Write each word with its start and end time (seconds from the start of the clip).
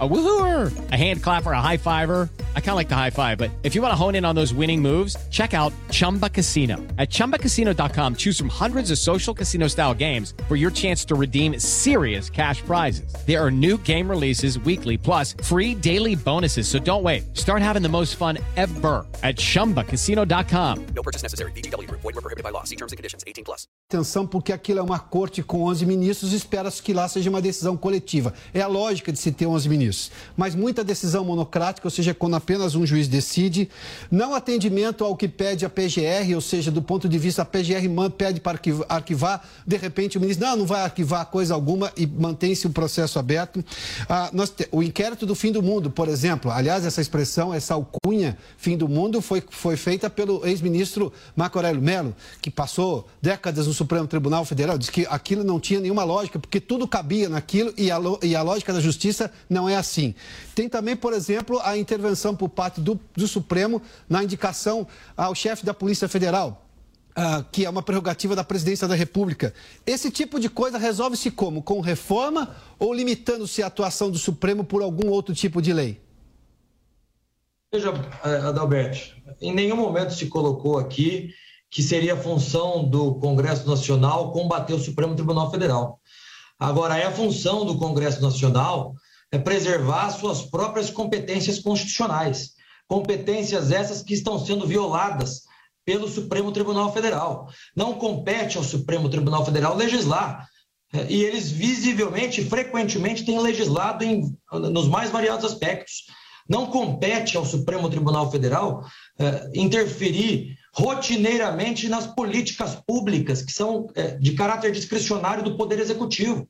A 0.00 0.08
woohooer, 0.08 0.72
a 0.90 0.96
hand 0.96 1.22
clapper, 1.22 1.52
a 1.52 1.60
high 1.60 1.76
fiver. 1.76 2.28
I 2.56 2.60
kind 2.60 2.70
of 2.70 2.76
like 2.76 2.88
the 2.88 2.96
high 2.96 3.10
five, 3.10 3.38
but 3.38 3.52
if 3.62 3.76
you 3.76 3.82
want 3.82 3.92
to 3.92 3.96
hone 3.96 4.16
in 4.16 4.24
on 4.24 4.34
those 4.34 4.52
winning 4.52 4.82
moves, 4.82 5.16
check 5.30 5.54
out 5.54 5.72
Chumba 5.92 6.28
Casino. 6.28 6.78
At 6.98 7.10
ChumbaCasino.com, 7.10 8.16
choose 8.16 8.36
from 8.36 8.48
hundreds 8.48 8.90
of 8.90 8.98
social 8.98 9.32
casino 9.32 9.68
style 9.68 9.94
games 9.94 10.34
for 10.48 10.56
your 10.56 10.72
chance 10.72 11.04
to 11.04 11.14
redeem 11.14 11.60
serious 11.60 12.28
cash 12.28 12.60
prizes. 12.62 13.14
There 13.24 13.40
are 13.40 13.52
new 13.52 13.78
game 13.78 14.10
releases 14.10 14.58
weekly, 14.58 14.98
plus 14.98 15.36
free 15.44 15.76
daily 15.76 16.16
bonuses. 16.16 16.66
So 16.66 16.80
don't 16.80 17.04
wait. 17.04 17.36
Start 17.36 17.62
having 17.62 17.82
the 17.82 17.88
most 17.88 18.16
fun 18.16 18.38
ever 18.56 19.06
at 19.22 19.36
ChumbaCasino.com. 19.36 20.86
No 20.86 21.02
purchase 21.04 21.22
necessary. 21.22 21.52
BGW. 21.52 21.88
Void 21.88 22.02
were 22.02 22.12
prohibited 22.14 22.42
by 22.42 22.50
law. 22.50 22.64
See 22.64 22.76
terms 22.76 22.90
and 22.90 22.96
conditions. 22.96 23.22
18 23.28 23.44
plus. 23.44 23.68
Atenção, 23.88 24.26
porque 24.26 24.52
aquilo 24.52 24.80
é 24.80 24.82
uma 24.82 24.98
corte 24.98 25.42
com 25.42 25.62
11 25.64 25.86
ministros, 25.86 26.32
espera-se 26.32 26.82
que 26.82 26.92
lá 26.92 27.06
seja 27.06 27.30
uma 27.30 27.40
decisão 27.40 27.76
coletiva. 27.76 28.32
É 28.52 28.60
a 28.60 28.66
lógica 28.66 29.12
de 29.12 29.18
se 29.18 29.30
ter 29.30 29.46
11 29.46 29.68
ministros 29.68 29.83
ministros. 29.84 30.10
Mas 30.36 30.54
muita 30.54 30.82
decisão 30.82 31.24
monocrática, 31.24 31.86
ou 31.86 31.90
seja, 31.90 32.14
quando 32.14 32.36
apenas 32.36 32.74
um 32.74 32.86
juiz 32.86 33.08
decide, 33.08 33.68
não 34.10 34.34
atendimento 34.34 35.04
ao 35.04 35.16
que 35.16 35.28
pede 35.28 35.64
a 35.64 35.70
PGR, 35.70 36.34
ou 36.34 36.40
seja, 36.40 36.70
do 36.70 36.82
ponto 36.82 37.08
de 37.08 37.18
vista 37.18 37.42
a 37.42 37.44
PGR 37.44 37.84
pede 38.16 38.40
para 38.40 38.58
arquivar, 38.88 39.46
de 39.66 39.76
repente 39.76 40.18
o 40.18 40.20
ministro 40.20 40.46
não, 40.46 40.56
não 40.58 40.66
vai 40.66 40.82
arquivar 40.82 41.26
coisa 41.26 41.54
alguma 41.54 41.92
e 41.96 42.06
mantém-se 42.06 42.66
o 42.66 42.70
processo 42.70 43.18
aberto. 43.18 43.64
Ah, 44.08 44.30
nós, 44.32 44.52
o 44.72 44.82
inquérito 44.82 45.26
do 45.26 45.34
fim 45.34 45.52
do 45.52 45.62
mundo, 45.62 45.90
por 45.90 46.08
exemplo, 46.08 46.50
aliás, 46.50 46.84
essa 46.84 47.00
expressão, 47.00 47.52
essa 47.52 47.74
alcunha 47.74 48.36
fim 48.56 48.76
do 48.76 48.88
mundo 48.88 49.20
foi, 49.20 49.42
foi 49.50 49.76
feita 49.76 50.08
pelo 50.08 50.46
ex-ministro 50.46 51.12
Marco 51.36 51.58
Aurélio 51.58 51.80
Mello, 51.80 52.14
que 52.40 52.50
passou 52.50 53.06
décadas 53.20 53.66
no 53.66 53.74
Supremo 53.74 54.06
Tribunal 54.06 54.44
Federal, 54.44 54.78
disse 54.78 54.92
que 54.92 55.06
aquilo 55.08 55.44
não 55.44 55.60
tinha 55.60 55.80
nenhuma 55.80 56.04
lógica, 56.04 56.38
porque 56.38 56.60
tudo 56.60 56.86
cabia 56.86 57.28
naquilo 57.28 57.72
e 57.76 57.90
a, 57.90 57.98
e 58.22 58.36
a 58.36 58.42
lógica 58.42 58.72
da 58.72 58.80
justiça 58.80 59.30
não 59.48 59.68
é 59.68 59.73
é 59.74 59.78
assim. 59.78 60.14
Tem 60.54 60.68
também, 60.68 60.96
por 60.96 61.12
exemplo, 61.12 61.60
a 61.62 61.76
intervenção 61.76 62.34
por 62.34 62.48
parte 62.48 62.80
do, 62.80 62.98
do 63.14 63.28
Supremo 63.28 63.82
na 64.08 64.22
indicação 64.22 64.86
ao 65.16 65.34
chefe 65.34 65.64
da 65.64 65.74
Polícia 65.74 66.08
Federal. 66.08 66.60
Uh, 67.16 67.44
que 67.52 67.64
é 67.64 67.70
uma 67.70 67.80
prerrogativa 67.80 68.34
da 68.34 68.42
presidência 68.42 68.88
da 68.88 68.94
República. 68.96 69.54
Esse 69.86 70.10
tipo 70.10 70.40
de 70.40 70.48
coisa 70.48 70.78
resolve-se 70.78 71.30
como? 71.30 71.62
Com 71.62 71.80
reforma 71.80 72.56
ou 72.76 72.92
limitando-se 72.92 73.62
a 73.62 73.68
atuação 73.68 74.10
do 74.10 74.18
Supremo 74.18 74.64
por 74.64 74.82
algum 74.82 75.08
outro 75.08 75.32
tipo 75.32 75.62
de 75.62 75.72
lei? 75.72 76.00
Veja, 77.72 77.92
eh, 78.24 78.36
Adalberto, 78.48 79.14
em 79.40 79.54
nenhum 79.54 79.76
momento 79.76 80.12
se 80.12 80.26
colocou 80.26 80.76
aqui 80.76 81.30
que 81.70 81.82
seria 81.82 82.16
função 82.16 82.84
do 82.84 83.14
Congresso 83.16 83.68
Nacional 83.68 84.30
combater 84.30 84.74
o 84.74 84.78
Supremo 84.78 85.16
Tribunal 85.16 85.50
Federal. 85.50 86.00
Agora, 86.56 86.96
é 86.96 87.06
a 87.06 87.10
função 87.10 87.64
do 87.64 87.76
Congresso 87.76 88.22
Nacional 88.22 88.94
preservar 89.38 90.10
suas 90.10 90.42
próprias 90.42 90.90
competências 90.90 91.58
constitucionais, 91.58 92.52
competências 92.86 93.70
essas 93.70 94.02
que 94.02 94.14
estão 94.14 94.38
sendo 94.38 94.66
violadas 94.66 95.42
pelo 95.84 96.08
Supremo 96.08 96.50
Tribunal 96.52 96.92
Federal. 96.92 97.48
Não 97.76 97.94
compete 97.94 98.56
ao 98.56 98.64
Supremo 98.64 99.08
Tribunal 99.08 99.44
Federal 99.44 99.76
legislar. 99.76 100.48
É, 100.92 101.06
e 101.10 101.24
eles 101.24 101.50
visivelmente, 101.50 102.44
frequentemente, 102.44 103.24
têm 103.24 103.38
legislado 103.40 104.04
em, 104.04 104.36
nos 104.52 104.88
mais 104.88 105.10
variados 105.10 105.44
aspectos. 105.44 106.04
Não 106.48 106.66
compete 106.66 107.36
ao 107.36 107.44
Supremo 107.44 107.88
Tribunal 107.90 108.30
Federal 108.30 108.84
é, 109.18 109.50
interferir 109.54 110.56
rotineiramente 110.74 111.88
nas 111.88 112.06
políticas 112.06 112.76
públicas, 112.86 113.42
que 113.42 113.52
são 113.52 113.88
é, 113.94 114.16
de 114.16 114.32
caráter 114.32 114.72
discricionário 114.72 115.42
do 115.42 115.56
Poder 115.56 115.78
Executivo. 115.78 116.48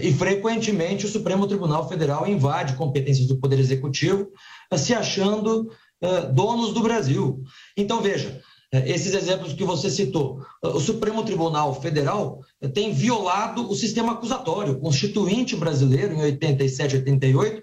E, 0.00 0.12
frequentemente, 0.12 1.06
o 1.06 1.08
Supremo 1.08 1.46
Tribunal 1.46 1.88
Federal 1.88 2.26
invade 2.26 2.74
competências 2.74 3.28
do 3.28 3.38
Poder 3.38 3.60
Executivo, 3.60 4.28
eh, 4.70 4.76
se 4.76 4.92
achando 4.92 5.70
uh, 6.02 6.32
donos 6.32 6.72
do 6.72 6.82
Brasil. 6.82 7.44
Então, 7.76 8.02
veja, 8.02 8.40
eh, 8.72 8.90
esses 8.90 9.14
exemplos 9.14 9.52
que 9.52 9.62
você 9.62 9.88
citou. 9.88 10.44
O 10.60 10.80
Supremo 10.80 11.22
Tribunal 11.22 11.80
Federal 11.80 12.40
tem 12.72 12.92
violado 12.92 13.70
o 13.70 13.74
sistema 13.76 14.14
acusatório. 14.14 14.72
O 14.72 14.80
Constituinte 14.80 15.54
brasileiro, 15.54 16.12
em 16.14 16.22
87 16.22 16.96
e 16.96 16.98
88, 16.98 17.62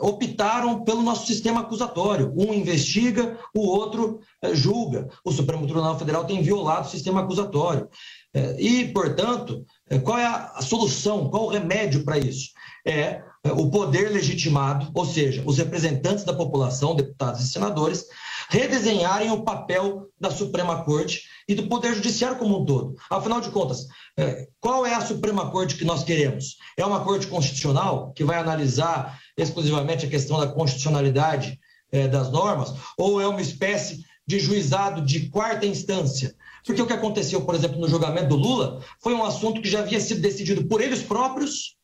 optaram 0.00 0.82
pelo 0.82 1.00
nosso 1.00 1.26
sistema 1.26 1.60
acusatório. 1.60 2.32
Um 2.36 2.52
investiga, 2.52 3.38
o 3.54 3.60
outro 3.60 4.18
julga. 4.52 5.08
O 5.24 5.30
Supremo 5.30 5.64
Tribunal 5.64 5.96
Federal 5.96 6.24
tem 6.24 6.42
violado 6.42 6.88
o 6.88 6.90
sistema 6.90 7.20
acusatório. 7.20 7.88
E, 8.58 8.86
portanto, 8.86 9.64
qual 9.98 10.18
é 10.18 10.26
a 10.26 10.62
solução, 10.62 11.28
qual 11.28 11.46
o 11.46 11.50
remédio 11.50 12.04
para 12.04 12.18
isso? 12.18 12.50
É, 12.86 13.22
é 13.42 13.52
o 13.52 13.70
poder 13.70 14.10
legitimado, 14.10 14.90
ou 14.94 15.04
seja, 15.04 15.42
os 15.44 15.58
representantes 15.58 16.24
da 16.24 16.32
população, 16.32 16.94
deputados 16.94 17.40
e 17.40 17.48
senadores, 17.48 18.06
redesenharem 18.48 19.30
o 19.30 19.42
papel 19.42 20.08
da 20.18 20.30
Suprema 20.30 20.84
Corte 20.84 21.22
e 21.48 21.54
do 21.54 21.66
Poder 21.66 21.94
Judiciário 21.94 22.38
como 22.38 22.60
um 22.60 22.64
todo. 22.64 22.94
Afinal 23.08 23.40
de 23.40 23.50
contas, 23.50 23.86
é, 24.16 24.46
qual 24.60 24.86
é 24.86 24.94
a 24.94 25.00
Suprema 25.00 25.50
Corte 25.50 25.76
que 25.76 25.84
nós 25.84 26.04
queremos? 26.04 26.56
É 26.76 26.84
uma 26.84 27.04
corte 27.04 27.26
constitucional 27.26 28.12
que 28.12 28.24
vai 28.24 28.38
analisar 28.38 29.18
exclusivamente 29.36 30.06
a 30.06 30.10
questão 30.10 30.38
da 30.38 30.48
constitucionalidade 30.48 31.58
das 32.12 32.30
normas? 32.30 32.72
Ou 32.96 33.20
é 33.20 33.26
uma 33.26 33.40
espécie 33.40 34.04
de 34.26 34.38
juizado 34.38 35.00
de 35.00 35.28
quarta 35.28 35.66
instância, 35.66 36.34
porque 36.64 36.82
o 36.82 36.86
que 36.86 36.92
aconteceu, 36.92 37.42
por 37.42 37.54
exemplo, 37.54 37.78
no 37.78 37.88
julgamento 37.88 38.28
do 38.28 38.36
Lula 38.36 38.80
foi 39.00 39.14
um 39.14 39.24
assunto 39.24 39.60
que 39.60 39.68
já 39.68 39.80
havia 39.80 40.00
sido 40.00 40.20
decidido 40.20 40.64
por 40.64 40.80
eles 40.80 41.02
próprios 41.02 41.76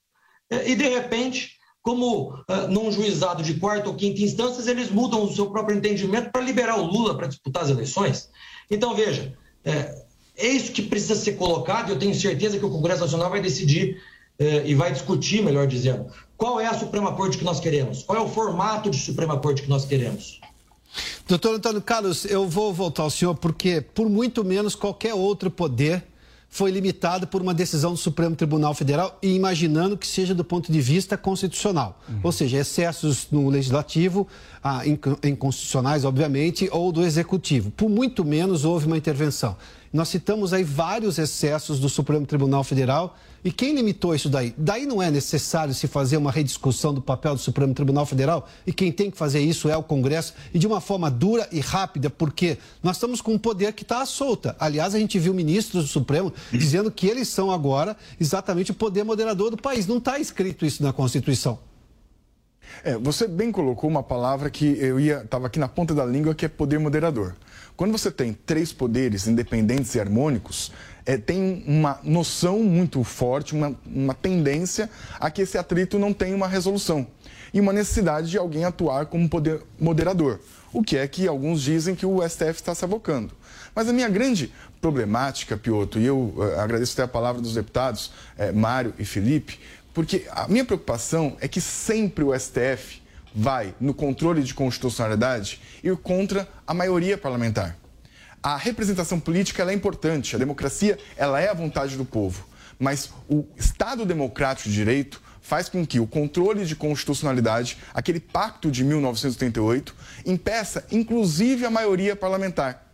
eh, 0.51 0.71
e, 0.71 0.75
de 0.75 0.89
repente, 0.89 1.57
como 1.83 2.35
uh, 2.35 2.69
num 2.69 2.91
juizado 2.91 3.43
de 3.43 3.55
quarta 3.55 3.89
ou 3.89 3.95
quinta 3.95 4.21
instância, 4.21 4.69
eles 4.69 4.91
mudam 4.91 5.23
o 5.23 5.33
seu 5.33 5.51
próprio 5.51 5.77
entendimento 5.77 6.31
para 6.31 6.43
liberar 6.43 6.79
o 6.79 6.85
Lula 6.85 7.17
para 7.17 7.29
disputar 7.29 7.63
as 7.63 7.71
eleições. 7.71 8.29
Então, 8.71 8.95
veja, 8.95 9.37
é, 9.65 10.05
é, 10.37 10.49
isso 10.49 10.73
que 10.73 10.83
precisa 10.83 11.15
ser 11.15 11.35
colocado 11.35 11.89
e 11.89 11.93
eu 11.93 11.99
tenho 11.99 12.15
certeza 12.15 12.59
que 12.59 12.65
o 12.65 12.71
Congresso 12.71 13.03
Nacional 13.03 13.31
vai 13.31 13.41
decidir 13.41 14.03
e 14.67 14.75
vai 14.75 14.93
discutir, 14.93 15.43
melhor 15.43 15.67
dizendo, 15.67 16.13
qual 16.37 16.61
é 16.61 16.67
a 16.67 16.75
Suprema 16.75 17.15
Corte 17.15 17.39
que 17.39 17.45
nós 17.45 17.59
queremos, 17.59 18.03
qual 18.03 18.19
é 18.19 18.21
o 18.21 18.29
formato 18.29 18.91
de 18.91 18.99
Suprema 18.99 19.39
Corte 19.39 19.63
que 19.63 19.69
nós 19.71 19.87
queremos. 19.87 20.39
Doutor 21.29 21.55
Antônio 21.55 21.83
Carlos, 21.83 22.25
eu 22.25 22.49
vou 22.49 22.73
voltar 22.73 23.03
ao 23.03 23.11
senhor 23.11 23.35
porque, 23.35 23.81
por 23.81 24.09
muito 24.09 24.45
menos, 24.45 24.75
qualquer 24.75 25.15
outro 25.15 25.51
poder 25.51 26.05
foi 26.49 26.71
limitado 26.71 27.27
por 27.27 27.43
uma 27.43 27.53
decisão 27.53 27.93
do 27.93 27.99
Supremo 27.99 28.35
Tribunal 28.35 28.73
Federal 28.73 29.19
e 29.23 29.35
imaginando 29.35 29.97
que 29.97 30.07
seja 30.07 30.35
do 30.35 30.45
ponto 30.45 30.73
de 30.73 30.81
vista 30.81 31.17
constitucional. 31.17 32.01
Uhum. 32.09 32.21
Ou 32.23 32.33
seja, 32.33 32.59
excessos 32.59 33.27
no 33.31 33.51
legislativo, 33.51 34.27
ah, 34.65 34.83
inconstitucionais, 35.23 36.05
obviamente, 36.05 36.69
ou 36.73 36.91
do 36.91 37.05
executivo. 37.05 37.71
Por 37.71 37.91
muito 37.91 38.25
menos 38.25 38.65
houve 38.65 38.87
uma 38.87 38.97
intervenção. 38.97 39.57
Nós 39.93 40.09
citamos 40.09 40.53
aí 40.53 40.65
vários 40.65 41.19
excessos 41.19 41.79
do 41.79 41.89
Supremo 41.89 42.25
Tribunal 42.25 42.65
Federal. 42.65 43.17
E 43.47 43.53
quem 43.53 43.77
limitou 43.77 44.13
isso 44.13 44.29
daí? 44.29 44.53
Daí 44.59 44.87
não 44.87 45.01
é 45.01 45.09
necessário 45.09 45.73
se 45.73 45.87
fazer 45.87 46.17
uma 46.17 46.33
rediscussão 46.33 46.93
do 46.93 47.01
papel 47.01 47.37
do 47.37 47.41
Supremo 47.41 47.73
Tribunal 47.73 48.05
Federal 48.05 48.49
e 48.67 48.73
quem 48.73 48.91
tem 48.91 49.09
que 49.09 49.17
fazer 49.17 49.39
isso 49.39 49.69
é 49.69 49.77
o 49.77 49.85
Congresso 49.85 50.35
e 50.53 50.59
de 50.59 50.67
uma 50.67 50.81
forma 50.81 51.09
dura 51.09 51.49
e 51.53 51.61
rápida, 51.61 52.11
porque 52.11 52.59
nós 52.83 52.97
estamos 52.97 53.21
com 53.21 53.35
um 53.35 53.39
poder 53.39 53.73
que 53.73 53.85
está 53.85 54.03
à 54.03 54.05
solta. 54.05 54.57
Aliás, 54.59 54.97
a 54.97 54.99
gente 54.99 55.17
viu 55.21 55.33
ministros 55.33 55.85
do 55.85 55.89
Supremo 55.89 56.33
dizendo 56.51 56.91
que 56.91 57.07
eles 57.07 57.29
são 57.29 57.53
agora 57.53 57.97
exatamente 58.21 58.73
o 58.73 58.75
poder 58.75 59.05
moderador 59.05 59.53
do 59.53 59.57
país. 59.57 59.87
Não 59.87 59.99
está 59.99 60.19
escrito 60.19 60.67
isso 60.67 60.83
na 60.83 60.93
Constituição. 60.93 61.57
É, 62.83 62.99
você 62.99 63.29
bem 63.29 63.53
colocou 63.53 63.89
uma 63.89 64.03
palavra 64.03 64.51
que 64.51 64.77
eu 64.81 64.99
ia 64.99 65.23
estava 65.23 65.47
aqui 65.47 65.61
na 65.61 65.69
ponta 65.69 65.95
da 65.95 66.05
língua 66.05 66.35
que 66.35 66.45
é 66.45 66.49
poder 66.49 66.81
moderador. 66.81 67.37
Quando 67.77 67.93
você 67.93 68.11
tem 68.11 68.33
três 68.33 68.73
poderes 68.73 69.27
independentes 69.27 69.95
e 69.95 70.01
harmônicos, 70.01 70.73
é, 71.07 71.17
tem 71.17 71.63
uma 71.67 72.01
noção 72.03 72.59
muito 72.65 73.03
forte, 73.05 73.55
uma, 73.55 73.75
uma 73.87 74.13
tendência 74.13 74.91
a 75.21 75.31
que 75.31 75.41
esse 75.41 75.57
atrito 75.57 75.99
não 75.99 76.13
tenha 76.13 76.37
uma 76.37 76.49
resolução 76.49 77.07
e 77.55 77.61
uma 77.61 77.73
necessidade 77.73 78.29
de 78.29 78.37
alguém 78.37 78.65
atuar 78.65 79.07
como 79.07 79.29
poder 79.29 79.63
moderador, 79.79 80.41
o 80.73 80.83
que 80.83 80.97
é 80.97 81.07
que 81.07 81.29
alguns 81.29 81.63
dizem 81.63 81.95
que 81.95 82.05
o 82.05 82.29
STF 82.29 82.57
está 82.57 82.75
se 82.75 82.85
abocando. 82.85 83.33
Mas 83.75 83.89
a 83.89 83.93
minha 83.93 84.09
grande 84.09 84.53
problemática, 84.81 85.57
Piotr, 85.57 85.99
e 85.99 86.07
eu 86.07 86.35
uh, 86.37 86.61
agradeço 86.61 86.93
até 86.95 87.03
a 87.03 87.09
palavra 87.09 87.41
dos 87.41 87.55
deputados 87.55 88.13
uh, 88.39 88.55
Mário 88.55 88.93
e 88.99 89.05
Felipe, 89.05 89.61
porque 89.95 90.27
a 90.31 90.49
minha 90.49 90.65
preocupação 90.65 91.37
é 91.41 91.49
que 91.49 91.61
sempre 91.61 92.25
o 92.25 92.39
STF 92.39 93.01
vai 93.35 93.75
no 93.81 93.95
controle 93.95 94.43
de 94.43 94.53
constitucionalidade 94.53 95.61
ir 95.83 95.97
contra 95.99 96.49
a 96.67 96.75
maioria 96.75 97.17
parlamentar. 97.17 97.77
A 98.47 98.57
representação 98.57 99.19
política 99.19 99.69
é 99.69 99.75
importante, 99.75 100.37
a 100.37 100.39
democracia 100.39 100.97
ela 101.17 101.41
é 101.41 101.49
a 101.49 101.53
vontade 101.53 101.97
do 101.97 102.05
povo, 102.05 102.47
mas 102.79 103.11
o 103.29 103.45
Estado 103.57 104.07
democrático 104.07 104.69
de 104.69 104.75
direito 104.77 105.21
faz 105.43 105.69
com 105.69 105.85
que 105.85 105.99
o 105.99 106.07
controle 106.07 106.65
de 106.65 106.77
constitucionalidade, 106.77 107.77
aquele 107.93 108.21
pacto 108.21 108.71
de 108.71 108.85
1988, 108.85 109.93
impeça 110.25 110.87
inclusive 110.93 111.67
a 111.67 111.71
maioria 111.73 112.15
parlamentar. 112.15 112.87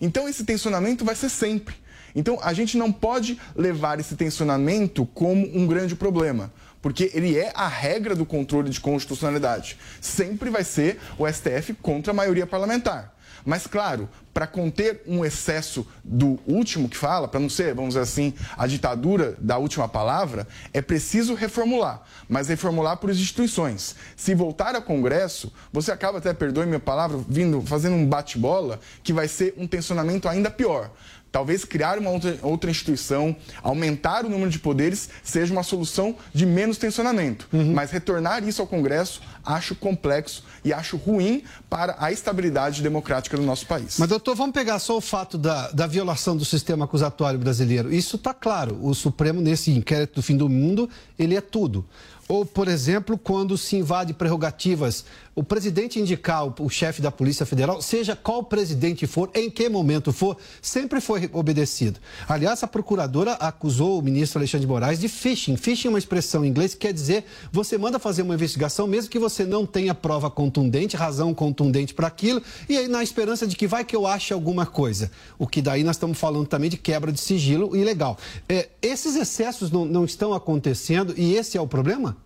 Então 0.00 0.28
esse 0.28 0.44
tensionamento 0.44 1.04
vai 1.04 1.16
ser 1.16 1.28
sempre. 1.28 1.74
Então, 2.14 2.38
a 2.42 2.52
gente 2.52 2.76
não 2.76 2.90
pode 2.92 3.38
levar 3.54 3.98
esse 3.98 4.16
tensionamento 4.16 5.06
como 5.06 5.44
um 5.56 5.66
grande 5.66 5.96
problema 5.96 6.52
porque 6.82 7.10
ele 7.14 7.36
é 7.36 7.52
a 7.54 7.68
regra 7.68 8.14
do 8.14 8.24
controle 8.24 8.70
de 8.70 8.80
constitucionalidade. 8.80 9.76
Sempre 10.00 10.50
vai 10.50 10.64
ser 10.64 10.98
o 11.18 11.30
STF 11.30 11.74
contra 11.74 12.12
a 12.12 12.14
maioria 12.14 12.46
parlamentar. 12.46 13.14
Mas, 13.44 13.66
claro, 13.66 14.08
para 14.32 14.46
conter 14.46 15.02
um 15.06 15.24
excesso 15.24 15.86
do 16.04 16.38
último 16.46 16.88
que 16.88 16.96
fala, 16.96 17.26
para 17.26 17.40
não 17.40 17.48
ser, 17.48 17.74
vamos 17.74 17.90
dizer 17.90 18.00
assim, 18.00 18.32
a 18.56 18.66
ditadura 18.66 19.36
da 19.38 19.58
última 19.58 19.88
palavra, 19.88 20.46
é 20.72 20.80
preciso 20.80 21.34
reformular, 21.34 22.02
mas 22.28 22.48
reformular 22.48 22.96
por 22.96 23.10
instituições. 23.10 23.96
Se 24.16 24.34
voltar 24.34 24.74
ao 24.74 24.82
Congresso, 24.82 25.52
você 25.72 25.90
acaba 25.90 26.18
até, 26.18 26.32
perdoe 26.32 26.66
minha 26.66 26.80
palavra, 26.80 27.18
vindo 27.28 27.60
fazendo 27.62 27.96
um 27.96 28.06
bate-bola 28.06 28.78
que 29.02 29.12
vai 29.12 29.26
ser 29.26 29.54
um 29.56 29.66
tensionamento 29.66 30.28
ainda 30.28 30.50
pior. 30.50 30.90
Talvez 31.32 31.64
criar 31.64 31.98
uma 31.98 32.10
outra, 32.10 32.38
outra, 32.42 32.70
instituição, 32.70 33.34
aumentar 33.62 34.24
o 34.24 34.28
número 34.28 34.50
de 34.50 34.58
poderes, 34.58 35.08
seja 35.22 35.52
uma 35.52 35.62
solução 35.62 36.16
de 36.34 36.44
menos 36.44 36.76
tensionamento. 36.76 37.48
Uhum. 37.52 37.72
Mas 37.72 37.90
retornar 37.90 38.46
isso 38.46 38.60
ao 38.60 38.66
Congresso, 38.66 39.20
acho 39.44 39.74
complexo 39.74 40.42
e 40.64 40.72
acho 40.72 40.96
ruim 40.96 41.42
para 41.68 41.96
a 41.98 42.10
estabilidade 42.10 42.82
democrática 42.82 43.36
do 43.36 43.42
nosso 43.42 43.66
país. 43.66 43.96
Mas, 43.98 44.08
doutor, 44.08 44.34
vamos 44.34 44.52
pegar 44.54 44.78
só 44.78 44.96
o 44.96 45.00
fato 45.00 45.38
da, 45.38 45.70
da 45.70 45.86
violação 45.86 46.36
do 46.36 46.44
sistema 46.44 46.84
acusatório 46.84 47.38
brasileiro. 47.38 47.92
Isso 47.92 48.16
está 48.16 48.34
claro. 48.34 48.78
O 48.82 48.94
Supremo, 48.94 49.40
nesse 49.40 49.70
inquérito 49.70 50.16
do 50.16 50.22
fim 50.22 50.36
do 50.36 50.48
mundo, 50.48 50.90
ele 51.18 51.36
é 51.36 51.40
tudo. 51.40 51.84
Ou, 52.30 52.46
por 52.46 52.68
exemplo, 52.68 53.18
quando 53.18 53.58
se 53.58 53.74
invade 53.74 54.14
prerrogativas, 54.14 55.04
o 55.34 55.42
presidente 55.42 55.98
indicar 55.98 56.46
o, 56.46 56.54
o 56.60 56.70
chefe 56.70 57.02
da 57.02 57.10
Polícia 57.10 57.44
Federal, 57.44 57.82
seja 57.82 58.14
qual 58.14 58.44
presidente 58.44 59.04
for, 59.04 59.28
em 59.34 59.50
que 59.50 59.68
momento 59.68 60.12
for, 60.12 60.36
sempre 60.62 61.00
foi 61.00 61.28
obedecido. 61.32 61.98
Aliás, 62.28 62.62
a 62.62 62.68
procuradora 62.68 63.32
acusou 63.32 63.98
o 63.98 64.02
ministro 64.02 64.38
Alexandre 64.38 64.64
de 64.64 64.72
Moraes 64.72 65.00
de 65.00 65.08
phishing. 65.08 65.56
Phishing 65.56 65.88
é 65.88 65.90
uma 65.90 65.98
expressão 65.98 66.44
em 66.44 66.48
inglês 66.48 66.72
que 66.72 66.86
quer 66.86 66.92
dizer 66.92 67.24
você 67.50 67.76
manda 67.76 67.98
fazer 67.98 68.22
uma 68.22 68.34
investigação, 68.34 68.86
mesmo 68.86 69.10
que 69.10 69.18
você 69.18 69.44
não 69.44 69.66
tenha 69.66 69.92
prova 69.92 70.30
contundente, 70.30 70.96
razão 70.96 71.34
contundente 71.34 71.92
para 71.94 72.06
aquilo, 72.06 72.40
e 72.68 72.76
aí 72.76 72.86
na 72.86 73.02
esperança 73.02 73.44
de 73.44 73.56
que 73.56 73.66
vai 73.66 73.84
que 73.84 73.96
eu 73.96 74.06
ache 74.06 74.32
alguma 74.32 74.66
coisa. 74.66 75.10
O 75.36 75.48
que 75.48 75.60
daí 75.60 75.82
nós 75.82 75.96
estamos 75.96 76.16
falando 76.16 76.46
também 76.46 76.70
de 76.70 76.76
quebra 76.76 77.10
de 77.10 77.18
sigilo 77.18 77.76
ilegal. 77.76 78.16
É, 78.48 78.68
esses 78.80 79.16
excessos 79.16 79.68
não, 79.72 79.84
não 79.84 80.04
estão 80.04 80.32
acontecendo 80.32 81.12
e 81.16 81.34
esse 81.34 81.58
é 81.58 81.60
o 81.60 81.66
problema? 81.66 82.19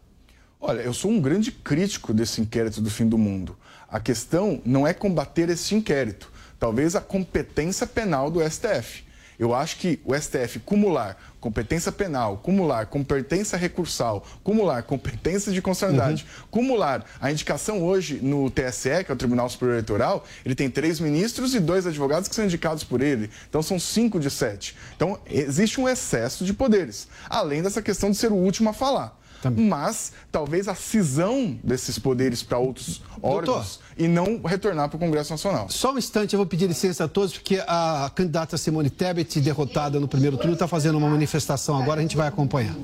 Olha, 0.61 0.81
eu 0.81 0.95
sou 0.95 1.11
um 1.11 1.21
grande 1.21 1.53
crítico 1.53 2.13
desse 2.13 2.41
inquérito 2.41 2.81
do 2.81 2.91
fim 2.91 3.07
do 3.07 3.19
mundo. 3.19 3.57
A 3.89 4.01
questão 4.01 4.61
não 4.65 4.87
é 4.87 4.95
combater 4.95 5.49
esse 5.49 5.75
inquérito, 5.75 6.33
talvez 6.59 6.97
a 6.97 7.01
competência 7.01 7.87
penal 7.87 8.31
do 8.31 8.41
STF. 8.49 9.05
Eu 9.39 9.55
acho 9.55 9.77
que 9.77 10.01
o 10.05 10.15
STF 10.15 10.61
cumular 10.61 11.17
competência 11.41 11.93
penal, 11.93 12.39
cumular 12.39 12.87
competência 12.87 13.59
recursal, 13.59 14.25
cumular 14.43 14.83
competência 14.83 15.53
de 15.53 15.61
constitucionalidade, 15.61 16.25
uhum. 16.25 16.47
cumular 16.51 17.05
a 17.21 17.31
indicação 17.31 17.83
hoje 17.83 18.19
no 18.23 18.51
TSE, 18.51 19.05
que 19.05 19.11
é 19.11 19.15
o 19.15 19.17
Tribunal 19.17 19.49
Superior 19.51 19.75
Eleitoral, 19.75 20.25
ele 20.45 20.55
tem 20.55 20.71
três 20.71 21.01
ministros 21.01 21.55
e 21.55 21.61
dois 21.61 21.87
advogados 21.87 22.29
que 22.29 22.35
são 22.35 22.45
indicados 22.45 22.83
por 22.83 23.03
ele. 23.03 23.29
Então 23.49 23.63
são 23.63 23.79
cinco 23.79 24.19
de 24.19 24.31
sete. 24.31 24.75
Então 24.97 25.19
existe 25.27 25.81
um 25.81 25.89
excesso 25.89 26.45
de 26.45 26.55
poderes, 26.55 27.09
além 27.29 27.63
dessa 27.63 27.83
questão 27.83 28.11
de 28.11 28.17
ser 28.17 28.33
o 28.33 28.37
último 28.37 28.71
a 28.71 28.73
falar. 28.73 29.21
Também. 29.45 29.69
Mas 29.69 30.13
talvez 30.33 30.69
a 30.69 30.75
cisão 30.75 31.59
desses 31.63 31.99
poderes 31.99 32.43
para 32.43 32.57
outros 32.57 33.03
órgãos 33.23 33.79
Doutor, 33.79 33.79
e 33.99 34.09
não 34.09 34.41
retornar 34.43 34.89
para 34.89 34.97
o 34.97 34.99
Congresso 34.99 35.33
Nacional. 35.33 35.69
Só 35.69 35.93
um 35.93 35.99
instante, 35.99 36.33
eu 36.33 36.39
vou 36.39 36.47
pedir 36.47 36.67
licença 36.67 37.05
a 37.05 37.09
todos, 37.09 37.35
porque 37.35 37.63
a 37.67 38.11
candidata 38.15 38.57
Simone 38.57 38.89
Tebet, 38.89 39.43
derrotada 39.43 40.01
no 40.01 40.09
primeiro 40.09 40.39
turno, 40.39 40.55
está 40.55 40.67
fazendo 40.67 40.97
uma 40.97 41.11
manifestação 41.11 41.77
agora, 41.81 42.01
a 42.01 42.03
gente 42.03 42.17
vai 42.17 42.27
acompanhar. 42.27 42.75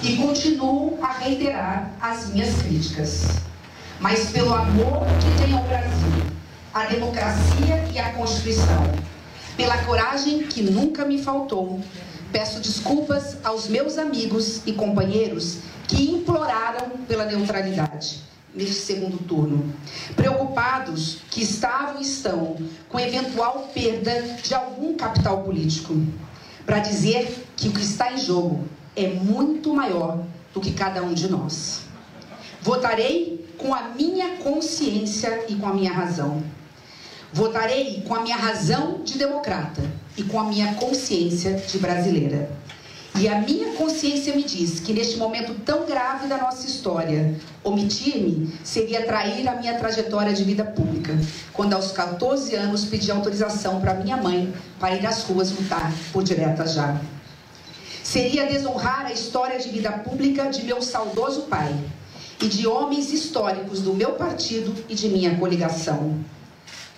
E 0.00 0.16
continuo 0.16 0.96
a 1.02 1.12
reiterar 1.12 1.90
as 2.00 2.28
minhas 2.28 2.62
críticas. 2.62 3.40
Mas 3.98 4.30
pelo 4.30 4.54
amor 4.54 5.04
que 5.18 5.42
tem 5.42 5.52
ao 5.56 5.64
Brasil, 5.64 6.22
a 6.72 6.84
democracia 6.84 7.84
e 7.92 7.98
a 7.98 8.12
Constituição, 8.12 8.92
pela 9.56 9.76
coragem 9.78 10.44
que 10.44 10.62
nunca 10.62 11.04
me 11.04 11.20
faltou, 11.20 11.80
peço 12.30 12.60
desculpas 12.60 13.38
aos 13.42 13.66
meus 13.66 13.98
amigos 13.98 14.60
e 14.66 14.72
companheiros 14.72 15.58
que 15.86 16.10
imploraram 16.10 16.90
pela 17.06 17.24
neutralidade 17.24 18.20
neste 18.54 18.74
segundo 18.74 19.18
turno, 19.18 19.74
preocupados 20.16 21.18
que 21.30 21.42
estavam 21.42 22.00
e 22.00 22.02
estão 22.02 22.56
com 22.88 22.98
eventual 22.98 23.70
perda 23.74 24.22
de 24.42 24.54
algum 24.54 24.96
capital 24.96 25.42
político, 25.42 25.94
para 26.64 26.78
dizer 26.78 27.46
que 27.54 27.68
o 27.68 27.72
que 27.72 27.82
está 27.82 28.12
em 28.12 28.18
jogo 28.18 28.66
é 28.96 29.08
muito 29.08 29.74
maior 29.74 30.24
do 30.54 30.60
que 30.60 30.72
cada 30.72 31.02
um 31.02 31.12
de 31.12 31.28
nós. 31.28 31.82
Votarei 32.62 33.46
com 33.58 33.74
a 33.74 33.82
minha 33.90 34.36
consciência 34.38 35.44
e 35.48 35.54
com 35.54 35.68
a 35.68 35.74
minha 35.74 35.92
razão. 35.92 36.42
Votarei 37.32 38.02
com 38.08 38.14
a 38.14 38.20
minha 38.20 38.36
razão 38.36 39.02
de 39.04 39.18
democrata 39.18 39.82
e 40.16 40.22
com 40.22 40.40
a 40.40 40.44
minha 40.44 40.74
consciência 40.74 41.54
de 41.54 41.78
brasileira. 41.78 42.50
E 43.18 43.28
a 43.28 43.40
minha 43.40 43.72
consciência 43.72 44.34
me 44.36 44.42
diz 44.42 44.78
que 44.78 44.92
neste 44.92 45.16
momento 45.16 45.54
tão 45.64 45.86
grave 45.86 46.28
da 46.28 46.36
nossa 46.36 46.66
história, 46.66 47.34
omitir-me 47.64 48.52
seria 48.62 49.06
trair 49.06 49.48
a 49.48 49.54
minha 49.54 49.78
trajetória 49.78 50.34
de 50.34 50.44
vida 50.44 50.62
pública, 50.62 51.18
quando 51.54 51.72
aos 51.72 51.92
14 51.92 52.54
anos 52.54 52.84
pedi 52.84 53.10
autorização 53.10 53.80
para 53.80 53.94
minha 53.94 54.18
mãe 54.18 54.52
para 54.78 54.94
ir 54.94 55.06
às 55.06 55.22
ruas 55.22 55.50
lutar 55.50 55.90
por 56.12 56.22
direta 56.22 56.66
já. 56.66 57.00
Seria 58.04 58.44
desonrar 58.44 59.06
a 59.06 59.12
história 59.12 59.58
de 59.58 59.70
vida 59.70 59.92
pública 59.92 60.50
de 60.50 60.62
meu 60.64 60.82
saudoso 60.82 61.42
pai 61.42 61.74
e 62.42 62.48
de 62.48 62.66
homens 62.66 63.10
históricos 63.10 63.80
do 63.80 63.94
meu 63.94 64.12
partido 64.12 64.74
e 64.90 64.94
de 64.94 65.08
minha 65.08 65.34
coligação. 65.38 66.18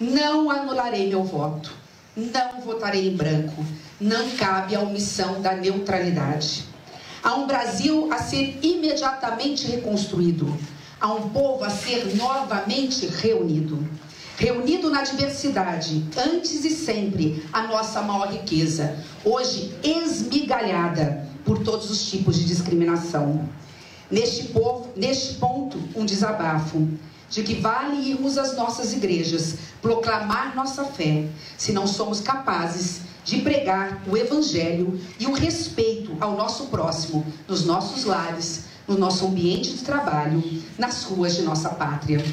Não 0.01 0.51
anularei 0.51 1.09
meu 1.09 1.23
voto, 1.23 1.73
não 2.17 2.61
votarei 2.61 3.09
em 3.09 3.17
branco 3.17 3.65
não 4.01 4.31
cabe 4.31 4.75
a 4.75 4.81
omissão 4.81 5.41
da 5.41 5.55
neutralidade. 5.55 6.65
Há 7.23 7.35
um 7.35 7.47
Brasil 7.47 8.09
a 8.13 8.19
ser 8.19 8.59
imediatamente 8.63 9.67
reconstruído, 9.67 10.57
há 11.01 11.13
um 11.13 11.31
povo 11.31 11.65
a 11.65 11.71
ser 11.71 12.17
novamente 12.17 13.07
reunido. 13.07 13.87
Reunido 14.37 14.89
na 14.89 15.03
diversidade, 15.03 16.05
antes 16.17 16.65
e 16.65 16.71
sempre 16.71 17.45
a 17.53 17.67
nossa 17.67 18.01
maior 18.03 18.31
riqueza, 18.31 18.97
hoje 19.25 19.75
esmigalhada 19.83 21.27
por 21.45 21.59
todos 21.59 21.91
os 21.91 22.09
tipos 22.09 22.37
de 22.37 22.45
discriminação. 22.45 23.49
Neste, 24.09 24.45
povo, 24.45 24.91
neste 24.95 25.35
ponto, 25.35 25.77
um 25.97 26.07
desabafo 26.07 26.89
de 27.29 27.43
que 27.43 27.57
vale 27.57 28.11
irmos 28.11 28.39
às 28.39 28.57
nossas 28.57 28.93
igrejas, 28.93 29.57
proclamar 29.83 30.55
nossa 30.55 30.85
fé, 30.85 31.27
se 31.59 31.73
não 31.73 31.87
somos 31.87 32.21
capazes 32.21 33.08
de 33.29 33.43
pregar 33.43 34.03
o 34.07 34.17
Evangelho 34.17 34.99
e 35.21 35.27
o 35.27 35.35
respeito 35.35 36.17
ao 36.19 36.35
nosso 36.35 36.69
próximo, 36.69 37.27
nos 37.47 37.63
nossos 37.67 38.05
lares, 38.05 38.65
no 38.87 38.97
nosso 38.97 39.27
ambiente 39.27 39.75
de 39.75 39.85
trabalho, 39.85 40.43
nas 40.79 41.05
ruas 41.05 41.37
de 41.37 41.43
nossa 41.43 41.69
pátria. 41.69 42.25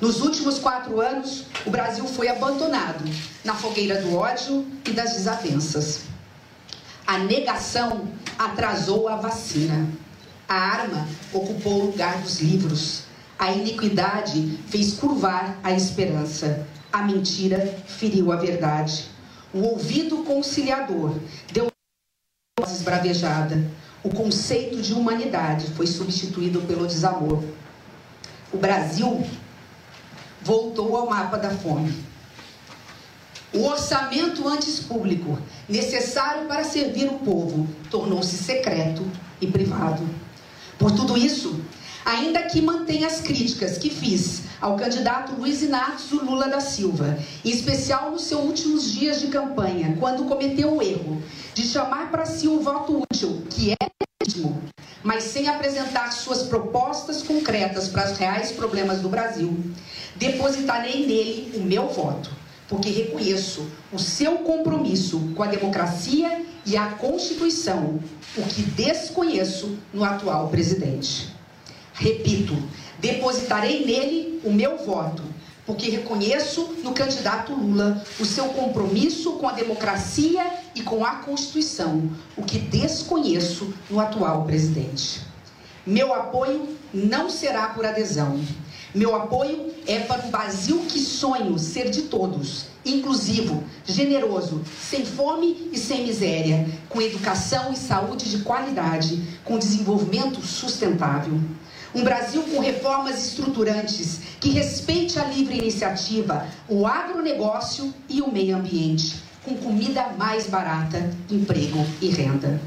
Nos 0.00 0.20
últimos 0.20 0.58
quatro 0.58 1.00
anos, 1.00 1.44
o 1.64 1.70
Brasil 1.70 2.04
foi 2.04 2.26
abandonado 2.26 3.04
na 3.44 3.54
fogueira 3.54 4.02
do 4.02 4.16
ódio 4.16 4.66
e 4.84 4.90
das 4.90 5.12
desavenças. 5.12 6.00
A 7.06 7.18
negação 7.18 8.08
atrasou 8.36 9.06
a 9.08 9.14
vacina. 9.14 9.88
A 10.48 10.54
arma 10.54 11.06
ocupou 11.32 11.74
o 11.74 11.86
lugar 11.92 12.18
dos 12.22 12.40
livros. 12.40 13.02
A 13.38 13.52
iniquidade 13.52 14.58
fez 14.66 14.94
curvar 14.94 15.56
a 15.62 15.70
esperança. 15.70 16.66
A 16.92 17.02
mentira 17.02 17.78
feriu 17.86 18.32
a 18.32 18.36
verdade. 18.36 19.16
O 19.52 19.60
ouvido 19.60 20.24
conciliador 20.24 21.16
deu 21.52 21.68
voz 22.58 22.72
esbravejada. 22.72 23.70
O 24.02 24.10
conceito 24.10 24.80
de 24.80 24.92
humanidade 24.92 25.68
foi 25.74 25.86
substituído 25.86 26.60
pelo 26.62 26.86
desamor. 26.86 27.42
O 28.52 28.58
Brasil 28.58 29.26
voltou 30.42 30.96
ao 30.96 31.08
mapa 31.08 31.36
da 31.38 31.50
fome. 31.50 31.94
O 33.52 33.64
orçamento 33.64 34.46
antes 34.46 34.80
público, 34.80 35.38
necessário 35.68 36.46
para 36.46 36.64
servir 36.64 37.08
o 37.08 37.18
povo, 37.18 37.66
tornou-se 37.90 38.36
secreto 38.36 39.10
e 39.40 39.46
privado. 39.46 40.06
Por 40.78 40.92
tudo 40.92 41.16
isso, 41.16 41.60
ainda 42.04 42.42
que 42.42 42.60
mantenha 42.60 43.06
as 43.06 43.20
críticas 43.20 43.78
que 43.78 43.88
fiz 43.88 44.42
ao 44.60 44.76
candidato 44.76 45.34
Luiz 45.36 45.62
Inácio 45.62 46.24
Lula 46.24 46.48
da 46.48 46.60
Silva, 46.60 47.18
em 47.44 47.50
especial 47.50 48.10
nos 48.10 48.24
seus 48.24 48.42
últimos 48.42 48.92
dias 48.92 49.20
de 49.20 49.28
campanha, 49.28 49.96
quando 49.98 50.24
cometeu 50.24 50.76
o 50.76 50.82
erro 50.82 51.22
de 51.54 51.62
chamar 51.62 52.10
para 52.10 52.26
si 52.26 52.48
um 52.48 52.60
voto 52.60 53.02
útil, 53.10 53.42
que 53.50 53.72
é 53.72 53.76
legítimo, 54.22 54.60
mas 55.02 55.24
sem 55.24 55.48
apresentar 55.48 56.12
suas 56.12 56.42
propostas 56.42 57.22
concretas 57.22 57.88
para 57.88 58.10
os 58.10 58.18
reais 58.18 58.50
problemas 58.52 59.00
do 59.00 59.08
Brasil, 59.08 59.56
depositarei 60.16 61.06
nele 61.06 61.52
o 61.56 61.60
meu 61.60 61.88
voto, 61.88 62.30
porque 62.68 62.90
reconheço 62.90 63.66
o 63.92 63.98
seu 63.98 64.38
compromisso 64.38 65.32
com 65.36 65.42
a 65.42 65.46
democracia 65.46 66.44
e 66.66 66.76
a 66.76 66.86
Constituição, 66.86 68.00
o 68.36 68.42
que 68.42 68.62
desconheço 68.62 69.78
no 69.92 70.04
atual 70.04 70.48
presidente. 70.48 71.32
Repito, 71.94 72.56
depositarei 72.98 73.84
nele 73.84 74.40
o 74.44 74.52
meu 74.52 74.78
voto, 74.78 75.22
porque 75.66 75.90
reconheço 75.90 76.74
no 76.82 76.92
candidato 76.92 77.52
Lula 77.52 78.02
o 78.18 78.24
seu 78.24 78.46
compromisso 78.46 79.32
com 79.32 79.48
a 79.48 79.52
democracia 79.52 80.44
e 80.74 80.82
com 80.82 81.04
a 81.04 81.16
Constituição, 81.16 82.10
o 82.36 82.42
que 82.42 82.58
desconheço 82.58 83.74
no 83.90 84.00
atual 84.00 84.44
presidente. 84.44 85.20
Meu 85.86 86.12
apoio 86.12 86.76
não 86.92 87.30
será 87.30 87.68
por 87.68 87.84
adesão. 87.84 88.40
Meu 88.94 89.14
apoio 89.14 89.74
é 89.86 90.00
para 90.00 90.22
um 90.26 90.30
Brasil 90.30 90.84
que 90.88 90.98
sonho 90.98 91.58
ser 91.58 91.90
de 91.90 92.02
todos, 92.02 92.66
inclusivo, 92.84 93.62
generoso, 93.84 94.62
sem 94.82 95.04
fome 95.04 95.68
e 95.72 95.78
sem 95.78 96.06
miséria, 96.06 96.66
com 96.88 97.00
educação 97.00 97.72
e 97.72 97.76
saúde 97.76 98.30
de 98.30 98.38
qualidade, 98.38 99.22
com 99.44 99.58
desenvolvimento 99.58 100.40
sustentável. 100.40 101.38
Um 101.94 102.04
Brasil 102.04 102.42
com 102.42 102.60
reformas 102.60 103.26
estruturantes 103.26 104.20
que 104.38 104.50
respeite 104.50 105.18
a 105.18 105.24
livre 105.24 105.56
iniciativa, 105.56 106.46
o 106.68 106.86
agronegócio 106.86 107.94
e 108.08 108.20
o 108.20 108.30
meio 108.30 108.56
ambiente, 108.56 109.16
com 109.42 109.56
comida 109.56 110.08
mais 110.18 110.46
barata, 110.46 111.10
emprego 111.30 111.84
e 112.02 112.08
renda. 112.08 112.60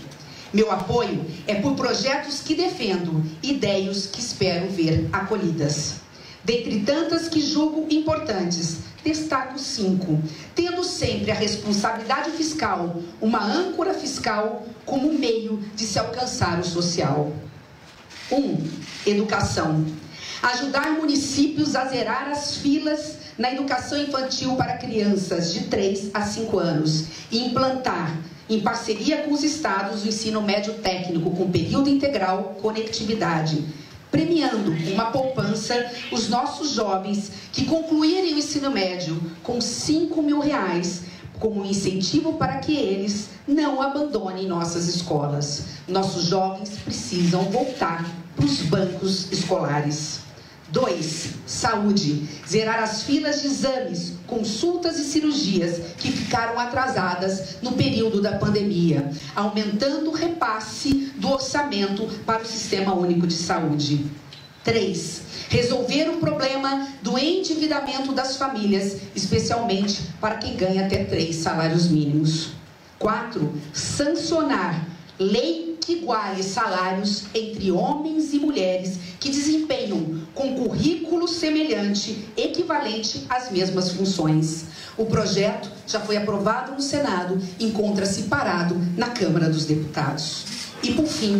Meu 0.51 0.71
apoio 0.71 1.23
é 1.47 1.55
por 1.55 1.75
projetos 1.75 2.41
que 2.41 2.55
defendo, 2.55 3.23
ideias 3.43 4.07
que 4.07 4.19
espero 4.19 4.67
ver 4.69 5.07
acolhidas. 5.13 5.95
Dentre 6.43 6.79
tantas 6.79 7.29
que 7.29 7.39
julgo 7.39 7.85
importantes, 7.91 8.79
destaco 9.03 9.59
cinco, 9.59 10.19
tendo 10.55 10.83
sempre 10.83 11.29
a 11.29 11.35
responsabilidade 11.35 12.31
fiscal, 12.31 12.99
uma 13.21 13.43
âncora 13.43 13.93
fiscal, 13.93 14.65
como 14.83 15.13
meio 15.13 15.63
de 15.75 15.85
se 15.85 15.99
alcançar 15.99 16.59
o 16.59 16.65
social. 16.65 17.31
1. 18.31 18.35
Um, 18.35 18.57
educação. 19.05 19.85
Ajudar 20.41 20.91
municípios 20.93 21.75
a 21.75 21.85
zerar 21.85 22.29
as 22.29 22.55
filas 22.55 23.17
na 23.37 23.51
educação 23.51 24.01
infantil 24.01 24.55
para 24.55 24.77
crianças 24.77 25.53
de 25.53 25.61
3 25.65 26.11
a 26.13 26.21
5 26.21 26.59
anos 26.59 27.05
e 27.31 27.45
implantar, 27.45 28.17
em 28.49 28.59
parceria 28.59 29.23
com 29.23 29.31
os 29.31 29.43
estados, 29.43 30.03
o 30.03 30.07
ensino 30.07 30.41
médio 30.41 30.73
técnico 30.75 31.31
com 31.31 31.49
período 31.49 31.89
integral, 31.89 32.57
conectividade, 32.61 33.63
premiando 34.11 34.71
uma 34.91 35.05
poupança 35.05 35.89
os 36.11 36.27
nossos 36.27 36.71
jovens 36.71 37.31
que 37.51 37.65
concluírem 37.65 38.33
o 38.33 38.37
ensino 38.37 38.69
médio 38.69 39.21
com 39.41 39.61
5 39.61 40.21
mil 40.21 40.39
reais 40.39 41.03
como 41.39 41.65
incentivo 41.65 42.33
para 42.33 42.57
que 42.57 42.75
eles 42.75 43.29
não 43.47 43.81
abandonem 43.81 44.47
nossas 44.47 44.87
escolas. 44.87 45.63
Nossos 45.87 46.25
jovens 46.25 46.69
precisam 46.83 47.45
voltar 47.45 48.05
para 48.35 48.45
os 48.45 48.61
bancos 48.63 49.31
escolares. 49.31 50.21
2. 50.71 51.31
Saúde. 51.45 52.27
Zerar 52.47 52.81
as 52.81 53.03
filas 53.03 53.41
de 53.41 53.47
exames, 53.47 54.13
consultas 54.25 54.97
e 54.97 55.03
cirurgias 55.03 55.81
que 55.97 56.11
ficaram 56.11 56.57
atrasadas 56.59 57.57
no 57.61 57.73
período 57.73 58.21
da 58.21 58.37
pandemia, 58.37 59.11
aumentando 59.35 60.09
o 60.09 60.13
repasse 60.13 61.11
do 61.17 61.29
orçamento 61.29 62.07
para 62.25 62.43
o 62.43 62.45
Sistema 62.45 62.93
Único 62.93 63.27
de 63.27 63.33
Saúde. 63.33 64.05
3. 64.63 65.21
Resolver 65.49 66.09
o 66.09 66.17
problema 66.17 66.87
do 67.01 67.17
endividamento 67.17 68.13
das 68.13 68.37
famílias, 68.37 68.97
especialmente 69.13 70.01
para 70.21 70.35
quem 70.35 70.55
ganha 70.55 70.85
até 70.85 71.03
três 71.03 71.37
salários 71.37 71.89
mínimos. 71.89 72.51
4. 72.97 73.53
Sancionar 73.73 74.87
lei 75.19 75.70
que 75.81 75.93
iguale 75.93 76.43
salários 76.43 77.23
entre 77.33 77.71
homens 77.71 78.33
e 78.33 78.39
mulheres 78.39 78.97
que 79.19 79.29
desempenham 79.29 80.21
com 80.33 80.55
currículo 80.55 81.27
semelhante, 81.27 82.29
equivalente 82.37 83.25
às 83.27 83.51
mesmas 83.51 83.91
funções. 83.91 84.65
O 84.97 85.05
projeto 85.05 85.69
já 85.87 85.99
foi 85.99 86.17
aprovado 86.17 86.73
no 86.73 86.81
Senado 86.81 87.41
e 87.59 87.65
encontra-se 87.65 88.23
parado 88.23 88.75
na 88.95 89.09
Câmara 89.09 89.49
dos 89.49 89.65
Deputados. 89.65 90.45
E, 90.83 90.93
por 90.93 91.07
fim, 91.07 91.39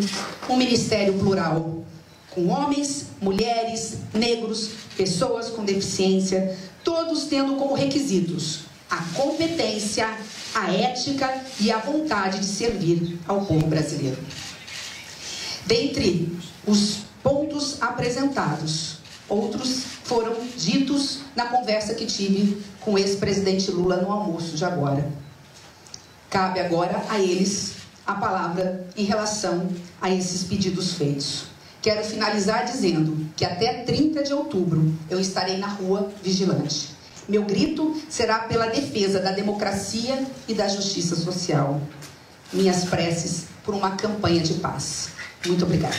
um 0.49 0.57
ministério 0.57 1.13
plural, 1.13 1.83
com 2.31 2.47
homens, 2.47 3.07
mulheres, 3.21 3.97
negros, 4.13 4.71
pessoas 4.97 5.49
com 5.49 5.63
deficiência, 5.63 6.57
todos 6.83 7.25
tendo 7.25 7.55
como 7.55 7.73
requisitos 7.73 8.71
a 8.91 8.97
competência, 9.15 10.09
a 10.53 10.71
ética 10.71 11.43
e 11.59 11.71
a 11.71 11.77
vontade 11.77 12.39
de 12.39 12.45
servir 12.45 13.19
ao 13.27 13.45
povo 13.45 13.67
brasileiro. 13.67 14.17
Dentre 15.65 16.37
os 16.65 17.01
pontos 17.23 17.81
apresentados, 17.81 18.97
outros 19.29 19.83
foram 20.03 20.35
ditos 20.57 21.19
na 21.35 21.45
conversa 21.45 21.93
que 21.93 22.05
tive 22.05 22.61
com 22.81 22.93
o 22.93 22.97
ex-presidente 22.97 23.71
Lula 23.71 23.97
no 23.97 24.11
almoço 24.11 24.57
de 24.57 24.65
agora. 24.65 25.09
Cabe 26.29 26.59
agora 26.59 27.03
a 27.09 27.19
eles 27.19 27.75
a 28.05 28.15
palavra 28.15 28.87
em 28.97 29.05
relação 29.05 29.69
a 30.01 30.09
esses 30.09 30.43
pedidos 30.43 30.93
feitos. 30.93 31.45
Quero 31.81 32.03
finalizar 32.03 32.65
dizendo 32.65 33.27
que 33.35 33.45
até 33.45 33.83
30 33.83 34.23
de 34.23 34.33
outubro 34.33 34.93
eu 35.09 35.19
estarei 35.19 35.57
na 35.57 35.67
rua 35.67 36.11
vigilante 36.21 37.00
meu 37.31 37.45
grito 37.45 37.95
será 38.09 38.39
pela 38.39 38.67
defesa 38.67 39.21
da 39.21 39.31
democracia 39.31 40.27
e 40.49 40.53
da 40.53 40.67
justiça 40.67 41.15
social. 41.15 41.79
Minhas 42.51 42.83
preces 42.83 43.45
por 43.63 43.73
uma 43.73 43.91
campanha 43.91 44.41
de 44.41 44.55
paz. 44.55 45.11
Muito 45.47 45.63
obrigada. 45.63 45.95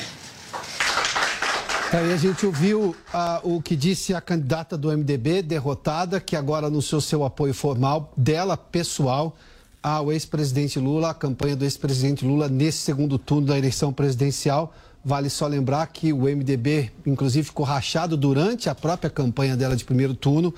Aí 1.90 2.12
a 2.12 2.16
gente 2.18 2.44
ouviu 2.44 2.94
ah, 3.14 3.40
o 3.42 3.62
que 3.62 3.74
disse 3.74 4.14
a 4.14 4.20
candidata 4.20 4.76
do 4.76 4.92
MDB, 4.92 5.40
derrotada, 5.40 6.20
que 6.20 6.36
agora 6.36 6.66
anunciou 6.66 7.00
seu 7.00 7.24
apoio 7.24 7.54
formal 7.54 8.12
dela, 8.14 8.54
pessoal, 8.54 9.34
ao 9.82 10.12
ex-presidente 10.12 10.78
Lula, 10.78 11.10
a 11.10 11.14
campanha 11.14 11.56
do 11.56 11.64
ex-presidente 11.64 12.26
Lula 12.26 12.46
nesse 12.46 12.78
segundo 12.78 13.18
turno 13.18 13.46
da 13.46 13.56
eleição 13.56 13.90
presidencial. 13.90 14.74
Vale 15.02 15.30
só 15.30 15.46
lembrar 15.46 15.86
que 15.86 16.12
o 16.12 16.24
MDB, 16.24 16.92
inclusive, 17.06 17.46
ficou 17.46 17.64
rachado 17.64 18.18
durante 18.18 18.68
a 18.68 18.74
própria 18.74 19.08
campanha 19.08 19.56
dela 19.56 19.74
de 19.74 19.84
primeiro 19.84 20.14
turno. 20.14 20.54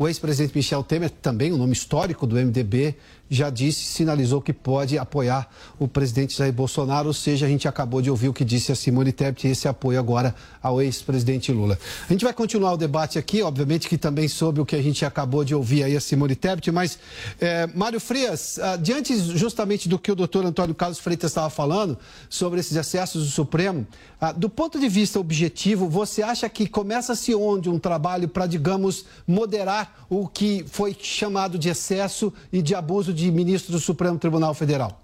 O 0.00 0.08
ex-presidente 0.08 0.56
Michel 0.56 0.82
Temer, 0.82 1.10
também 1.10 1.52
um 1.52 1.58
nome 1.58 1.74
histórico 1.74 2.26
do 2.26 2.36
MDB, 2.36 2.94
já 3.30 3.48
disse, 3.48 3.84
sinalizou 3.84 4.42
que 4.42 4.52
pode 4.52 4.98
apoiar 4.98 5.48
o 5.78 5.86
presidente 5.86 6.36
Jair 6.36 6.52
Bolsonaro, 6.52 7.06
ou 7.06 7.14
seja, 7.14 7.46
a 7.46 7.48
gente 7.48 7.68
acabou 7.68 8.02
de 8.02 8.10
ouvir 8.10 8.28
o 8.28 8.32
que 8.32 8.44
disse 8.44 8.72
a 8.72 8.74
Simone 8.74 9.12
Tebet 9.12 9.46
e 9.46 9.52
esse 9.52 9.68
apoio 9.68 10.00
agora 10.00 10.34
ao 10.60 10.82
ex-presidente 10.82 11.52
Lula. 11.52 11.78
A 12.08 12.12
gente 12.12 12.24
vai 12.24 12.34
continuar 12.34 12.72
o 12.72 12.76
debate 12.76 13.20
aqui, 13.20 13.40
obviamente 13.40 13.88
que 13.88 13.96
também 13.96 14.26
sobre 14.26 14.60
o 14.60 14.66
que 14.66 14.74
a 14.74 14.82
gente 14.82 15.04
acabou 15.04 15.44
de 15.44 15.54
ouvir 15.54 15.84
aí 15.84 15.96
a 15.96 16.00
Simone 16.00 16.34
Tebet, 16.34 16.72
mas 16.72 16.98
é, 17.40 17.68
Mário 17.68 18.00
Frias, 18.00 18.58
ah, 18.58 18.74
diante 18.76 19.16
justamente 19.36 19.88
do 19.88 19.96
que 19.96 20.10
o 20.10 20.16
doutor 20.16 20.44
Antônio 20.44 20.74
Carlos 20.74 20.98
Freitas 20.98 21.30
estava 21.30 21.48
falando 21.48 21.96
sobre 22.28 22.58
esses 22.58 22.76
excessos 22.76 23.24
do 23.24 23.30
Supremo, 23.30 23.86
ah, 24.20 24.32
do 24.32 24.50
ponto 24.50 24.78
de 24.80 24.88
vista 24.88 25.20
objetivo, 25.20 25.88
você 25.88 26.20
acha 26.20 26.48
que 26.48 26.66
começa-se 26.66 27.32
onde 27.34 27.70
um 27.70 27.78
trabalho 27.78 28.28
para, 28.28 28.46
digamos, 28.46 29.04
moderar 29.26 30.04
o 30.10 30.26
que 30.26 30.64
foi 30.68 30.96
chamado 31.00 31.56
de 31.56 31.68
excesso 31.68 32.32
e 32.52 32.60
de 32.60 32.74
abuso 32.74 33.14
de 33.14 33.19
de 33.20 33.30
ministro 33.30 33.72
do 33.72 33.78
Supremo 33.78 34.18
Tribunal 34.18 34.54
Federal? 34.54 35.00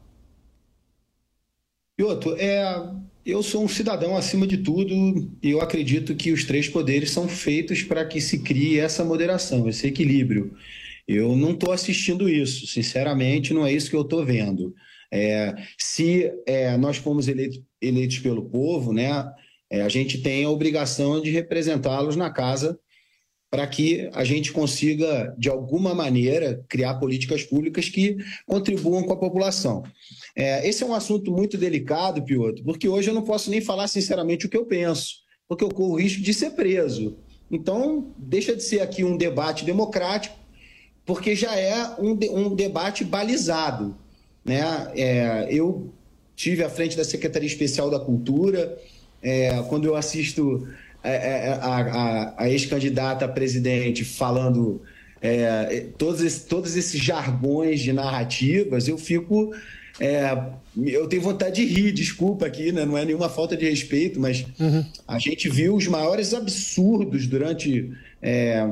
Pioto, 1.96 2.34
é, 2.36 2.90
eu 3.24 3.42
sou 3.42 3.64
um 3.64 3.68
cidadão 3.68 4.16
acima 4.16 4.46
de 4.46 4.58
tudo 4.58 4.94
e 5.42 5.50
eu 5.50 5.60
acredito 5.60 6.14
que 6.14 6.30
os 6.30 6.44
três 6.44 6.68
poderes 6.68 7.10
são 7.10 7.28
feitos 7.28 7.82
para 7.82 8.04
que 8.04 8.20
se 8.20 8.40
crie 8.40 8.78
essa 8.78 9.04
moderação, 9.04 9.68
esse 9.68 9.86
equilíbrio. 9.86 10.54
Eu 11.08 11.36
não 11.36 11.52
estou 11.52 11.72
assistindo 11.72 12.28
isso, 12.28 12.66
sinceramente, 12.66 13.54
não 13.54 13.64
é 13.64 13.72
isso 13.72 13.88
que 13.88 13.96
eu 13.96 14.02
estou 14.02 14.24
vendo. 14.24 14.74
É, 15.10 15.54
se 15.78 16.30
é, 16.46 16.76
nós 16.76 16.96
fomos 16.96 17.28
eleitos, 17.28 17.62
eleitos, 17.80 18.18
pelo 18.18 18.50
povo, 18.50 18.92
né, 18.92 19.24
é, 19.70 19.82
a 19.82 19.88
gente 19.88 20.18
tem 20.18 20.44
a 20.44 20.50
obrigação 20.50 21.20
de 21.20 21.30
representá-los 21.30 22.16
na 22.16 22.30
casa 22.30 22.78
para 23.50 23.66
que 23.66 24.10
a 24.12 24.24
gente 24.24 24.52
consiga, 24.52 25.34
de 25.38 25.48
alguma 25.48 25.94
maneira, 25.94 26.64
criar 26.68 26.94
políticas 26.94 27.42
públicas 27.44 27.88
que 27.88 28.16
contribuam 28.44 29.04
com 29.04 29.12
a 29.12 29.18
população. 29.18 29.84
É, 30.34 30.68
esse 30.68 30.82
é 30.82 30.86
um 30.86 30.94
assunto 30.94 31.30
muito 31.30 31.56
delicado, 31.56 32.22
Piotr, 32.22 32.62
porque 32.64 32.88
hoje 32.88 33.08
eu 33.08 33.14
não 33.14 33.22
posso 33.22 33.50
nem 33.50 33.60
falar 33.60 33.88
sinceramente 33.88 34.46
o 34.46 34.48
que 34.48 34.56
eu 34.56 34.66
penso, 34.66 35.16
porque 35.48 35.64
eu 35.64 35.68
corro 35.68 35.94
o 35.94 36.00
risco 36.00 36.22
de 36.22 36.34
ser 36.34 36.50
preso. 36.50 37.16
Então, 37.50 38.12
deixa 38.18 38.54
de 38.54 38.62
ser 38.62 38.80
aqui 38.80 39.04
um 39.04 39.16
debate 39.16 39.64
democrático, 39.64 40.36
porque 41.04 41.36
já 41.36 41.54
é 41.54 41.94
um, 42.00 42.18
um 42.32 42.54
debate 42.54 43.04
balizado. 43.04 43.96
Né? 44.44 44.62
É, 44.96 45.46
eu 45.50 45.92
tive 46.34 46.64
à 46.64 46.68
frente 46.68 46.96
da 46.96 47.04
Secretaria 47.04 47.46
Especial 47.46 47.88
da 47.88 48.00
Cultura, 48.00 48.76
é, 49.22 49.62
quando 49.68 49.86
eu 49.86 49.96
assisto 49.96 50.68
a, 51.06 51.76
a, 51.76 52.34
a 52.44 52.50
ex-candidata 52.50 53.24
a 53.24 53.28
presidente 53.28 54.04
falando 54.04 54.82
é, 55.20 55.86
todos, 55.96 56.20
esses, 56.20 56.44
todos 56.44 56.76
esses 56.76 57.00
jargões 57.00 57.80
de 57.80 57.92
narrativas, 57.92 58.86
eu 58.88 58.98
fico. 58.98 59.54
É, 59.98 60.36
eu 60.76 61.06
tenho 61.06 61.22
vontade 61.22 61.64
de 61.64 61.72
rir, 61.72 61.90
desculpa 61.90 62.46
aqui, 62.46 62.70
né? 62.70 62.84
não 62.84 62.98
é 62.98 63.04
nenhuma 63.04 63.30
falta 63.30 63.56
de 63.56 63.66
respeito, 63.66 64.20
mas 64.20 64.44
uhum. 64.60 64.84
a 65.08 65.18
gente 65.18 65.48
viu 65.48 65.74
os 65.74 65.86
maiores 65.86 66.34
absurdos 66.34 67.26
durante. 67.26 67.92
É, 68.20 68.68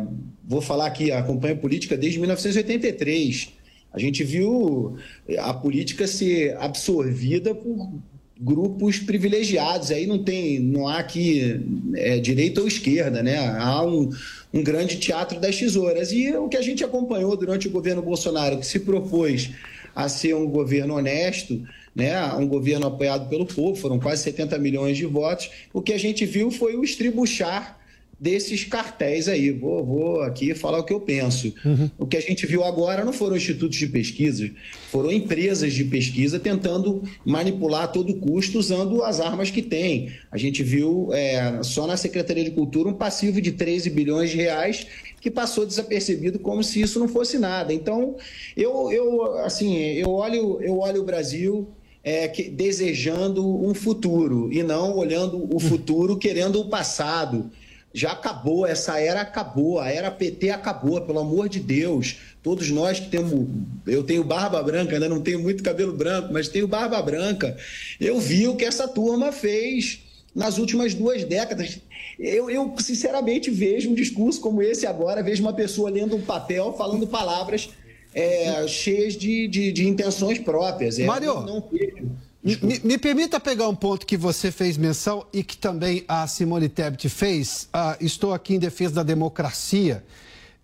vou 0.47 0.61
falar 0.61 0.87
aqui, 0.87 1.11
acompanho 1.11 1.57
política 1.57 1.97
desde 1.97 2.19
1983. 2.19 3.53
A 3.93 3.99
gente 3.99 4.23
viu 4.23 4.97
a 5.39 5.55
política 5.55 6.07
ser 6.07 6.57
absorvida 6.59 7.55
por 7.55 7.95
grupos 8.39 8.99
privilegiados. 8.99 9.91
Aí 9.91 10.07
não 10.07 10.23
tem, 10.23 10.59
não 10.59 10.89
há 10.89 10.99
aqui 10.99 11.61
é, 11.95 12.19
direita 12.19 12.61
ou 12.61 12.69
esquerda, 12.69 13.23
né? 13.23 13.39
Há 13.59 13.85
um, 13.85 14.11
um 14.53 14.63
grande 14.63 14.99
teatro 14.99 15.41
das 15.41 15.57
tesouras. 15.57 16.13
E 16.13 16.35
o 16.37 16.49
que 16.49 16.57
a 16.57 16.63
gente 16.63 16.85
acompanhou 16.85 17.37
durante 17.37 17.69
o 17.69 17.71
governo 17.71 18.03
Bolsonaro, 18.03 18.59
que 18.59 18.67
se 18.67 18.81
propôs 18.81 19.51
a 19.95 20.09
ser 20.09 20.35
um 20.35 20.47
governo 20.47 20.97
honesto, 20.97 21.63
né, 21.95 22.21
um 22.35 22.49
governo 22.49 22.89
apoiado 22.89 23.29
pelo 23.29 23.47
povo, 23.47 23.77
foram 23.77 24.01
quase 24.01 24.25
70 24.25 24.59
milhões 24.59 24.97
de 24.97 25.07
votos. 25.07 25.51
O 25.73 25.81
que 25.81 25.93
a 25.93 25.99
gente 25.99 26.27
viu 26.27 26.51
foi 26.51 26.75
o 26.75 26.83
estribuchar 26.83 27.79
desses 28.25 28.65
cartéis 28.65 29.29
aí. 29.29 29.51
Vou, 29.51 29.85
vou 29.85 30.23
aqui 30.23 30.55
falar 30.55 30.79
o 30.79 30.85
que 30.85 30.95
eu 30.95 31.01
penso. 31.01 31.53
Uhum. 31.63 31.91
O 31.99 32.07
que 32.07 32.17
a 32.17 32.21
gente 32.21 32.47
viu 32.47 32.65
agora 32.65 33.05
não 33.05 33.13
foram 33.13 33.37
institutos 33.37 33.77
de 33.77 33.87
pesquisa, 33.87 34.51
foram 34.91 35.13
empresas 35.13 35.75
de 35.75 35.85
pesquisa 35.85 36.41
tentando 36.41 37.03
manipular 37.23 37.83
a 37.83 37.89
todo 37.89 38.15
custo 38.15 38.59
usando 38.59 39.03
as 39.03 39.21
armas 39.21 39.51
que 39.51 39.61
têm. 39.61 40.11
A 40.33 40.39
gente 40.39 40.63
viu 40.63 41.11
é, 41.13 41.63
só 41.63 41.87
na 41.87 41.99
Secretaria 41.99 42.45
de 42.45 42.53
Cultura 42.53 42.89
um 42.89 42.95
passivo 42.95 43.43
de 43.43 43.53
13 43.53 43.91
bilhões 43.91 44.31
de 44.31 44.39
reais 44.39 44.87
que 45.21 45.31
passou 45.31 45.67
desapercebido 45.67 46.39
como 46.39 46.65
se 46.65 46.81
isso 46.81 46.99
não 46.99 47.09
fosse 47.09 47.39
nada. 47.39 47.75
Então, 47.75 48.17
eu, 48.57 48.91
eu 48.91 49.37
assim, 49.41 49.77
eu 49.77 50.09
olho, 50.09 50.63
eu 50.63 50.79
olho 50.79 51.03
o 51.03 51.05
Brasil 51.05 51.69
é, 52.03 52.27
que, 52.27 52.45
desejando 52.45 53.47
um 53.47 53.75
futuro 53.75 54.51
e 54.51 54.63
não 54.63 54.97
olhando 54.97 55.55
o 55.55 55.61
futuro 55.61 56.17
querendo 56.17 56.59
o 56.61 56.71
passado 56.71 57.51
já 57.95 58.11
acabou, 58.11 58.67
essa 58.67 58.99
era 58.99 59.21
acabou, 59.21 59.79
a 59.79 59.89
era 59.89 60.11
PT 60.11 60.51
acabou, 60.51 61.01
pelo 61.01 61.21
amor 61.21 61.49
de 61.49 61.61
Deus. 61.61 62.17
Todos 62.43 62.69
nós 62.71 62.99
que 62.99 63.09
temos. 63.09 63.49
Eu 63.87 64.03
tenho 64.03 64.25
barba 64.25 64.61
branca, 64.61 64.95
ainda 64.95 65.09
não 65.09 65.21
tenho 65.21 65.39
muito 65.39 65.63
cabelo 65.63 65.93
branco, 65.93 66.33
mas 66.33 66.49
tenho 66.49 66.67
barba 66.67 67.01
branca. 67.01 67.57
Eu 68.01 68.19
vi 68.19 68.49
o 68.49 68.57
que 68.57 68.65
essa 68.65 68.89
turma 68.89 69.31
fez 69.31 70.01
nas 70.35 70.59
últimas 70.59 70.93
duas 70.93 71.23
décadas. 71.23 71.79
Eu, 72.19 72.51
eu 72.51 72.75
sinceramente 72.79 73.49
vejo 73.49 73.91
um 73.91 73.95
discurso 73.95 74.41
como 74.41 74.61
esse 74.61 74.87
agora, 74.87 75.23
vejo 75.23 75.43
uma 75.43 75.53
pessoa 75.53 75.89
lendo 75.89 76.17
um 76.17 76.23
papel, 76.23 76.75
falando 76.77 77.07
palavras 77.07 77.71
é, 78.13 78.67
cheias 78.67 79.15
de, 79.15 79.49
de, 79.49 79.73
de, 79.73 79.89
intenções 79.89 80.39
próprias. 80.39 80.99
É, 80.99 81.05
Mário, 81.05 81.35
não, 81.35 81.47
não 81.47 81.69
vejo. 81.71 82.11
Me, 82.45 82.59
me, 82.85 82.99
permita 82.99 83.41
pegar 83.41 83.67
um 83.69 83.75
ponto 83.75 84.05
que 84.05 84.19
você 84.19 84.53
fez 84.53 84.77
menção 84.77 85.27
e 85.33 85.43
que 85.43 85.57
também 85.57 86.05
a 86.07 86.27
Simone 86.27 86.69
Tebet 86.69 87.09
fez. 87.09 87.71
Ah, 87.73 87.97
estou 87.99 88.35
aqui 88.35 88.55
em 88.55 88.59
defesa 88.59 88.97
da 88.97 89.03
democracia, 89.03 90.05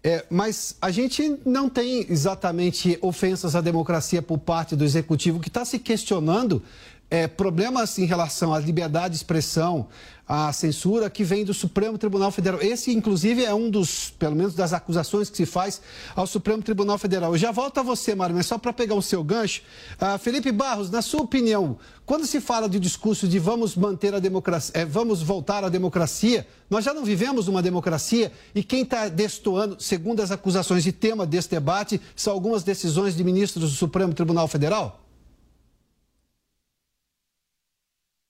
é, 0.04 0.26
mas 0.28 0.76
a 0.78 0.90
gente 0.90 1.38
não 1.42 1.70
tem 1.70 2.04
exatamente 2.10 2.98
ofensas 3.00 3.56
à 3.56 3.62
democracia 3.62 4.20
por 4.20 4.36
parte 4.36 4.76
do 4.76 4.84
executivo 4.84 5.40
que 5.40 5.48
está 5.48 5.64
se 5.64 5.78
questionando 5.78 6.62
é, 7.10 7.26
problemas 7.26 7.98
em 7.98 8.04
relação 8.04 8.54
à 8.54 8.58
liberdade 8.60 9.10
de 9.10 9.16
expressão, 9.16 9.88
à 10.28 10.52
censura 10.52 11.10
que 11.10 11.24
vem 11.24 11.44
do 11.44 11.52
Supremo 11.52 11.98
Tribunal 11.98 12.30
Federal. 12.30 12.62
Esse, 12.62 12.92
inclusive, 12.92 13.44
é 13.44 13.52
um 13.52 13.68
dos, 13.68 14.10
pelo 14.10 14.36
menos, 14.36 14.54
das 14.54 14.72
acusações 14.72 15.28
que 15.28 15.36
se 15.36 15.44
faz 15.44 15.82
ao 16.14 16.24
Supremo 16.24 16.62
Tribunal 16.62 16.96
Federal. 16.98 17.32
Eu 17.32 17.38
já 17.38 17.50
volto 17.50 17.78
a 17.78 17.82
você, 17.82 18.14
Mário, 18.14 18.36
mas 18.36 18.46
só 18.46 18.56
para 18.56 18.72
pegar 18.72 18.94
o 18.94 19.02
seu 19.02 19.24
gancho. 19.24 19.62
Uh, 20.00 20.16
Felipe 20.20 20.52
Barros, 20.52 20.88
na 20.88 21.02
sua 21.02 21.22
opinião, 21.22 21.76
quando 22.06 22.26
se 22.26 22.40
fala 22.40 22.68
de 22.68 22.78
discurso 22.78 23.26
de 23.26 23.40
vamos 23.40 23.74
manter 23.74 24.14
a 24.14 24.20
democracia, 24.20 24.72
é, 24.80 24.84
vamos 24.84 25.20
voltar 25.20 25.64
à 25.64 25.68
democracia, 25.68 26.46
nós 26.70 26.84
já 26.84 26.94
não 26.94 27.04
vivemos 27.04 27.48
uma 27.48 27.60
democracia 27.60 28.30
e 28.54 28.62
quem 28.62 28.82
está 28.82 29.08
destoando, 29.08 29.80
segundo 29.80 30.20
as 30.20 30.30
acusações 30.30 30.86
e 30.86 30.92
tema 30.92 31.26
desse 31.26 31.50
debate, 31.50 32.00
são 32.14 32.32
algumas 32.32 32.62
decisões 32.62 33.16
de 33.16 33.24
ministros 33.24 33.68
do 33.68 33.76
Supremo 33.76 34.14
Tribunal 34.14 34.46
Federal? 34.46 35.09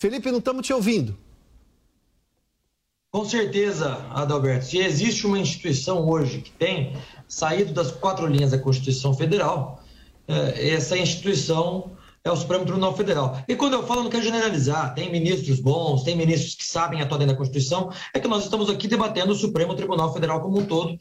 Felipe, 0.01 0.31
não 0.31 0.39
estamos 0.39 0.67
te 0.67 0.73
ouvindo. 0.73 1.15
Com 3.11 3.25
certeza, 3.27 4.07
Adalberto. 4.11 4.65
Se 4.65 4.79
existe 4.79 5.27
uma 5.27 5.39
instituição 5.39 6.09
hoje 6.09 6.41
que 6.41 6.51
tem 6.53 6.97
saído 7.29 7.75
das 7.75 7.91
quatro 7.91 8.27
linhas 8.27 8.53
da 8.53 8.59
Constituição 8.59 9.13
Federal, 9.13 9.83
é, 10.27 10.71
essa 10.71 10.97
instituição 10.97 11.93
é 12.25 12.31
o 12.31 12.37
Supremo 12.37 12.65
Tribunal 12.65 12.97
Federal. 12.97 13.43
E 13.47 13.55
quando 13.55 13.75
eu 13.75 13.87
falo, 13.87 14.03
não 14.03 14.11
quero 14.11 14.23
generalizar, 14.23 14.95
tem 14.95 15.13
ministros 15.13 15.61
bons, 15.61 16.03
tem 16.03 16.17
ministros 16.17 16.55
que 16.55 16.65
sabem 16.65 17.03
atuar 17.03 17.19
dentro 17.19 17.35
da 17.35 17.39
Constituição, 17.39 17.93
é 18.15 18.21
que 18.21 18.29
nós 18.29 18.45
estamos 18.45 18.71
aqui 18.71 18.89
debatendo 18.89 19.33
o 19.33 19.37
Supremo 19.37 19.75
Tribunal 19.75 20.15
Federal 20.15 20.41
como 20.41 20.61
um 20.61 20.65
todo, 20.65 20.99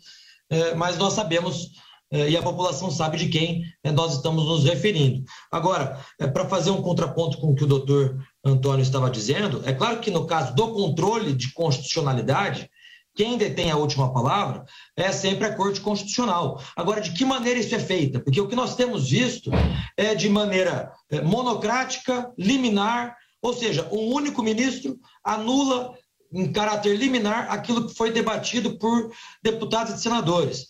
é, 0.49 0.75
mas 0.75 0.97
nós 0.97 1.13
sabemos 1.13 1.71
é, 2.11 2.29
e 2.29 2.35
a 2.35 2.41
população 2.41 2.89
sabe 2.89 3.17
de 3.17 3.29
quem 3.29 3.63
nós 3.93 4.15
estamos 4.15 4.45
nos 4.45 4.63
referindo. 4.63 5.23
Agora, 5.51 5.99
para 6.33 6.49
fazer 6.49 6.71
um 6.71 6.81
contraponto 6.81 7.37
com 7.37 7.51
o 7.51 7.55
que 7.55 7.63
o 7.63 7.67
doutor 7.67 8.17
Antônio 8.43 8.81
estava 8.81 9.09
dizendo, 9.09 9.61
é 9.65 9.73
claro 9.73 9.99
que 9.99 10.11
no 10.11 10.25
caso 10.25 10.53
do 10.55 10.73
controle 10.73 11.33
de 11.33 11.51
constitucionalidade, 11.53 12.69
quem 13.15 13.37
detém 13.37 13.69
a 13.69 13.75
última 13.75 14.13
palavra 14.13 14.63
é 14.95 15.11
sempre 15.11 15.45
a 15.45 15.53
Corte 15.53 15.81
Constitucional. 15.81 16.61
Agora, 16.75 17.01
de 17.01 17.11
que 17.11 17.25
maneira 17.25 17.59
isso 17.59 17.75
é 17.75 17.79
feito? 17.79 18.21
Porque 18.21 18.39
o 18.39 18.47
que 18.47 18.55
nós 18.55 18.75
temos 18.75 19.09
visto 19.09 19.51
é 19.97 20.15
de 20.15 20.29
maneira 20.29 20.91
é, 21.09 21.21
monocrática, 21.21 22.31
liminar, 22.37 23.17
ou 23.41 23.53
seja, 23.53 23.87
um 23.91 24.13
único 24.13 24.41
ministro 24.41 24.97
anula 25.23 25.93
em 26.31 26.51
caráter 26.51 26.95
liminar 26.95 27.51
aquilo 27.51 27.87
que 27.87 27.95
foi 27.95 28.11
debatido 28.11 28.77
por 28.77 29.11
deputados 29.43 29.95
e 29.95 30.01
senadores. 30.01 30.67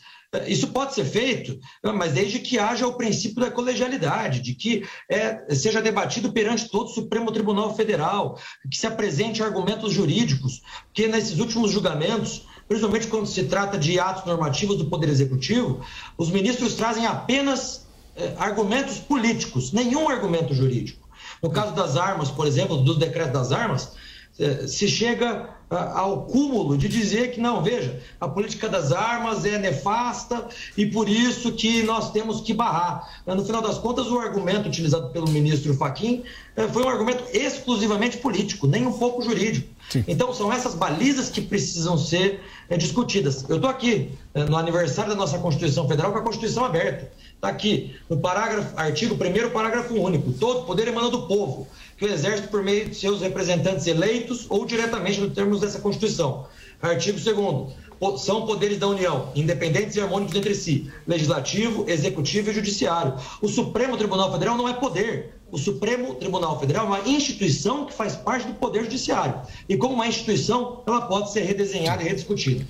Isso 0.48 0.68
pode 0.68 0.94
ser 0.94 1.06
feito, 1.06 1.60
mas 1.84 2.14
desde 2.14 2.38
que 2.38 2.60
haja 2.60 2.86
o 2.86 2.94
princípio 2.94 3.42
da 3.42 3.50
colegialidade, 3.50 4.42
de 4.42 4.54
que 4.54 4.88
é, 5.10 5.56
seja 5.56 5.82
debatido 5.82 6.32
perante 6.32 6.70
todo 6.70 6.86
o 6.86 6.94
Supremo 6.94 7.32
Tribunal 7.32 7.76
Federal, 7.76 8.40
que 8.70 8.78
se 8.78 8.86
apresente 8.86 9.42
argumentos 9.42 9.92
jurídicos, 9.92 10.62
porque 10.86 11.08
nesses 11.08 11.40
últimos 11.40 11.72
julgamentos, 11.72 12.46
principalmente 12.68 13.08
quando 13.08 13.26
se 13.26 13.46
trata 13.46 13.76
de 13.76 14.00
atos 14.00 14.26
normativos 14.26 14.78
do 14.78 14.86
Poder 14.86 15.10
Executivo, 15.10 15.84
os 16.16 16.30
ministros 16.30 16.76
trazem 16.76 17.08
apenas 17.08 17.88
é, 18.16 18.36
argumentos 18.38 19.00
políticos, 19.00 19.72
nenhum 19.72 20.08
argumento 20.08 20.54
jurídico. 20.54 21.10
No 21.42 21.50
caso 21.50 21.74
das 21.74 21.98
armas, 21.98 22.30
por 22.30 22.46
exemplo, 22.46 22.78
do 22.78 22.94
decreto 22.94 23.34
das 23.34 23.52
armas, 23.52 23.94
é, 24.38 24.68
se 24.68 24.88
chega 24.88 25.58
ao 25.70 26.24
cúmulo 26.24 26.78
de 26.78 26.88
dizer 26.88 27.32
que 27.32 27.40
não, 27.40 27.62
veja, 27.62 28.02
a 28.20 28.28
política 28.28 28.68
das 28.68 28.92
armas 28.92 29.46
é 29.46 29.58
nefasta 29.58 30.48
e 30.76 30.86
por 30.86 31.08
isso 31.08 31.52
que 31.52 31.84
nós 31.84 32.12
temos 32.12 32.42
que 32.42 32.54
barrar. 32.54 33.22
No 33.26 33.46
final 33.46 33.62
das 33.62 33.78
contas, 33.78 34.08
o 34.08 34.18
argumento 34.18 34.68
utilizado 34.68 35.10
pelo 35.10 35.30
ministro 35.30 35.74
Faquim 35.76 36.24
eh, 36.56 36.68
foi 36.68 36.84
um 36.84 36.90
argumento 36.90 37.24
exclusivamente 37.32 38.18
político, 38.18 38.66
nem 38.66 38.88
um 38.88 38.94
pouco 38.94 39.22
jurídico. 39.22 39.70
Sim. 39.90 40.04
Então, 40.08 40.34
são 40.34 40.52
essas 40.52 40.76
balizas 40.76 41.30
que 41.30 41.42
precisam 41.42 41.98
ser 41.98 42.42
é, 42.70 42.78
discutidas. 42.78 43.44
Eu 43.50 43.56
estou 43.56 43.70
aqui 43.70 44.12
é, 44.34 44.44
no 44.44 44.56
aniversário 44.56 45.12
da 45.12 45.18
nossa 45.18 45.40
Constituição 45.40 45.88
Federal 45.88 46.12
com 46.12 46.20
a 46.20 46.22
Constituição 46.22 46.66
aberta. 46.66 47.12
Está 47.36 47.48
aqui, 47.48 47.96
no 48.10 48.18
parágrafo, 48.18 48.78
artigo 48.78 49.16
1 49.16 49.50
parágrafo 49.50 49.96
único. 49.96 50.32
Todo 50.34 50.66
poder 50.66 50.88
emana 50.88 51.10
do 51.10 51.24
povo 51.24 51.68
que 52.00 52.06
o 52.06 52.12
Exército, 52.12 52.48
por 52.48 52.64
meio 52.64 52.88
de 52.88 52.96
seus 52.96 53.20
representantes 53.20 53.86
eleitos 53.86 54.46
ou 54.50 54.66
diretamente 54.66 55.20
nos 55.20 55.34
termos 55.34 55.60
dessa 55.60 55.80
Constituição. 55.80 56.48
Artigo 56.82 57.20
2 57.20 57.78
são 58.18 58.46
poderes 58.46 58.80
da 58.80 58.88
União, 58.88 59.30
independentes 59.36 59.98
e 59.98 60.00
harmônicos 60.00 60.34
entre 60.34 60.56
si, 60.56 60.90
legislativo, 61.06 61.84
executivo 61.90 62.50
e 62.50 62.54
judiciário. 62.54 63.16
O 63.42 63.50
Supremo 63.50 63.98
Tribunal 63.98 64.32
Federal 64.32 64.56
não 64.56 64.70
é 64.70 64.74
poder. 64.74 65.38
O 65.52 65.58
Supremo 65.58 66.16
Tribunal 66.16 66.58
Federal 66.58 66.86
é 66.86 66.88
uma 66.88 67.10
instituição 67.10 67.86
que 67.86 67.94
faz 67.94 68.16
parte 68.16 68.48
do 68.48 68.54
Poder 68.54 68.84
Judiciário. 68.84 69.42
E 69.68 69.76
como 69.76 69.96
uma 69.96 70.08
instituição, 70.08 70.82
ela 70.88 71.02
pode 71.02 71.34
ser 71.34 71.42
redesenhada 71.42 72.02
e 72.02 72.08
rediscutida. 72.08 72.66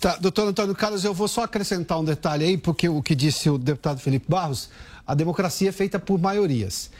Tá, 0.00 0.16
doutor 0.16 0.48
Antônio 0.48 0.74
Carlos, 0.74 1.04
eu 1.04 1.14
vou 1.14 1.28
só 1.28 1.44
acrescentar 1.44 2.00
um 2.00 2.04
detalhe 2.04 2.44
aí, 2.44 2.56
porque 2.56 2.88
o 2.88 3.00
que 3.00 3.14
disse 3.14 3.48
o 3.48 3.56
deputado 3.56 4.00
Felipe 4.00 4.26
Barros, 4.28 4.68
a 5.06 5.14
democracia 5.14 5.68
é 5.68 5.72
feita 5.72 5.98
por 6.00 6.18
maiorias 6.18 6.90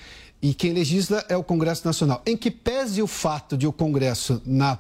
e 0.45 0.53
quem 0.53 0.75
legisla 0.75 1.25
é 1.27 1.35
o 1.35 1.43
Congresso 1.43 1.87
Nacional. 1.87 2.21
Em 2.27 2.37
que 2.37 2.51
pese 2.51 3.01
o 3.01 3.07
fato 3.07 3.57
de 3.57 3.67
o 3.67 3.73
Congresso, 3.73 4.43
na 4.45 4.79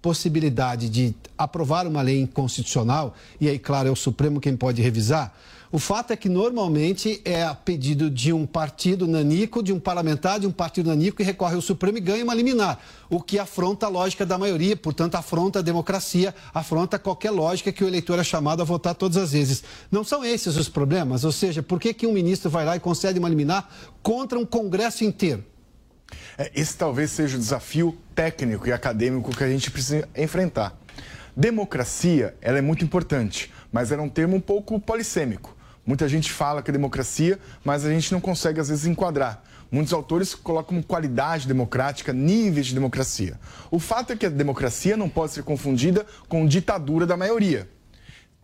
possibilidade 0.00 0.88
de 0.88 1.12
aprovar 1.36 1.84
uma 1.84 2.00
lei 2.00 2.20
inconstitucional, 2.20 3.12
e 3.40 3.48
aí, 3.48 3.58
claro, 3.58 3.88
é 3.88 3.90
o 3.90 3.96
Supremo 3.96 4.40
quem 4.40 4.56
pode 4.56 4.80
revisar, 4.80 5.36
o 5.72 5.78
fato 5.78 6.12
é 6.12 6.16
que 6.16 6.28
normalmente 6.28 7.20
é 7.24 7.44
a 7.44 7.54
pedido 7.54 8.10
de 8.10 8.32
um 8.32 8.44
partido 8.44 9.06
nanico, 9.06 9.62
de 9.62 9.72
um 9.72 9.78
parlamentar, 9.78 10.40
de 10.40 10.46
um 10.46 10.50
partido 10.50 10.88
nanico 10.88 11.18
que 11.18 11.22
recorre 11.22 11.54
ao 11.54 11.60
Supremo 11.60 11.98
e 11.98 12.00
ganha 12.00 12.24
uma 12.24 12.34
liminar, 12.34 12.80
o 13.08 13.20
que 13.20 13.38
afronta 13.38 13.86
a 13.86 13.88
lógica 13.88 14.26
da 14.26 14.36
maioria, 14.36 14.76
portanto, 14.76 15.14
afronta 15.14 15.60
a 15.60 15.62
democracia, 15.62 16.34
afronta 16.52 16.98
qualquer 16.98 17.30
lógica 17.30 17.70
que 17.70 17.84
o 17.84 17.86
eleitor 17.86 18.18
é 18.18 18.24
chamado 18.24 18.62
a 18.62 18.64
votar 18.64 18.96
todas 18.96 19.16
as 19.16 19.30
vezes. 19.30 19.62
Não 19.92 20.02
são 20.02 20.24
esses 20.24 20.56
os 20.56 20.68
problemas? 20.68 21.22
Ou 21.22 21.30
seja, 21.30 21.62
por 21.62 21.78
que, 21.78 21.94
que 21.94 22.06
um 22.06 22.12
ministro 22.12 22.50
vai 22.50 22.64
lá 22.64 22.74
e 22.74 22.80
concede 22.80 23.20
uma 23.20 23.28
liminar 23.28 23.68
contra 24.02 24.36
um 24.36 24.44
Congresso 24.44 25.04
inteiro? 25.04 25.44
É, 26.36 26.50
esse 26.52 26.76
talvez 26.76 27.12
seja 27.12 27.36
o 27.36 27.40
desafio 27.40 27.96
técnico 28.12 28.66
e 28.66 28.72
acadêmico 28.72 29.30
que 29.30 29.44
a 29.44 29.48
gente 29.48 29.70
precisa 29.70 30.08
enfrentar. 30.16 30.76
Democracia, 31.36 32.34
ela 32.40 32.58
é 32.58 32.60
muito 32.60 32.84
importante, 32.84 33.52
mas 33.70 33.92
era 33.92 34.02
um 34.02 34.08
termo 34.08 34.34
um 34.34 34.40
pouco 34.40 34.80
polissêmico. 34.80 35.59
Muita 35.84 36.08
gente 36.08 36.30
fala 36.30 36.62
que 36.62 36.70
é 36.70 36.72
democracia, 36.72 37.38
mas 37.64 37.84
a 37.84 37.90
gente 37.90 38.12
não 38.12 38.20
consegue, 38.20 38.60
às 38.60 38.68
vezes, 38.68 38.86
enquadrar. 38.86 39.42
Muitos 39.70 39.92
autores 39.92 40.34
colocam 40.34 40.76
como 40.76 40.82
qualidade 40.82 41.46
democrática 41.46 42.12
níveis 42.12 42.66
de 42.66 42.74
democracia. 42.74 43.38
O 43.70 43.78
fato 43.78 44.12
é 44.12 44.16
que 44.16 44.26
a 44.26 44.30
democracia 44.30 44.96
não 44.96 45.08
pode 45.08 45.32
ser 45.32 45.44
confundida 45.44 46.04
com 46.28 46.46
ditadura 46.46 47.06
da 47.06 47.16
maioria. 47.16 47.68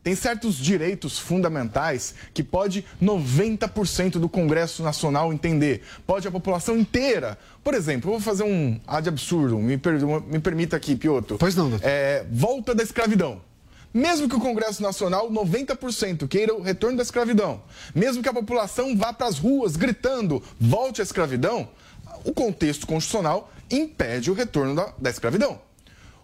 Tem 0.07 0.15
certos 0.15 0.55
direitos 0.55 1.19
fundamentais 1.19 2.15
que 2.33 2.41
pode 2.41 2.85
90% 3.03 4.21
do 4.21 4.29
Congresso 4.29 4.85
Nacional 4.85 5.33
entender, 5.33 5.83
pode 6.07 6.29
a 6.29 6.31
população 6.31 6.79
inteira. 6.79 7.37
Por 7.65 7.75
exemplo, 7.75 8.13
vou 8.13 8.21
fazer 8.21 8.45
um 8.45 8.81
ad 8.87 9.09
absurdo, 9.09 9.59
me, 9.59 9.77
per, 9.77 9.95
me 10.29 10.39
permita 10.39 10.77
aqui, 10.77 10.95
Piotr. 10.95 11.35
Pois 11.35 11.57
não, 11.57 11.71
doutor. 11.71 11.85
É, 11.85 12.25
volta 12.31 12.73
da 12.73 12.85
escravidão. 12.85 13.41
Mesmo 13.97 14.29
que 14.29 14.37
o 14.37 14.41
Congresso 14.41 14.83
Nacional, 14.83 15.31
90%, 15.31 16.29
queira 16.29 16.55
o 16.55 16.61
retorno 16.61 16.99
da 16.99 17.03
escravidão, 17.03 17.63
mesmo 17.95 18.23
que 18.23 18.29
a 18.29 18.35
população 18.35 18.95
vá 18.95 19.11
para 19.11 19.27
as 19.27 19.39
ruas 19.39 19.75
gritando 19.75 20.43
volte 20.61 21.01
à 21.01 21.03
escravidão, 21.03 21.67
o 22.23 22.31
contexto 22.31 22.87
constitucional 22.87 23.51
impede 23.71 24.31
o 24.31 24.35
retorno 24.35 24.75
da, 24.75 24.93
da 24.99 25.09
escravidão. 25.09 25.59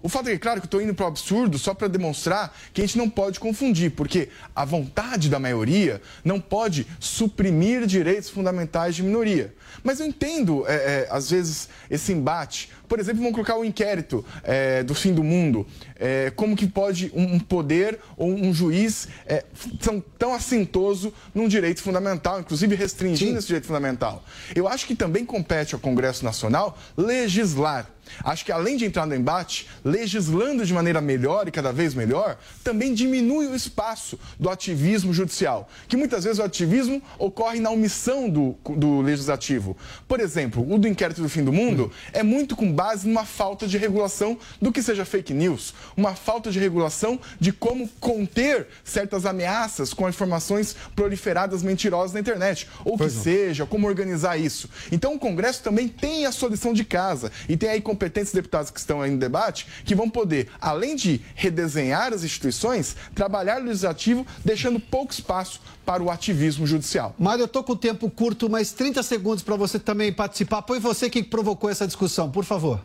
O 0.02 0.08
fato 0.08 0.28
é 0.28 0.32
que, 0.32 0.38
claro, 0.38 0.60
que 0.60 0.64
eu 0.64 0.68
estou 0.68 0.82
indo 0.82 0.94
para 0.94 1.04
o 1.04 1.08
absurdo 1.08 1.58
só 1.58 1.72
para 1.72 1.86
demonstrar 1.86 2.56
que 2.74 2.80
a 2.80 2.84
gente 2.84 2.98
não 2.98 3.08
pode 3.08 3.38
confundir, 3.38 3.92
porque 3.92 4.28
a 4.54 4.64
vontade 4.64 5.30
da 5.30 5.38
maioria 5.38 6.02
não 6.24 6.40
pode 6.40 6.86
suprimir 6.98 7.86
direitos 7.86 8.28
fundamentais 8.28 8.96
de 8.96 9.02
minoria. 9.02 9.54
Mas 9.82 10.00
eu 10.00 10.06
entendo, 10.06 10.64
é, 10.66 10.74
é, 10.74 11.08
às 11.10 11.30
vezes, 11.30 11.68
esse 11.88 12.12
embate. 12.12 12.70
Por 12.88 12.98
exemplo, 12.98 13.20
vamos 13.20 13.34
colocar 13.34 13.56
o 13.56 13.60
um 13.60 13.64
inquérito 13.64 14.24
é, 14.42 14.82
do 14.82 14.94
fim 14.94 15.14
do 15.14 15.22
mundo. 15.22 15.66
É, 15.98 16.30
como 16.34 16.56
que 16.56 16.66
pode 16.66 17.10
um 17.14 17.38
poder 17.38 17.98
ou 18.16 18.28
um 18.28 18.52
juiz 18.52 19.08
é, 19.24 19.44
tão, 19.80 20.00
tão 20.18 20.34
assintoso 20.34 21.12
num 21.34 21.48
direito 21.48 21.80
fundamental, 21.80 22.40
inclusive 22.40 22.74
restringindo 22.74 23.32
Sim. 23.32 23.38
esse 23.38 23.46
direito 23.46 23.66
fundamental? 23.66 24.24
Eu 24.54 24.68
acho 24.68 24.86
que 24.86 24.94
também 24.94 25.24
compete 25.24 25.74
ao 25.74 25.80
Congresso 25.80 26.24
Nacional 26.24 26.76
legislar. 26.96 27.88
Acho 28.24 28.44
que 28.44 28.52
além 28.52 28.76
de 28.76 28.84
entrar 28.84 29.06
no 29.06 29.14
embate, 29.14 29.68
legislando 29.84 30.64
de 30.64 30.72
maneira 30.72 31.00
melhor 31.00 31.48
e 31.48 31.50
cada 31.50 31.72
vez 31.72 31.94
melhor, 31.94 32.36
também 32.62 32.94
diminui 32.94 33.46
o 33.46 33.54
espaço 33.54 34.18
do 34.38 34.50
ativismo 34.50 35.12
judicial, 35.12 35.68
que 35.88 35.96
muitas 35.96 36.24
vezes 36.24 36.38
o 36.38 36.42
ativismo 36.42 37.02
ocorre 37.18 37.60
na 37.60 37.70
omissão 37.70 38.28
do, 38.28 38.56
do 38.76 39.00
legislativo. 39.00 39.76
Por 40.06 40.20
exemplo, 40.20 40.66
o 40.72 40.78
do 40.78 40.88
inquérito 40.88 41.22
do 41.22 41.28
fim 41.28 41.44
do 41.44 41.52
mundo 41.52 41.90
é 42.12 42.22
muito 42.22 42.56
com 42.56 42.72
base 42.72 43.06
numa 43.08 43.24
falta 43.24 43.66
de 43.66 43.78
regulação 43.78 44.38
do 44.60 44.72
que 44.72 44.82
seja 44.82 45.04
fake 45.04 45.32
news, 45.32 45.74
uma 45.96 46.14
falta 46.14 46.50
de 46.50 46.58
regulação 46.58 47.18
de 47.40 47.52
como 47.52 47.88
conter 48.00 48.66
certas 48.84 49.26
ameaças 49.26 49.94
com 49.94 50.08
informações 50.08 50.76
proliferadas 50.94 51.62
mentirosas 51.62 52.12
na 52.12 52.20
internet, 52.20 52.68
ou 52.84 52.96
pois 52.96 53.12
que 53.12 53.16
não. 53.16 53.24
seja, 53.24 53.66
como 53.66 53.86
organizar 53.86 54.36
isso. 54.36 54.68
Então 54.90 55.14
o 55.14 55.18
Congresso 55.18 55.62
também 55.62 55.88
tem 55.88 56.26
a 56.26 56.32
sua 56.32 56.48
lição 56.48 56.72
de 56.72 56.84
casa 56.84 57.30
e 57.48 57.56
tem 57.56 57.68
aí 57.68 57.80
competentes 58.02 58.32
deputados 58.32 58.70
que 58.70 58.80
estão 58.80 59.00
aí 59.00 59.10
no 59.10 59.18
debate 59.18 59.66
que 59.84 59.94
vão 59.94 60.10
poder, 60.10 60.48
além 60.60 60.96
de 60.96 61.20
redesenhar 61.36 62.12
as 62.12 62.24
instituições, 62.24 62.96
trabalhar 63.14 63.60
no 63.60 63.68
legislativo, 63.68 64.26
deixando 64.44 64.80
pouco 64.80 65.12
espaço 65.12 65.60
para 65.86 66.02
o 66.02 66.10
ativismo 66.10 66.66
judicial. 66.66 67.14
Mário, 67.16 67.42
eu 67.42 67.46
estou 67.46 67.62
com 67.62 67.74
o 67.74 67.76
tempo 67.76 68.10
curto, 68.10 68.50
mas 68.50 68.72
30 68.72 69.02
segundos 69.04 69.44
para 69.44 69.54
você 69.54 69.78
também 69.78 70.12
participar. 70.12 70.64
Foi 70.66 70.80
você 70.80 71.08
que 71.08 71.22
provocou 71.22 71.70
essa 71.70 71.86
discussão, 71.86 72.28
por 72.28 72.44
favor. 72.44 72.84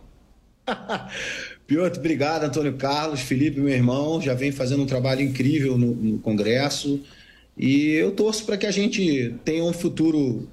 Piotr, 1.66 2.00
obrigado, 2.00 2.44
Antônio 2.44 2.74
Carlos, 2.78 3.22
Felipe, 3.22 3.60
meu 3.60 3.74
irmão, 3.74 4.22
já 4.22 4.36
vem 4.36 4.52
fazendo 4.52 4.84
um 4.84 4.86
trabalho 4.86 5.22
incrível 5.22 5.78
no, 5.78 5.96
no 5.96 6.20
Congresso. 6.20 7.02
E 7.58 7.90
eu 7.94 8.12
torço 8.12 8.46
para 8.46 8.56
que 8.56 8.68
a 8.68 8.72
gente 8.72 9.34
tenha 9.44 9.64
um 9.64 9.74
futuro 9.74 10.48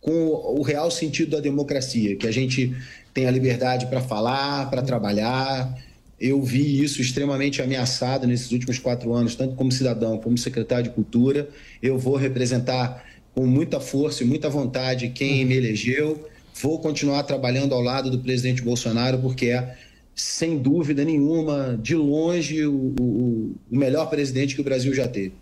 com 0.00 0.28
o 0.56 0.62
real 0.62 0.90
sentido 0.90 1.32
da 1.32 1.40
democracia, 1.40 2.14
que 2.14 2.26
a 2.26 2.30
gente 2.30 2.74
tenha 3.18 3.30
liberdade 3.32 3.86
para 3.86 4.00
falar, 4.00 4.70
para 4.70 4.80
trabalhar. 4.80 5.76
Eu 6.20 6.40
vi 6.40 6.84
isso 6.84 7.00
extremamente 7.00 7.60
ameaçado 7.60 8.28
nesses 8.28 8.52
últimos 8.52 8.78
quatro 8.78 9.12
anos, 9.12 9.34
tanto 9.34 9.56
como 9.56 9.72
cidadão 9.72 10.18
como 10.18 10.38
secretário 10.38 10.84
de 10.84 10.90
Cultura. 10.90 11.48
Eu 11.82 11.98
vou 11.98 12.14
representar 12.14 13.04
com 13.34 13.44
muita 13.44 13.80
força 13.80 14.22
e 14.22 14.26
muita 14.26 14.48
vontade 14.48 15.08
quem 15.08 15.44
me 15.44 15.56
elegeu. 15.56 16.28
Vou 16.62 16.78
continuar 16.78 17.24
trabalhando 17.24 17.74
ao 17.74 17.80
lado 17.80 18.08
do 18.08 18.20
presidente 18.20 18.62
Bolsonaro, 18.62 19.18
porque 19.18 19.46
é, 19.46 19.76
sem 20.14 20.56
dúvida 20.56 21.04
nenhuma, 21.04 21.76
de 21.80 21.96
longe, 21.96 22.64
o, 22.66 22.94
o, 23.00 23.56
o 23.68 23.76
melhor 23.76 24.08
presidente 24.08 24.54
que 24.54 24.60
o 24.60 24.64
Brasil 24.64 24.94
já 24.94 25.08
teve. 25.08 25.32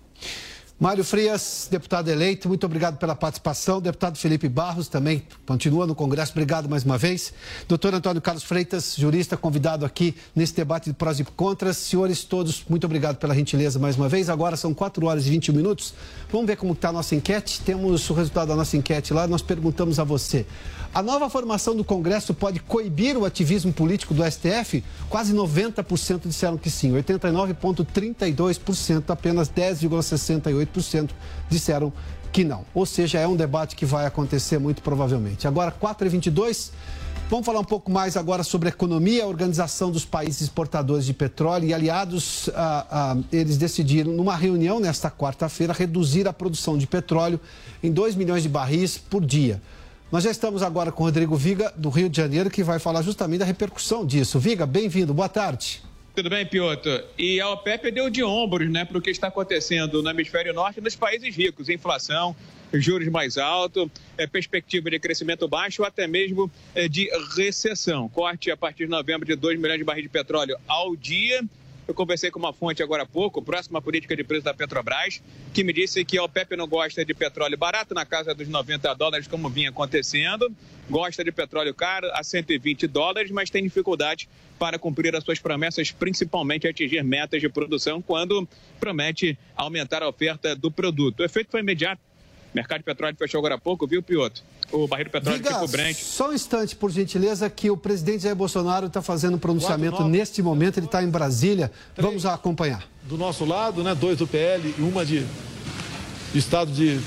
Mário 0.79 1.03
Frias, 1.03 1.69
deputado 1.71 2.11
eleito, 2.11 2.49
muito 2.49 2.67
obrigado 2.67 2.99
pela 2.99 3.15
participação. 3.15 3.81
Deputado 3.81 4.19
Felipe 4.19 4.47
Barros 4.47 4.89
também 4.89 5.23
continua 5.47 5.87
no 5.87 5.95
Congresso, 5.95 6.33
obrigado 6.33 6.69
mais 6.69 6.85
uma 6.85 6.99
vez. 6.99 7.33
Doutor 7.67 7.95
Antônio 7.95 8.21
Carlos 8.21 8.45
Freitas, 8.45 8.95
jurista, 8.95 9.39
convidado 9.39 9.87
aqui 9.87 10.15
nesse 10.35 10.55
debate 10.55 10.91
de 10.91 10.93
prós 10.93 11.19
e 11.19 11.25
contras. 11.25 11.79
Senhores 11.79 12.25
todos, 12.25 12.63
muito 12.69 12.85
obrigado 12.85 13.17
pela 13.17 13.35
gentileza 13.35 13.79
mais 13.79 13.97
uma 13.97 14.07
vez. 14.07 14.29
Agora 14.29 14.55
são 14.55 14.75
4 14.75 15.07
horas 15.07 15.27
e 15.27 15.31
21 15.31 15.55
minutos. 15.55 15.95
Vamos 16.31 16.47
ver 16.47 16.57
como 16.57 16.75
está 16.75 16.91
a 16.91 16.93
nossa 16.93 17.15
enquete. 17.15 17.63
Temos 17.63 18.11
o 18.11 18.13
resultado 18.13 18.49
da 18.49 18.57
nossa 18.57 18.77
enquete 18.77 19.15
lá. 19.15 19.27
Nós 19.27 19.41
perguntamos 19.41 19.99
a 19.99 20.05
você. 20.05 20.45
A 20.93 21.03
nova 21.03 21.31
formação 21.31 21.75
do 21.75 21.85
Congresso 21.85 22.35
pode 22.35 22.61
coibir 22.61 23.17
o 23.17 23.25
ativismo 23.25 23.73
político 23.73 24.13
do 24.13 24.23
STF? 24.31 24.85
Quase 25.09 25.33
90% 25.35 26.27
disseram 26.27 26.59
que 26.59 26.69
sim, 26.71 26.93
89,32%, 26.93 29.11
apenas 29.11 29.51
10,68% 29.51 30.66
disseram 31.49 31.93
que 32.33 32.45
não. 32.45 32.65
Ou 32.75 32.85
seja, 32.85 33.19
é 33.19 33.27
um 33.27 33.37
debate 33.37 33.75
que 33.75 33.87
vai 33.87 34.07
acontecer 34.07 34.59
muito 34.59 34.83
provavelmente. 34.83 35.49
Agora, 35.49 35.73
4h22. 35.73 36.71
Vamos 37.29 37.45
falar 37.45 37.59
um 37.59 37.65
pouco 37.65 37.91
mais 37.91 38.17
agora 38.17 38.45
sobre 38.45 38.69
a 38.69 38.71
economia, 38.71 39.25
a 39.25 39.27
organização 39.27 39.91
dos 39.91 40.05
países 40.05 40.43
exportadores 40.43 41.05
de 41.05 41.13
petróleo 41.13 41.67
e 41.67 41.75
aliados, 41.75 42.49
ah, 42.55 42.87
ah, 42.89 43.17
eles 43.33 43.57
decidiram, 43.57 44.13
numa 44.13 44.37
reunião 44.37 44.79
nesta 44.79 45.11
quarta-feira, 45.11 45.73
reduzir 45.73 46.29
a 46.29 46.33
produção 46.33 46.79
de 46.79 46.87
petróleo 46.87 47.41
em 47.83 47.91
2 47.91 48.15
milhões 48.15 48.45
de 48.45 48.49
barris 48.49 48.97
por 48.97 49.27
dia. 49.27 49.61
Nós 50.13 50.23
já 50.23 50.31
estamos 50.31 50.63
agora 50.63 50.93
com 50.93 51.03
o 51.03 51.07
Rodrigo 51.07 51.35
Viga, 51.35 51.73
do 51.77 51.89
Rio 51.89 52.09
de 52.09 52.17
Janeiro, 52.17 52.49
que 52.49 52.63
vai 52.63 52.79
falar 52.79 53.03
justamente 53.03 53.41
da 53.41 53.45
repercussão 53.45 54.07
disso. 54.07 54.39
Viga, 54.39 54.65
bem-vindo, 54.65 55.13
boa 55.13 55.29
tarde. 55.29 55.83
Tudo 56.17 56.31
bem, 56.31 56.47
Piotr? 56.47 57.05
E 57.19 57.39
a 57.43 57.51
OPEP 57.51 57.91
deu 57.91 58.09
de 58.09 58.25
ombros 58.25 58.71
né, 58.71 58.87
para 58.87 58.97
o 58.97 59.03
que 59.03 59.11
está 59.11 59.27
acontecendo 59.27 60.03
no 60.03 60.09
hemisfério 60.09 60.55
norte 60.55 60.81
dos 60.81 60.97
países 60.97 61.37
ricos. 61.37 61.69
Inflação, 61.69 62.35
juros 62.73 63.07
mais 63.09 63.37
altos, 63.37 63.91
é, 64.17 64.27
perspectiva 64.27 64.89
de 64.89 64.99
crescimento 64.99 65.47
baixo 65.47 65.85
até 65.85 66.07
mesmo 66.07 66.51
é, 66.75 66.89
de 66.89 67.11
recessão. 67.37 68.09
Corte 68.09 68.51
a 68.51 68.57
partir 68.57 68.85
de 68.85 68.91
novembro 68.91 69.27
de 69.27 69.37
2 69.37 69.61
milhões 69.61 69.77
de 69.77 69.85
barris 69.85 70.05
de 70.05 70.09
petróleo 70.09 70.57
ao 70.67 70.97
dia 70.97 71.45
eu 71.87 71.95
conversei 71.95 72.31
com 72.31 72.39
uma 72.39 72.53
fonte 72.53 72.83
agora 72.83 73.05
há 73.05 73.07
pouco, 73.07 73.41
próxima 73.41 73.81
política 73.81 74.17
de 74.17 74.25
preço 74.25 74.45
da 74.45 74.53
Petrobras, 74.53 75.23
que 75.55 75.63
me 75.63 75.73
disse 75.73 76.05
que 76.05 76.19
a 76.19 76.25
OPEP 76.25 76.57
não 76.57 76.67
gosta 76.67 77.05
de 77.05 77.15
petróleo 77.15 77.57
barato, 77.57 77.95
na 77.95 78.05
casa 78.05 78.35
dos 78.35 78.49
90 78.49 78.93
dólares, 78.95 79.29
como 79.29 79.49
vinha 79.49 79.71
acontecendo, 79.71 80.51
gosta 80.91 81.23
de 81.23 81.31
petróleo 81.31 81.73
caro, 81.73 82.09
a 82.13 82.25
120 82.25 82.87
dólares, 82.89 83.31
mas 83.31 83.51
tem 83.51 83.63
dificuldade 83.63 84.29
para 84.59 84.79
cumprir 84.79 85.15
as 85.15 85.23
suas 85.23 85.39
promessas, 85.39 85.93
principalmente 85.93 86.67
atingir 86.67 87.05
metas 87.05 87.41
de 87.41 87.49
produção, 87.49 88.03
quando 88.03 88.49
promete 88.81 89.39
aumentar 89.55 90.03
a 90.03 90.09
oferta 90.09 90.57
do 90.57 90.71
produto. 90.71 91.21
O 91.21 91.25
efeito 91.25 91.51
foi 91.51 91.61
imediato 91.61 92.01
mercado 92.57 92.79
de 92.79 92.85
petróleo 92.85 93.15
fechou 93.19 93.39
agora 93.39 93.57
há 93.57 93.59
pouco, 93.59 93.87
viu, 93.87 94.03
Piotr? 94.03 94.41
O 94.73 94.89
barril 94.89 95.05
de 95.05 95.11
petróleo 95.11 95.37
Diga, 95.37 95.55
tipo 95.55 95.69
Brent. 95.69 95.97
Só 95.97 96.31
um 96.31 96.33
instante, 96.33 96.75
por 96.75 96.91
gentileza, 96.91 97.49
que 97.51 97.71
o 97.71 97.77
presidente 97.77 98.23
Jair 98.23 98.35
Bolsonaro 98.35 98.87
está 98.87 99.03
fazendo 99.03 99.35
um 99.35 99.39
pronunciamento 99.39 100.03
neste 100.05 100.43
momento, 100.43 100.79
ele 100.79 100.87
está 100.87 101.03
em 101.03 101.09
Brasília. 101.09 101.71
Três 101.95 102.09
Vamos 102.09 102.25
acompanhar. 102.25 102.83
Do 103.03 103.19
nosso 103.19 103.45
lado, 103.45 103.85
né, 103.85 103.95
dois 103.95 104.17
do 104.19 104.27
PL 104.27 104.75
e 104.77 104.81
uma 104.81 105.05
de, 105.05 105.25
de 106.33 106.39
estado 106.39 106.73
de 106.73 106.99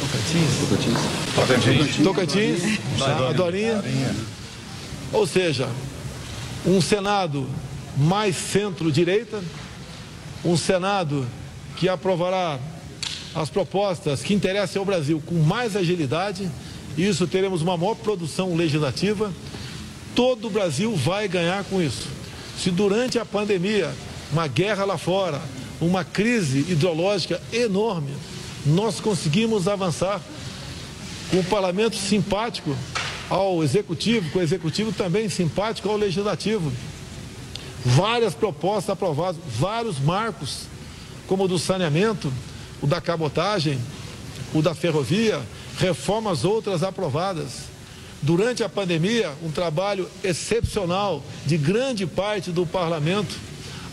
Tocantins. 0.00 0.98
Tocantins. 1.34 1.96
Tocantins. 2.04 2.78
A 3.02 3.32
Dorinha. 3.32 3.82
Ou 5.12 5.26
seja, 5.26 5.68
um 6.64 6.80
Senado 6.80 7.48
mais 7.96 8.36
centro-direita, 8.36 9.42
um 10.44 10.56
Senado 10.56 11.26
que 11.76 11.88
aprovará 11.88 12.58
as 13.34 13.48
propostas 13.48 14.22
que 14.22 14.34
interessam 14.34 14.82
ao 14.82 14.86
Brasil 14.86 15.22
com 15.24 15.34
mais 15.36 15.74
agilidade, 15.76 16.50
isso 16.96 17.26
teremos 17.26 17.62
uma 17.62 17.76
maior 17.76 17.94
produção 17.94 18.54
legislativa. 18.54 19.32
Todo 20.14 20.48
o 20.48 20.50
Brasil 20.50 20.94
vai 20.94 21.26
ganhar 21.26 21.64
com 21.64 21.80
isso. 21.80 22.08
Se 22.58 22.70
durante 22.70 23.18
a 23.18 23.24
pandemia, 23.24 23.90
uma 24.30 24.46
guerra 24.46 24.84
lá 24.84 24.98
fora, 24.98 25.40
uma 25.80 26.04
crise 26.04 26.60
hidrológica 26.68 27.40
enorme, 27.52 28.12
nós 28.66 29.00
conseguimos 29.00 29.66
avançar 29.66 30.20
com 31.30 31.38
o 31.38 31.44
parlamento 31.44 31.96
simpático 31.96 32.76
ao 33.30 33.64
executivo, 33.64 34.30
com 34.30 34.38
o 34.38 34.42
executivo 34.42 34.92
também 34.92 35.28
simpático 35.30 35.88
ao 35.88 35.96
legislativo. 35.96 36.70
Várias 37.84 38.34
propostas 38.34 38.90
aprovadas, 38.90 39.40
vários 39.58 39.98
marcos, 39.98 40.66
como 41.26 41.44
o 41.44 41.48
do 41.48 41.58
saneamento, 41.58 42.30
o 42.82 42.86
da 42.86 43.00
cabotagem, 43.00 43.78
o 44.52 44.60
da 44.60 44.74
ferrovia, 44.74 45.40
reformas 45.78 46.44
outras 46.44 46.82
aprovadas. 46.82 47.70
Durante 48.20 48.62
a 48.62 48.68
pandemia, 48.68 49.32
um 49.42 49.50
trabalho 49.50 50.08
excepcional 50.22 51.22
de 51.46 51.56
grande 51.56 52.06
parte 52.06 52.50
do 52.50 52.66
parlamento, 52.66 53.34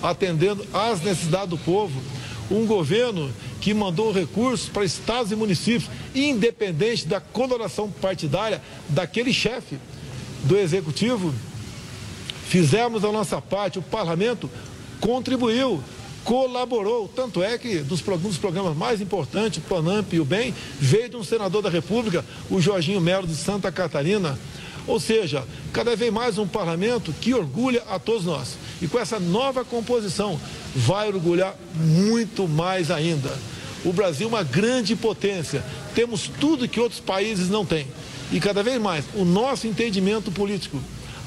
atendendo 0.02 0.66
às 0.74 1.02
necessidades 1.02 1.50
do 1.50 1.58
povo. 1.58 2.02
Um 2.52 2.66
governo 2.66 3.32
que 3.62 3.74
mandou 3.74 4.12
recursos 4.12 4.70
para 4.70 4.84
estados 4.84 5.32
e 5.32 5.36
municípios, 5.36 5.90
independente 6.16 7.08
da 7.08 7.20
coloração 7.20 7.92
partidária 7.92 8.62
daquele 8.88 9.32
chefe 9.32 9.78
do 10.44 10.58
executivo. 10.58 11.34
Fizemos 12.48 13.04
a 13.04 13.12
nossa 13.12 13.40
parte, 13.40 13.78
o 13.78 13.84
parlamento 13.84 14.50
contribuiu 15.00 15.84
colaborou. 16.24 17.08
Tanto 17.08 17.44
é 17.44 17.58
que 17.58 17.80
dos, 17.80 18.06
um 18.08 18.18
dos 18.18 18.38
programas 18.38 18.76
mais 18.76 19.02
importantes, 19.02 19.60
o 19.60 19.68
Panamp 19.68 20.14
e 20.14 20.20
o 20.20 20.26
Bem, 20.26 20.54
veio 20.80 21.10
de 21.10 21.16
um 21.16 21.24
senador 21.24 21.62
da 21.62 21.70
República, 21.70 22.24
o 22.50 22.62
Jorginho 22.62 23.02
Melo 23.02 23.28
de 23.28 23.36
Santa 23.36 23.72
Catarina. 23.72 24.38
Ou 24.88 25.00
seja, 25.00 25.44
cada 25.72 25.96
vez 25.96 26.12
mais 26.12 26.38
um 26.38 26.48
parlamento 26.48 27.14
que 27.14 27.34
orgulha 27.34 27.84
a 27.90 28.00
todos 28.00 28.26
nós. 28.26 28.58
E 28.82 28.88
com 28.88 28.98
essa 28.98 29.20
nova 29.20 29.64
composição, 29.64 30.40
vai 30.76 31.08
orgulhar 31.08 31.56
muito 31.76 32.48
mais 32.48 32.90
ainda. 32.90 33.32
O 33.86 33.94
Brasil 33.94 34.28
é 34.28 34.30
uma 34.30 34.44
grande 34.44 34.96
potência. 34.96 35.64
Temos 35.94 36.30
tudo 36.40 36.68
que 36.68 36.80
outros 36.80 37.00
países 37.00 37.50
não 37.50 37.66
têm. 37.66 37.88
E 38.32 38.40
cada 38.40 38.62
vez 38.62 38.80
mais, 38.82 39.06
o 39.16 39.24
nosso 39.24 39.68
entendimento 39.68 40.32
político, 40.32 40.80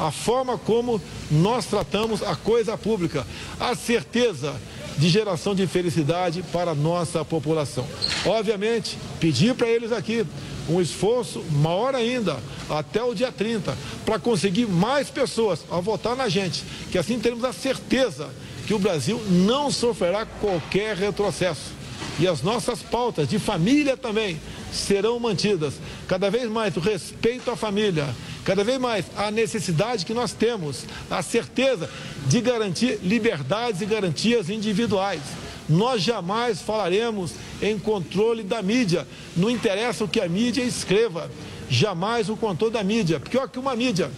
a 0.02 0.10
forma 0.10 0.58
como 0.58 1.00
nós 1.30 1.66
tratamos 1.66 2.22
a 2.24 2.34
coisa 2.34 2.76
pública, 2.76 3.24
a 3.60 3.74
certeza 3.76 4.52
de 4.98 5.08
geração 5.08 5.54
de 5.54 5.66
felicidade 5.66 6.42
para 6.52 6.72
a 6.72 6.74
nossa 6.74 7.24
população. 7.24 7.86
Obviamente, 8.26 8.98
pedir 9.20 9.54
para 9.54 9.68
eles 9.68 9.92
aqui 9.92 10.26
um 10.68 10.80
esforço 10.80 11.44
maior 11.52 11.94
ainda, 11.94 12.38
até 12.68 13.02
o 13.02 13.14
dia 13.14 13.30
30, 13.30 13.76
para 14.04 14.18
conseguir 14.18 14.66
mais 14.66 15.08
pessoas 15.08 15.60
a 15.70 15.78
votar 15.78 16.16
na 16.16 16.28
gente, 16.28 16.64
que 16.90 16.98
assim 16.98 17.18
teremos 17.20 17.44
a 17.44 17.52
certeza 17.52 18.28
que 18.66 18.74
o 18.74 18.78
Brasil 18.78 19.20
não 19.28 19.70
sofrerá 19.70 20.26
qualquer 20.26 20.96
retrocesso. 20.96 21.81
E 22.18 22.26
as 22.28 22.42
nossas 22.42 22.82
pautas 22.82 23.28
de 23.28 23.38
família 23.38 23.96
também 23.96 24.40
serão 24.72 25.18
mantidas. 25.18 25.74
Cada 26.06 26.30
vez 26.30 26.48
mais 26.50 26.76
o 26.76 26.80
respeito 26.80 27.50
à 27.50 27.56
família, 27.56 28.06
cada 28.44 28.62
vez 28.62 28.78
mais 28.78 29.06
a 29.16 29.30
necessidade 29.30 30.04
que 30.04 30.14
nós 30.14 30.32
temos, 30.32 30.84
a 31.10 31.22
certeza 31.22 31.88
de 32.26 32.40
garantir 32.40 32.98
liberdades 33.02 33.80
e 33.80 33.86
garantias 33.86 34.50
individuais. 34.50 35.22
Nós 35.68 36.02
jamais 36.02 36.60
falaremos 36.60 37.32
em 37.62 37.78
controle 37.78 38.42
da 38.42 38.60
mídia. 38.60 39.06
Não 39.36 39.48
interessa 39.48 40.04
o 40.04 40.08
que 40.08 40.20
a 40.20 40.28
mídia 40.28 40.62
escreva, 40.62 41.30
jamais 41.70 42.28
o 42.28 42.36
controle 42.36 42.72
da 42.72 42.82
mídia. 42.82 43.20
Porque 43.20 43.38
olha 43.38 43.48
que 43.48 43.58
uma 43.58 43.74
mídia 43.74 44.10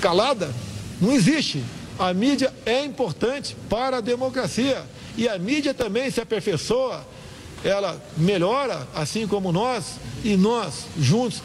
calada 0.00 0.52
não 1.00 1.12
existe. 1.12 1.62
A 1.98 2.12
mídia 2.14 2.52
é 2.64 2.84
importante 2.84 3.56
para 3.68 3.98
a 3.98 4.00
democracia 4.00 4.84
e 5.16 5.28
a 5.28 5.38
mídia 5.38 5.74
também 5.74 6.10
se 6.10 6.20
aperfeiçoa 6.20 7.04
ela 7.62 8.02
melhora, 8.16 8.88
assim 8.94 9.26
como 9.26 9.52
nós, 9.52 9.96
e 10.24 10.36
nós 10.36 10.86
juntos 10.98 11.42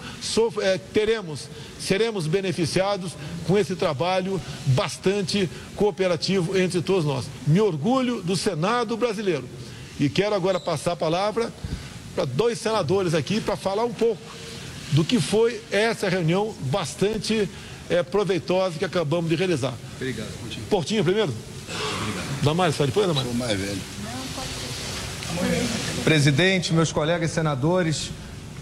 é, 0.62 0.78
teremos, 0.78 1.49
seremos 1.80 2.25
beneficiados 2.28 3.13
com 3.45 3.58
esse 3.58 3.75
trabalho 3.75 4.39
bastante 4.67 5.49
cooperativo 5.75 6.58
entre 6.58 6.82
todos 6.82 7.06
nós. 7.06 7.25
Me 7.45 7.60
orgulho 7.60 8.21
do 8.21 8.36
Senado 8.36 8.95
brasileiro 8.95 9.47
e 9.99 10.10
quero 10.10 10.36
agora 10.36 10.60
passar 10.60 10.93
a 10.93 10.95
palavra 10.95 11.51
para 12.13 12.25
dois 12.25 12.60
senadores 12.60 13.13
aqui 13.13 13.41
para 13.41 13.58
falar 13.58 13.84
um 13.84 13.93
pouco 13.93 14.21
do 14.91 15.04
que 15.04 15.19
foi 15.19 15.62
essa 15.71 16.08
reunião 16.08 16.56
bastante 16.62 17.49
é, 17.89 18.01
proveitosa 18.04 18.80
que 18.80 18.86
acabamos 18.86 19.30
de 19.30 19.36
realizar. 19.36 19.73
Obrigado, 19.95 20.32
Portinho. 20.39 20.65
Portinho 20.69 21.04
primeiro? 21.04 21.34
Damares, 22.45 22.75
sai 22.75 22.86
depois, 22.86 23.08
Damares? 23.08 23.27
Sou 23.27 23.38
mais 23.39 23.60
velho. 23.60 23.81
Presidente, 26.03 26.71
meus 26.73 26.91
colegas 26.91 27.31
senadores, 27.31 28.12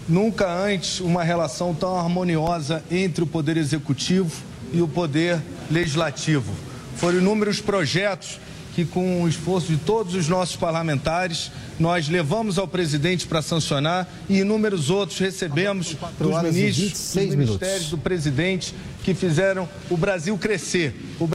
nunca 0.08 0.50
antes 0.50 1.00
uma 1.00 1.22
relação 1.22 1.74
tão 1.74 1.94
harmoniosa 1.98 2.82
entre 2.90 3.22
o 3.22 3.26
Poder 3.26 3.58
Executivo 3.58 4.32
e 4.72 4.80
o 4.80 4.88
Poder 4.88 5.38
Legislativo. 5.70 6.50
Foram 6.96 7.18
inúmeros 7.18 7.60
projetos 7.60 8.40
que, 8.74 8.86
com 8.86 9.22
o 9.22 9.28
esforço 9.28 9.66
de 9.66 9.76
todos 9.76 10.14
os 10.14 10.28
nossos 10.28 10.56
parlamentares, 10.56 11.52
nós 11.78 12.08
levamos 12.08 12.58
ao 12.58 12.66
presidente 12.66 13.26
para 13.26 13.42
sancionar 13.42 14.08
e 14.30 14.38
inúmeros 14.38 14.88
outros 14.88 15.18
recebemos 15.18 15.94
dos 16.18 16.42
ministros, 16.42 17.14
dos 17.14 17.34
ministérios 17.36 17.90
do 17.90 17.98
presidente 17.98 18.74
que 19.04 19.12
fizeram 19.12 19.68
o 19.90 19.96
Brasil 19.96 20.38
crescer. 20.38 20.98
O... 21.20 21.28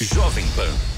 Jovem 0.00 0.46
Pan 0.54 0.97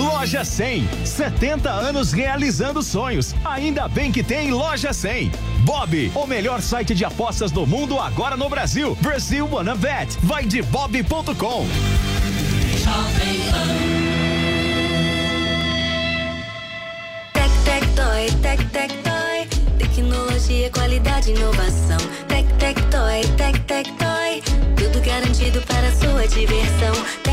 Loja 0.00 0.44
100. 0.46 0.88
70 1.04 1.70
anos 1.70 2.12
realizando 2.12 2.82
sonhos. 2.82 3.34
Ainda 3.44 3.86
bem 3.86 4.10
que 4.10 4.22
tem 4.22 4.50
Loja 4.50 4.94
100. 4.94 5.30
Bob, 5.62 6.10
o 6.14 6.26
melhor 6.26 6.62
site 6.62 6.94
de 6.94 7.04
apostas 7.04 7.52
do 7.52 7.66
mundo 7.66 7.98
agora 8.00 8.34
no 8.34 8.48
Brasil. 8.48 8.96
Brasil 9.02 9.46
Wanna 9.46 9.74
Bet. 9.74 10.16
Vai 10.22 10.46
de 10.46 10.62
bob.com. 10.62 11.66
Tec, 17.34 17.50
tec, 17.64 17.86
toy, 17.94 18.40
tec, 18.40 18.64
tec, 18.70 18.92
toy. 19.02 19.48
Tecnologia, 19.78 20.70
qualidade, 20.70 21.32
inovação. 21.32 21.98
Tec, 22.26 22.46
tec, 22.58 22.80
toy, 22.90 23.20
tec, 23.36 23.58
tec, 23.66 23.86
toy. 23.98 24.42
Tudo 24.76 25.00
garantido 25.04 25.60
para 25.62 25.92
sua 25.92 26.26
diversão. 26.26 27.29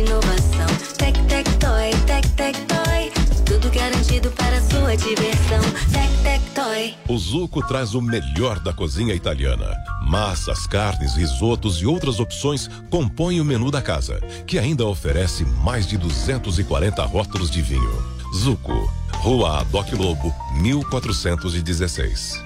Inovação. 0.00 0.66
Tec, 0.96 1.16
tec, 1.26 1.46
toy, 1.58 1.90
tec, 2.06 2.26
tec, 2.30 2.56
toy. 2.66 3.12
Tudo 3.44 3.70
garantido 3.70 4.30
para 4.32 4.60
sua 4.62 4.96
diversão. 4.96 5.60
Tec, 5.92 6.10
tec, 6.22 6.42
toy. 6.54 6.94
O 7.08 7.18
Zuco 7.18 7.66
traz 7.66 7.94
o 7.94 8.00
melhor 8.00 8.58
da 8.60 8.72
cozinha 8.72 9.14
italiana. 9.14 9.76
Massas, 10.02 10.66
carnes, 10.66 11.14
risotos 11.14 11.80
e 11.80 11.86
outras 11.86 12.18
opções 12.18 12.68
compõem 12.90 13.40
o 13.40 13.44
menu 13.44 13.70
da 13.70 13.82
casa, 13.82 14.20
que 14.46 14.58
ainda 14.58 14.86
oferece 14.86 15.44
mais 15.44 15.86
de 15.86 15.96
240 15.98 17.02
rótulos 17.04 17.50
de 17.50 17.62
vinho. 17.62 18.20
Zuco, 18.34 18.90
Rua 19.14 19.60
Adoc 19.60 19.92
Lobo, 19.92 20.34
1416. 20.54 22.42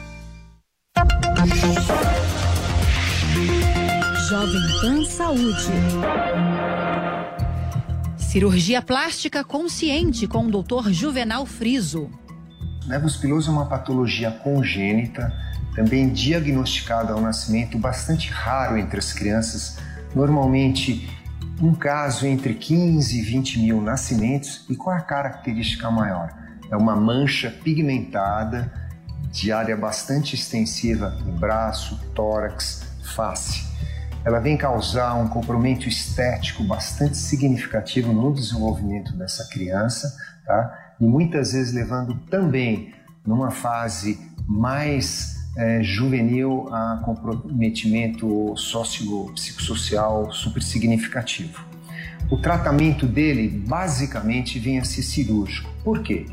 Jovem 4.29 4.81
Pan 4.81 5.05
Saúde. 5.05 5.73
Cirurgia 8.35 8.83
plástica 8.83 9.45
consciente 9.45 10.27
com 10.27 10.47
o 10.47 10.51
doutor 10.51 10.93
Juvenal 10.93 11.47
Friso. 11.47 12.11
Nevrospilose 12.85 13.47
é 13.47 13.53
uma 13.53 13.67
patologia 13.67 14.33
congênita, 14.33 15.33
também 15.73 16.09
diagnosticada 16.09 17.13
ao 17.13 17.21
nascimento, 17.21 17.79
bastante 17.79 18.33
raro 18.33 18.77
entre 18.77 18.99
as 18.99 19.13
crianças, 19.13 19.79
normalmente 20.17 21.09
um 21.63 21.73
caso 21.77 22.27
entre 22.27 22.55
15 22.55 23.17
e 23.17 23.23
20 23.23 23.61
mil 23.61 23.81
nascimentos. 23.81 24.67
E 24.69 24.75
qual 24.75 24.97
é 24.97 24.99
a 24.99 25.03
característica 25.03 25.89
maior? 25.89 26.37
É 26.69 26.77
uma 26.77 26.97
mancha 26.97 27.53
pigmentada 27.63 28.69
de 29.31 29.53
área 29.53 29.77
bastante 29.77 30.35
extensiva 30.35 31.11
no 31.25 31.35
braço, 31.35 32.01
tórax, 32.17 32.83
face. 33.15 33.74
Ela 34.25 34.41
vem 34.41 34.57
causar 34.57 35.15
um 35.17 35.29
comprometimento 35.29 35.89
estético 35.89 36.65
bastante 36.65 37.17
significativo 37.17 38.13
no 38.13 38.33
desenvolvimento 38.33 39.13
dessa 39.17 39.47
criança, 39.49 40.17
tá? 40.47 40.95
E 40.99 41.05
muitas 41.05 41.53
vezes 41.53 41.75
levando 41.75 42.15
também 42.31 42.95
numa 43.27 43.51
fase 43.51 44.19
mais 44.47 45.35
é, 45.57 45.83
juvenil 45.83 46.69
a 46.73 47.03
comprometimento 47.05 48.57
sócio-psicossocial 48.57 50.33
super 50.33 50.63
significativo. 50.63 51.63
O 52.31 52.39
tratamento 52.39 53.07
dele 53.07 53.49
basicamente 53.49 54.59
vem 54.59 54.79
a 54.79 54.85
ser 54.85 55.03
cirúrgico. 55.03 55.71
Por 55.85 56.03
quê? 56.03 56.25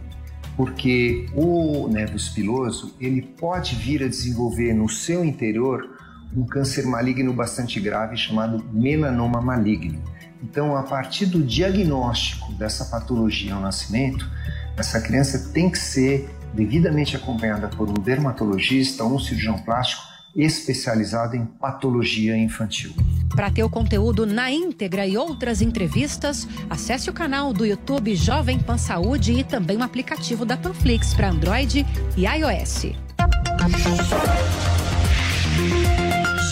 Porque 0.55 1.27
o 1.33 1.87
nervo 1.89 2.15
espiloso 2.15 2.95
ele 2.99 3.21
pode 3.21 3.75
vir 3.75 4.03
a 4.03 4.07
desenvolver 4.07 4.73
no 4.73 4.87
seu 4.87 5.25
interior 5.25 6.00
um 6.35 6.45
câncer 6.45 6.85
maligno 6.85 7.33
bastante 7.33 7.79
grave 7.79 8.17
chamado 8.17 8.63
melanoma 8.71 9.41
maligno. 9.41 10.01
Então, 10.43 10.75
a 10.75 10.83
partir 10.83 11.27
do 11.27 11.41
diagnóstico 11.41 12.51
dessa 12.53 12.85
patologia 12.85 13.53
ao 13.53 13.61
nascimento, 13.61 14.29
essa 14.75 14.99
criança 14.99 15.51
tem 15.53 15.69
que 15.69 15.77
ser 15.77 16.29
devidamente 16.53 17.15
acompanhada 17.15 17.67
por 17.67 17.89
um 17.89 17.93
dermatologista 17.93 19.03
ou 19.03 19.15
um 19.15 19.19
cirurgião 19.19 19.57
plástico 19.59 20.11
especializado 20.35 21.35
em 21.35 21.45
patologia 21.45 22.37
infantil. 22.37 22.93
Para 23.35 23.51
ter 23.51 23.63
o 23.63 23.69
conteúdo 23.69 24.25
na 24.25 24.51
íntegra 24.51 25.05
e 25.05 25.17
outras 25.17 25.61
entrevistas, 25.61 26.47
acesse 26.69 27.09
o 27.09 27.13
canal 27.13 27.53
do 27.53 27.65
YouTube 27.65 28.15
Jovem 28.15 28.59
Pan 28.59 28.77
Saúde 28.77 29.33
e 29.33 29.43
também 29.43 29.77
o 29.77 29.83
aplicativo 29.83 30.45
da 30.45 30.57
Panflix 30.57 31.13
para 31.13 31.29
Android 31.29 31.85
e 32.17 32.25
iOS. 32.25 32.93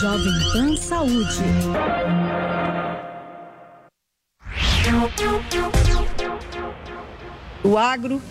Jovem 0.00 0.32
Pan 0.54 0.76
Saúde. 0.78 1.42
O 7.62 7.76
agro 7.76 8.22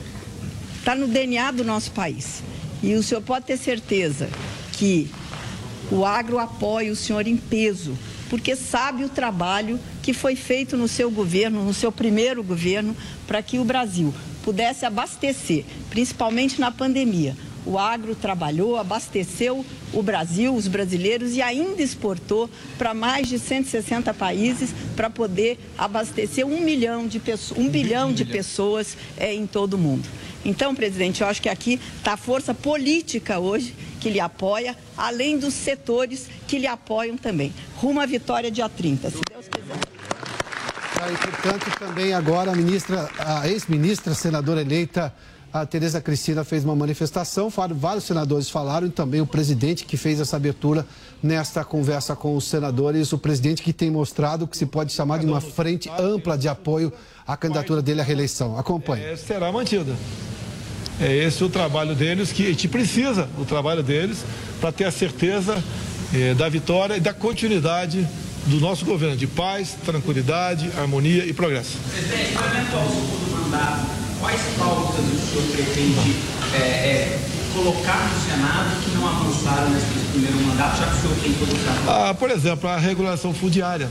está 0.80 0.96
no 0.96 1.08
DNA 1.08 1.52
do 1.52 1.64
nosso 1.64 1.92
país. 1.92 2.42
E 2.82 2.96
o 2.96 3.04
senhor 3.04 3.22
pode 3.22 3.46
ter 3.46 3.58
certeza 3.58 4.32
que 4.72 5.12
o 5.92 6.04
agro 6.04 6.40
apoia 6.40 6.92
o 6.92 6.96
senhor 6.96 7.28
em 7.28 7.38
peso, 7.38 7.96
porque 8.32 8.56
sabe 8.56 9.04
o 9.04 9.10
trabalho 9.10 9.80
que 10.02 10.12
foi 10.12 10.36
feito 10.36 10.76
no 10.76 10.88
seu 10.88 11.12
governo, 11.12 11.64
no 11.64 11.74
seu 11.74 11.92
primeiro 11.92 12.42
governo, 12.42 12.98
para 13.28 13.44
que 13.44 13.60
o 13.60 13.64
Brasil 13.64 14.12
pudesse 14.44 14.88
abastecer, 14.88 15.66
principalmente 15.92 16.60
na 16.60 16.72
pandemia. 16.72 17.38
O 17.70 17.78
agro 17.78 18.16
trabalhou, 18.16 18.78
abasteceu 18.78 19.64
o 19.94 20.02
Brasil, 20.02 20.56
os 20.56 20.68
brasileiros 20.68 21.36
e 21.36 21.42
ainda 21.44 21.84
exportou 21.84 22.50
para 22.80 22.96
mais 22.96 23.28
de 23.28 23.38
160 23.38 24.12
países 24.16 24.74
para 24.96 25.08
poder 25.08 25.60
abastecer 25.78 26.48
um 26.48 26.62
milhão 26.62 27.08
de 27.08 27.20
pessoas, 27.20 27.60
um 27.60 27.70
bilhão 27.70 28.12
de 28.12 28.26
pessoas 28.26 28.98
é, 29.16 29.36
em 29.36 29.46
todo 29.46 29.76
o 29.76 29.78
mundo. 29.78 30.10
Então, 30.44 30.74
presidente, 30.74 31.22
eu 31.22 31.28
acho 31.28 31.44
que 31.44 31.50
aqui 31.50 31.80
está 31.98 32.14
a 32.14 32.18
força 32.18 32.56
política 32.56 33.38
hoje 33.38 33.76
que 34.02 34.10
lhe 34.10 34.20
apoia, 34.20 34.76
além 34.98 35.38
dos 35.38 35.54
setores 35.54 36.28
que 36.48 36.58
lhe 36.58 36.66
apoiam 36.66 37.18
também. 37.18 37.54
Rumo 37.76 38.00
à 38.00 38.06
vitória 38.08 38.50
dia 38.50 38.68
30, 38.68 39.12
se 39.12 39.18
Deus 39.32 39.46
quiser. 39.48 39.78
Ah, 41.02 41.12
e, 41.12 41.18
portanto, 41.18 41.80
também 41.80 42.14
agora 42.14 42.52
a 42.52 42.56
ministra, 42.56 43.10
a 43.20 43.48
ex-ministra, 43.48 44.16
senadora 44.16 44.62
eleita, 44.62 45.14
a 45.52 45.66
Tereza 45.66 46.00
Cristina 46.00 46.44
fez 46.44 46.64
uma 46.64 46.76
manifestação, 46.76 47.52
vários 47.76 48.04
senadores 48.04 48.50
falaram 48.50 48.88
e 48.88 48.90
também 48.90 49.20
o 49.20 49.26
presidente 49.26 49.84
que 49.84 49.98
fez 49.98 50.20
essa 50.20 50.36
abertura 50.36 50.86
nesta 51.22 51.64
conversa 51.64 52.16
com 52.16 52.36
os 52.36 52.46
senadores, 52.46 53.12
o 53.12 53.18
presidente 53.18 53.62
que 53.62 53.74
tem 53.74 53.90
mostrado 53.90 54.48
que 54.48 54.58
se 54.58 54.66
pode 54.66 54.94
chamar 54.94 55.20
de 55.20 55.26
uma 55.26 55.42
frente 55.42 55.90
ampla 56.00 56.38
de 56.38 56.48
apoio 56.48 56.94
à 57.26 57.36
candidatura 57.36 57.82
dele 57.82 58.02
à 58.02 58.04
reeleição. 58.04 58.58
Acompanhe. 58.58 59.04
É, 59.04 59.16
será 59.16 59.52
mantida. 59.52 59.96
É 61.02 61.16
esse 61.16 61.44
o 61.44 61.50
trabalho 61.50 61.96
deles, 61.96 62.32
que 62.32 62.46
a 62.46 62.50
gente 62.50 62.68
precisa 62.68 63.28
o 63.38 63.46
trabalho 63.46 63.82
deles 63.82 64.20
para 64.60 64.72
ter 64.72 64.84
a 64.84 64.92
certeza 64.92 65.64
é, 66.14 66.34
da 66.34 66.50
vitória 66.50 66.98
e 66.98 67.00
da 67.00 67.14
continuidade 67.14 68.08
do 68.46 68.60
nosso 68.60 68.86
governo, 68.86 69.16
de 69.16 69.28
paz, 69.28 69.76
tranquilidade, 69.86 70.70
harmonia 70.78 71.26
e 71.26 71.34
progresso. 71.34 71.78
Presidente, 71.92 72.38
o 72.38 72.46
eventual 72.46 72.88
segundo 72.90 73.42
mandato, 73.42 74.09
quais 74.20 74.42
pautas 74.58 75.06
o 75.06 75.32
senhor 75.32 75.44
pretende 75.52 76.16
é, 76.54 76.58
é, 76.58 77.20
colocar 77.54 78.10
no 78.14 78.30
Senado 78.30 78.84
que 78.84 78.92
não 78.92 79.08
avançaram 79.08 79.70
nesse 79.70 79.86
primeiro 80.12 80.38
mandato, 80.42 80.78
já 80.80 80.88
que 80.88 80.98
o 80.98 81.02
senhor 81.02 81.16
tem 81.24 81.34
todo 81.34 81.54
o? 81.54 81.90
Ah, 81.90 82.14
por 82.14 82.30
exemplo, 82.30 82.70
a 82.70 82.78
regulação 82.78 83.34
fundiária 83.34 83.90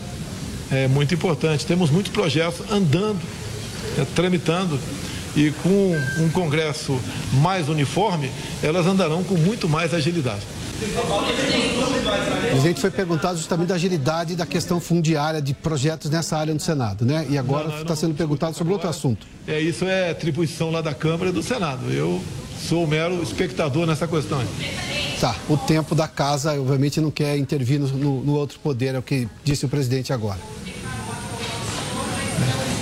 é 0.70 0.86
muito 0.86 1.14
importante. 1.14 1.66
Temos 1.66 1.90
muitos 1.90 2.12
projetos 2.12 2.60
andando, 2.70 3.20
é, 3.98 4.04
tramitando 4.14 4.78
e 5.36 5.50
com 5.62 5.96
um 6.18 6.30
Congresso 6.30 6.98
mais 7.34 7.68
uniforme, 7.68 8.30
elas 8.62 8.86
andarão 8.86 9.22
com 9.22 9.34
muito 9.34 9.68
mais 9.68 9.94
agilidade. 9.94 10.42
O 10.78 12.50
presidente 12.50 12.80
foi 12.80 12.90
perguntado 12.90 13.36
justamente 13.36 13.68
da 13.68 13.74
agilidade 13.74 14.36
da 14.36 14.46
questão 14.46 14.78
fundiária 14.80 15.42
de 15.42 15.52
projetos 15.52 16.10
nessa 16.10 16.36
área 16.36 16.54
no 16.54 16.60
Senado, 16.60 17.04
né? 17.04 17.26
E 17.28 17.36
agora 17.36 17.80
está 17.80 17.96
sendo 17.96 18.14
perguntado 18.14 18.56
sobre 18.56 18.72
outro 18.72 18.88
assunto. 18.88 19.26
É, 19.46 19.60
isso 19.60 19.84
é 19.84 20.10
atribuição 20.10 20.70
lá 20.70 20.80
da 20.80 20.94
Câmara 20.94 21.30
e 21.30 21.32
do 21.32 21.42
Senado. 21.42 21.90
Eu 21.90 22.22
sou 22.68 22.86
mero 22.86 23.20
espectador 23.22 23.86
nessa 23.86 24.06
questão. 24.06 24.40
Tá, 25.20 25.34
o 25.48 25.56
tempo 25.56 25.96
da 25.96 26.06
casa, 26.06 26.52
obviamente, 26.60 27.00
não 27.00 27.10
quer 27.10 27.36
intervir 27.36 27.80
no, 27.80 27.88
no, 27.88 28.24
no 28.24 28.34
outro 28.34 28.60
poder, 28.60 28.94
é 28.94 28.98
o 28.98 29.02
que 29.02 29.28
disse 29.42 29.64
o 29.66 29.68
presidente 29.68 30.12
agora. 30.12 30.38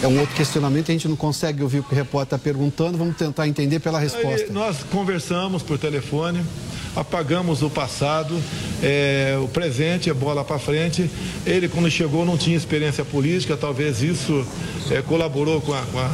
É 0.02 0.06
um 0.06 0.20
outro 0.20 0.36
questionamento, 0.36 0.90
a 0.90 0.92
gente 0.92 1.08
não 1.08 1.16
consegue 1.16 1.62
ouvir 1.62 1.78
o 1.78 1.82
que 1.82 1.94
o 1.94 1.96
repórter 1.96 2.36
está 2.36 2.38
perguntando, 2.38 2.98
vamos 2.98 3.16
tentar 3.16 3.48
entender 3.48 3.80
pela 3.80 3.98
resposta. 3.98 4.44
Aí, 4.44 4.52
nós 4.52 4.82
conversamos 4.90 5.62
por 5.62 5.78
telefone, 5.78 6.44
apagamos 6.96 7.62
o 7.62 7.68
passado, 7.68 8.42
é, 8.82 9.36
o 9.40 9.46
presente 9.46 10.08
é 10.08 10.14
bola 10.14 10.42
para 10.42 10.58
frente. 10.58 11.10
Ele, 11.44 11.68
quando 11.68 11.90
chegou, 11.90 12.24
não 12.24 12.38
tinha 12.38 12.56
experiência 12.56 13.04
política, 13.04 13.56
talvez 13.56 14.02
isso 14.02 14.46
é, 14.90 15.02
colaborou 15.02 15.60
com, 15.60 15.74
a, 15.74 15.82
com, 15.82 15.98
a, 15.98 16.10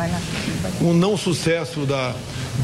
com, 0.78 0.90
o 0.90 0.94
não 0.94 1.16
sucesso 1.16 1.86
da, 1.86 2.14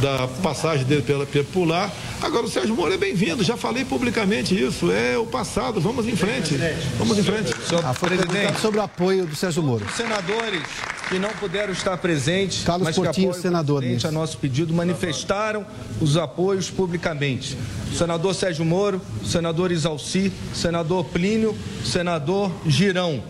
da 0.01 0.29
passagem 0.43 0.85
dele 0.85 1.03
pela, 1.03 1.27
lá. 1.67 1.91
Agora 2.23 2.47
o 2.47 2.51
Sérgio 2.51 2.75
Moro 2.75 2.93
é 2.93 2.97
bem-vindo, 2.97 3.43
já 3.43 3.57
falei 3.57 3.85
publicamente 3.85 4.55
isso, 4.55 4.91
é 4.91 5.17
o 5.17 5.27
passado, 5.27 5.81
vamos 5.81 6.07
em 6.07 6.17
frente. 6.17 6.57
Vamos 6.99 7.19
em 7.19 7.23
frente. 7.23 7.55
Ah, 7.85 7.95
foi 7.95 8.11
presidente 8.11 8.61
sobre 8.61 8.79
o 8.79 8.83
apoio 8.83 9.27
do 9.27 9.35
Sérgio 9.35 9.63
Moro. 9.63 9.85
Os 9.85 9.95
senadores 9.95 10.63
que 11.09 11.19
não 11.19 11.31
puderam 11.31 11.73
estar 11.73 11.97
presentes, 11.97 12.65
Carlos 12.65 12.85
mas 12.85 12.97
Portinho, 12.97 13.33
que 13.33 13.41
senador, 13.41 13.83
a 14.05 14.11
nosso 14.11 14.37
pedido, 14.39 14.75
manifestaram 14.75 15.65
os 16.01 16.17
apoios 16.17 16.71
publicamente. 16.71 17.57
O 17.93 17.97
senador 17.97 18.35
Sérgio 18.35 18.65
Moro, 18.65 19.01
o 19.23 19.27
senador 19.27 19.73
Isalci, 19.73 20.33
o 20.53 20.57
senador 20.57 21.05
Plínio, 21.07 21.57
o 21.83 21.87
senador 21.87 22.53
Girão. 22.67 23.23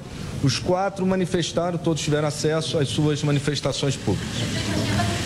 Os 0.43 0.59
quatro 0.59 1.05
manifestaram, 1.07 1.79
todos 1.79 2.03
tiveram 2.03 2.29
acesso 2.29 2.79
às 2.79 2.89
suas 2.89 3.23
manifestações 3.23 3.97
públicas. 3.97 5.18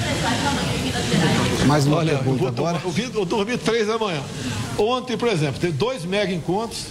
Mais 1.66 1.86
uma 1.86 1.98
Olha, 1.98 2.18
pergunta 2.18 2.42
eu, 2.44 2.48
agora. 2.48 2.80
eu, 2.84 2.90
vi- 2.90 3.10
eu 3.14 3.24
dormi 3.24 3.56
três 3.56 3.86
da 3.86 3.98
manhã. 3.98 4.20
Ontem, 4.78 5.16
por 5.16 5.28
exemplo, 5.28 5.60
teve 5.60 5.72
dois 5.72 6.04
mega 6.04 6.32
encontros 6.32 6.86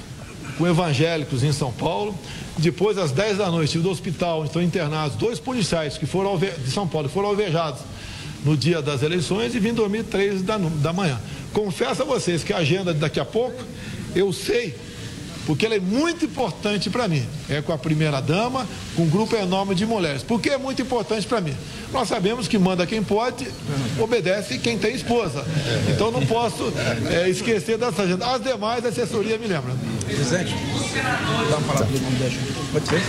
com 0.58 0.68
evangélicos 0.68 1.44
em 1.44 1.52
São 1.52 1.72
Paulo. 1.72 2.16
Depois, 2.58 2.98
às 2.98 3.12
10 3.12 3.38
da 3.38 3.50
noite, 3.50 3.78
do 3.80 3.90
hospital 3.90 4.40
onde 4.40 4.48
estão 4.50 4.62
internados 4.62 5.16
dois 5.18 5.40
policiais 5.40 5.98
que 5.98 6.06
foram 6.06 6.38
de 6.38 6.70
São 6.72 6.88
Paulo 6.88 7.10
foram 7.10 7.30
alvejados 7.30 7.82
no 8.46 8.56
dia 8.58 8.82
das 8.82 9.04
eleições 9.04 9.54
e 9.56 9.60
vim 9.60 9.74
dormir 9.74 10.04
três 10.04 10.42
da, 10.42 10.58
da 10.58 10.92
manhã. 10.94 11.20
Confesso 11.54 12.02
a 12.02 12.06
vocês 12.06 12.44
que 12.44 12.54
a 12.54 12.58
agenda 12.58 12.94
daqui 12.94 13.20
a 13.20 13.26
pouco, 13.26 13.62
eu 14.16 14.32
sei, 14.34 14.76
porque 15.46 15.66
ela 15.66 15.76
é 15.76 15.80
muito 15.80 16.26
importante 16.26 16.90
para 16.90 17.08
mim. 17.08 17.26
É 17.50 17.62
com 17.62 17.74
a 17.74 17.78
primeira 17.78 18.22
dama, 18.22 18.68
com 18.96 19.04
um 19.04 19.10
grupo 19.10 19.36
enorme 19.36 19.76
de 19.76 19.86
mulheres. 19.86 20.24
Por 20.24 20.40
que 20.40 20.50
é 20.50 20.58
muito 20.58 20.82
importante 20.82 21.26
para 21.28 21.42
mim? 21.42 21.56
Nós 21.92 22.08
sabemos 22.08 22.48
que 22.48 22.58
manda 22.58 22.86
quem 22.86 23.04
pode, 23.04 23.48
obedece 24.00 24.58
quem 24.60 24.78
tem 24.78 24.96
esposa. 24.96 25.46
Então 25.90 26.12
não 26.12 26.26
posso 26.26 26.72
é, 27.10 27.30
esquecer 27.30 27.78
dessa 27.78 28.04
agenda. 28.04 28.26
As 28.26 28.42
demais, 28.42 28.86
a 28.86 28.90
assessoria 28.90 29.38
me 29.38 29.48
lembra. 29.48 29.74
Presidente, 30.06 30.56
dá 31.50 31.58
uma 31.58 31.68
palavra 31.68 32.00
nome 32.00 32.16
da 32.18 32.62
Pode 32.72 32.88
ser? 32.88 33.02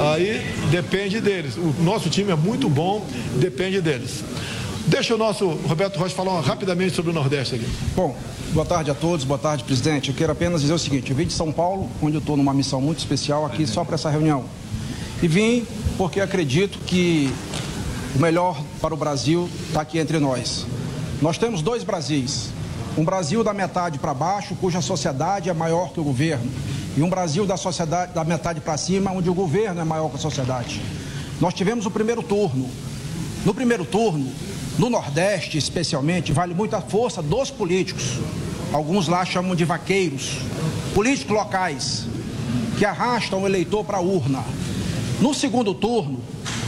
Aí 0.00 0.46
depende 0.70 1.20
deles. 1.20 1.56
O 1.56 1.74
nosso 1.82 2.08
time 2.08 2.30
é 2.32 2.36
muito 2.36 2.68
bom, 2.68 3.06
depende 3.36 3.80
deles. 3.80 4.24
Deixa 4.88 5.14
o 5.14 5.18
nosso 5.18 5.46
Roberto 5.46 5.98
Rocha 5.98 6.14
falar 6.14 6.40
rapidamente 6.40 6.94
sobre 6.94 7.10
o 7.10 7.14
Nordeste 7.14 7.56
aqui. 7.56 7.68
Bom, 7.94 8.16
boa 8.54 8.64
tarde 8.64 8.90
a 8.90 8.94
todos, 8.94 9.22
boa 9.22 9.38
tarde, 9.38 9.62
presidente. 9.62 10.08
Eu 10.08 10.14
quero 10.14 10.32
apenas 10.32 10.62
dizer 10.62 10.72
o 10.72 10.78
seguinte: 10.78 11.10
eu 11.10 11.16
vim 11.16 11.26
de 11.26 11.34
São 11.34 11.52
Paulo, 11.52 11.90
onde 12.00 12.16
eu 12.16 12.20
estou 12.20 12.38
numa 12.38 12.54
missão 12.54 12.80
muito 12.80 12.98
especial 12.98 13.44
aqui 13.44 13.66
só 13.66 13.84
para 13.84 13.96
essa 13.96 14.08
reunião. 14.08 14.46
E 15.22 15.28
vim 15.28 15.66
porque 15.98 16.22
acredito 16.22 16.78
que 16.86 17.30
o 18.16 18.18
melhor 18.18 18.58
para 18.80 18.94
o 18.94 18.96
Brasil 18.96 19.46
está 19.66 19.82
aqui 19.82 19.98
entre 19.98 20.18
nós. 20.18 20.64
Nós 21.20 21.36
temos 21.36 21.60
dois 21.60 21.84
Brasis. 21.84 22.48
Um 22.96 23.04
Brasil 23.04 23.44
da 23.44 23.52
metade 23.52 23.98
para 23.98 24.14
baixo, 24.14 24.54
cuja 24.54 24.80
sociedade 24.80 25.50
é 25.50 25.52
maior 25.52 25.92
que 25.92 26.00
o 26.00 26.02
governo. 26.02 26.50
E 26.96 27.02
um 27.02 27.10
Brasil 27.10 27.44
da, 27.44 27.58
sociedade, 27.58 28.14
da 28.14 28.24
metade 28.24 28.58
para 28.62 28.78
cima, 28.78 29.12
onde 29.12 29.28
o 29.28 29.34
governo 29.34 29.82
é 29.82 29.84
maior 29.84 30.08
que 30.08 30.16
a 30.16 30.18
sociedade. 30.18 30.80
Nós 31.38 31.52
tivemos 31.52 31.84
o 31.84 31.90
primeiro 31.90 32.22
turno. 32.22 32.70
No 33.44 33.52
primeiro 33.54 33.84
turno, 33.84 34.32
no 34.78 34.88
Nordeste 34.88 35.58
especialmente, 35.58 36.32
vale 36.32 36.54
muito 36.54 36.76
a 36.76 36.80
força 36.80 37.20
dos 37.20 37.50
políticos. 37.50 38.20
Alguns 38.72 39.08
lá 39.08 39.24
chamam 39.24 39.56
de 39.56 39.64
vaqueiros. 39.64 40.38
Políticos 40.94 41.34
locais 41.34 42.06
que 42.78 42.84
arrastam 42.84 43.42
o 43.42 43.46
eleitor 43.46 43.84
para 43.84 43.98
a 43.98 44.00
urna. 44.00 44.44
No 45.20 45.34
segundo 45.34 45.74
turno, 45.74 46.20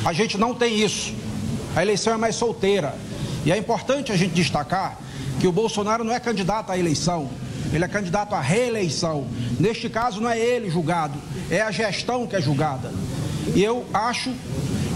a 0.05 0.13
gente 0.13 0.37
não 0.37 0.53
tem 0.53 0.81
isso. 0.81 1.15
A 1.77 1.83
eleição 1.83 2.13
é 2.13 2.17
mais 2.17 2.35
solteira. 2.35 2.97
E 3.47 3.53
é 3.53 3.57
importante 3.57 4.11
a 4.11 4.17
gente 4.17 4.35
destacar 4.35 4.99
que 5.39 5.47
o 5.47 5.53
Bolsonaro 5.53 6.03
não 6.03 6.13
é 6.13 6.19
candidato 6.19 6.71
à 6.71 6.77
eleição, 6.77 7.31
ele 7.73 7.85
é 7.85 7.89
candidato 7.89 8.35
à 8.35 8.41
reeleição. 8.41 9.27
Neste 9.59 9.89
caso, 9.89 10.21
não 10.21 10.29
é 10.29 10.39
ele 10.39 10.69
julgado, 10.69 11.19
é 11.49 11.63
a 11.63 11.71
gestão 11.71 12.27
que 12.27 12.35
é 12.37 12.41
julgada. 12.43 12.93
E 13.55 13.63
eu 13.63 13.87
acho 13.95 14.33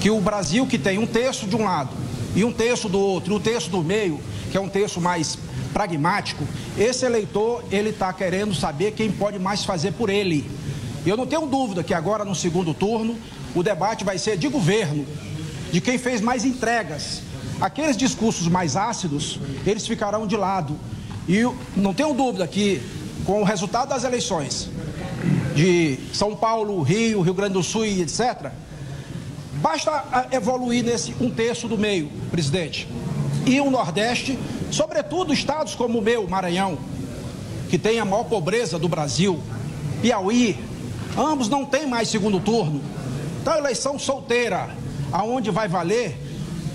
que 0.00 0.10
o 0.10 0.20
Brasil, 0.20 0.66
que 0.66 0.78
tem 0.78 0.98
um 0.98 1.06
terço 1.06 1.46
de 1.46 1.56
um 1.56 1.64
lado 1.64 2.03
e 2.34 2.44
um 2.44 2.52
terço 2.52 2.88
do 2.88 2.98
outro, 2.98 3.32
e 3.32 3.36
um 3.36 3.40
terço 3.40 3.70
do 3.70 3.82
meio, 3.82 4.20
que 4.50 4.56
é 4.56 4.60
um 4.60 4.68
terço 4.68 5.00
mais 5.00 5.38
pragmático, 5.72 6.44
esse 6.78 7.04
eleitor, 7.04 7.64
ele 7.70 7.90
está 7.90 8.12
querendo 8.12 8.54
saber 8.54 8.92
quem 8.92 9.10
pode 9.10 9.38
mais 9.38 9.64
fazer 9.64 9.92
por 9.92 10.08
ele. 10.08 10.48
Eu 11.06 11.16
não 11.16 11.26
tenho 11.26 11.46
dúvida 11.46 11.82
que 11.82 11.92
agora, 11.92 12.24
no 12.24 12.34
segundo 12.34 12.72
turno, 12.72 13.16
o 13.54 13.62
debate 13.62 14.04
vai 14.04 14.18
ser 14.18 14.36
de 14.36 14.48
governo, 14.48 15.06
de 15.72 15.80
quem 15.80 15.98
fez 15.98 16.20
mais 16.20 16.44
entregas, 16.44 17.22
Aqueles 17.60 17.96
discursos 17.96 18.48
mais 18.48 18.76
ácidos, 18.76 19.38
eles 19.66 19.86
ficarão 19.86 20.26
de 20.26 20.36
lado. 20.36 20.76
E 21.28 21.40
não 21.76 21.94
tenho 21.94 22.12
dúvida 22.12 22.46
que, 22.46 22.82
com 23.24 23.40
o 23.40 23.44
resultado 23.44 23.88
das 23.88 24.04
eleições 24.04 24.68
de 25.54 25.98
São 26.12 26.34
Paulo, 26.34 26.82
Rio, 26.82 27.20
Rio 27.22 27.34
Grande 27.34 27.54
do 27.54 27.62
Sul 27.62 27.86
e 27.86 28.02
etc., 28.02 28.50
basta 29.64 30.28
evoluir 30.30 30.84
nesse 30.84 31.14
um 31.18 31.30
terço 31.30 31.66
do 31.66 31.78
meio, 31.78 32.10
presidente. 32.30 32.86
E 33.46 33.58
o 33.62 33.70
Nordeste, 33.70 34.38
sobretudo 34.70 35.32
estados 35.32 35.74
como 35.74 36.00
o 36.00 36.02
meu, 36.02 36.28
Maranhão, 36.28 36.76
que 37.70 37.78
tem 37.78 37.98
a 37.98 38.04
maior 38.04 38.24
pobreza 38.24 38.78
do 38.78 38.90
Brasil, 38.90 39.40
Piauí, 40.02 40.58
ambos 41.16 41.48
não 41.48 41.64
têm 41.64 41.86
mais 41.86 42.08
segundo 42.08 42.38
turno. 42.40 42.82
Então, 43.40 43.56
eleição 43.56 43.98
solteira, 43.98 44.68
aonde 45.10 45.50
vai 45.50 45.66
valer 45.66 46.14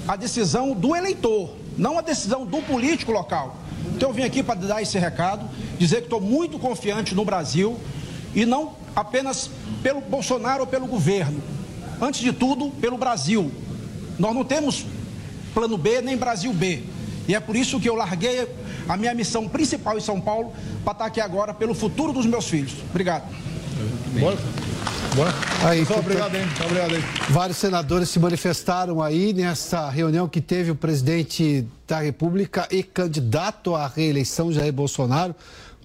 a 0.07 0.15
decisão 0.15 0.73
do 0.73 0.95
eleitor, 0.95 1.51
não 1.77 1.99
a 1.99 2.01
decisão 2.01 2.43
do 2.43 2.59
político 2.63 3.11
local. 3.11 3.55
Então 3.95 4.09
eu 4.09 4.13
vim 4.13 4.23
aqui 4.23 4.41
para 4.41 4.55
dar 4.55 4.81
esse 4.81 4.97
recado, 4.97 5.47
dizer 5.77 5.97
que 5.97 6.03
estou 6.05 6.19
muito 6.19 6.57
confiante 6.57 7.13
no 7.13 7.23
Brasil 7.23 7.77
e 8.33 8.47
não 8.47 8.73
apenas 8.95 9.51
pelo 9.83 10.01
Bolsonaro 10.01 10.61
ou 10.61 10.67
pelo 10.67 10.87
governo. 10.87 11.39
Antes 12.01 12.21
de 12.21 12.31
tudo, 12.31 12.69
pelo 12.71 12.97
Brasil. 12.97 13.51
Nós 14.17 14.33
não 14.33 14.43
temos 14.43 14.85
plano 15.53 15.77
B 15.77 16.01
nem 16.01 16.17
Brasil 16.17 16.53
B. 16.53 16.83
E 17.27 17.35
é 17.35 17.39
por 17.39 17.55
isso 17.55 17.79
que 17.79 17.87
eu 17.87 17.95
larguei 17.95 18.47
a 18.87 18.97
minha 18.97 19.13
missão 19.13 19.47
principal 19.47 19.97
em 19.97 20.01
São 20.01 20.19
Paulo 20.19 20.51
para 20.83 20.93
estar 20.93 21.05
aqui 21.05 21.21
agora 21.21 21.53
pelo 21.53 21.73
futuro 21.75 22.11
dos 22.11 22.25
meus 22.25 22.47
filhos. 22.49 22.73
Obrigado. 22.89 23.23
Bora. 24.19 24.37
Bora. 25.15 25.33
Aí, 25.63 25.85
Só 25.85 25.99
obrigado, 25.99 26.35
hein? 26.35 26.47
Obrigado, 26.65 26.95
hein? 26.95 27.03
Vários 27.29 27.57
senadores 27.57 28.09
se 28.09 28.19
manifestaram 28.19 29.01
aí 29.01 29.33
nessa 29.33 29.89
reunião 29.89 30.27
que 30.27 30.41
teve 30.41 30.71
o 30.71 30.75
presidente 30.75 31.65
da 31.87 31.99
República 31.99 32.67
e 32.71 32.81
candidato 32.81 33.75
à 33.75 33.87
reeleição, 33.87 34.51
Jair 34.51 34.73
Bolsonaro, 34.73 35.35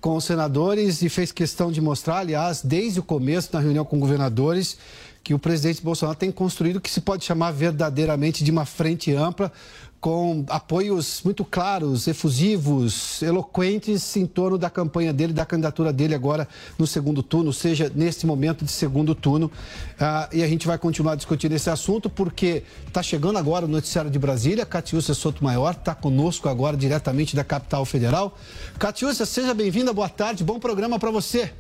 com 0.01 0.17
os 0.17 0.25
senadores 0.25 1.03
e 1.03 1.09
fez 1.09 1.33
questão 1.33 1.73
de 1.73 1.81
mostrar, 1.81 2.19
aliás, 2.19 2.61
desde 2.63 3.01
o 3.01 3.03
começo 3.03 3.51
da 3.53 3.61
reunião 3.61 3.85
com 3.85 3.99
governadores, 3.99 4.77
que 5.25 5.33
o 5.33 5.39
presidente 5.39 5.83
Bolsonaro 5.83 6.19
tem 6.19 6.31
construído 6.31 6.81
que 6.81 6.91
se 6.91 7.01
pode 7.01 7.25
chamar 7.25 7.51
verdadeiramente 7.51 8.45
de 8.45 8.51
uma 8.51 8.67
frente 8.67 9.13
ampla 9.15 9.51
com 9.99 10.45
apoios 10.51 11.23
muito 11.25 11.47
claros, 11.47 12.07
efusivos, 12.07 13.23
eloquentes 13.23 14.15
em 14.19 14.27
torno 14.27 14.59
da 14.59 14.69
campanha 14.69 15.15
dele, 15.15 15.33
da 15.33 15.47
candidatura 15.47 15.95
dele 15.95 16.15
agora 16.15 16.47
no 16.79 16.87
segundo 16.87 17.23
turno, 17.23 17.47
ou 17.47 17.53
seja, 17.55 17.91
neste 17.95 18.27
momento 18.27 18.67
de 18.67 18.71
segundo 18.71 19.15
turno. 19.15 19.51
Ah, 19.99 20.29
e 20.31 20.43
a 20.43 20.47
gente 20.47 20.67
vai 20.67 20.77
continuar 20.77 21.15
discutindo 21.15 21.55
esse 21.55 21.71
assunto 21.71 22.11
porque 22.11 22.65
está 22.87 23.03
chegando 23.03 23.39
agora 23.39 23.65
o 23.65 23.69
noticiário 23.69 24.11
de 24.11 24.19
Brasília. 24.19 24.67
Catiúcia 24.67 25.15
Sotomayor 25.15 25.71
está 25.71 25.95
conosco 25.95 26.51
agora 26.51 26.77
diretamente 26.77 27.35
da 27.35 27.43
capital 27.43 27.87
federal. 27.87 28.37
Catiúcia, 28.79 29.25
seja 29.25 29.55
bem-vinda, 29.55 29.91
boa 29.91 30.11
tarde, 30.11 30.45
bom 30.45 30.61
programa 30.61 30.99
para 30.99 31.11
você. 31.11 31.51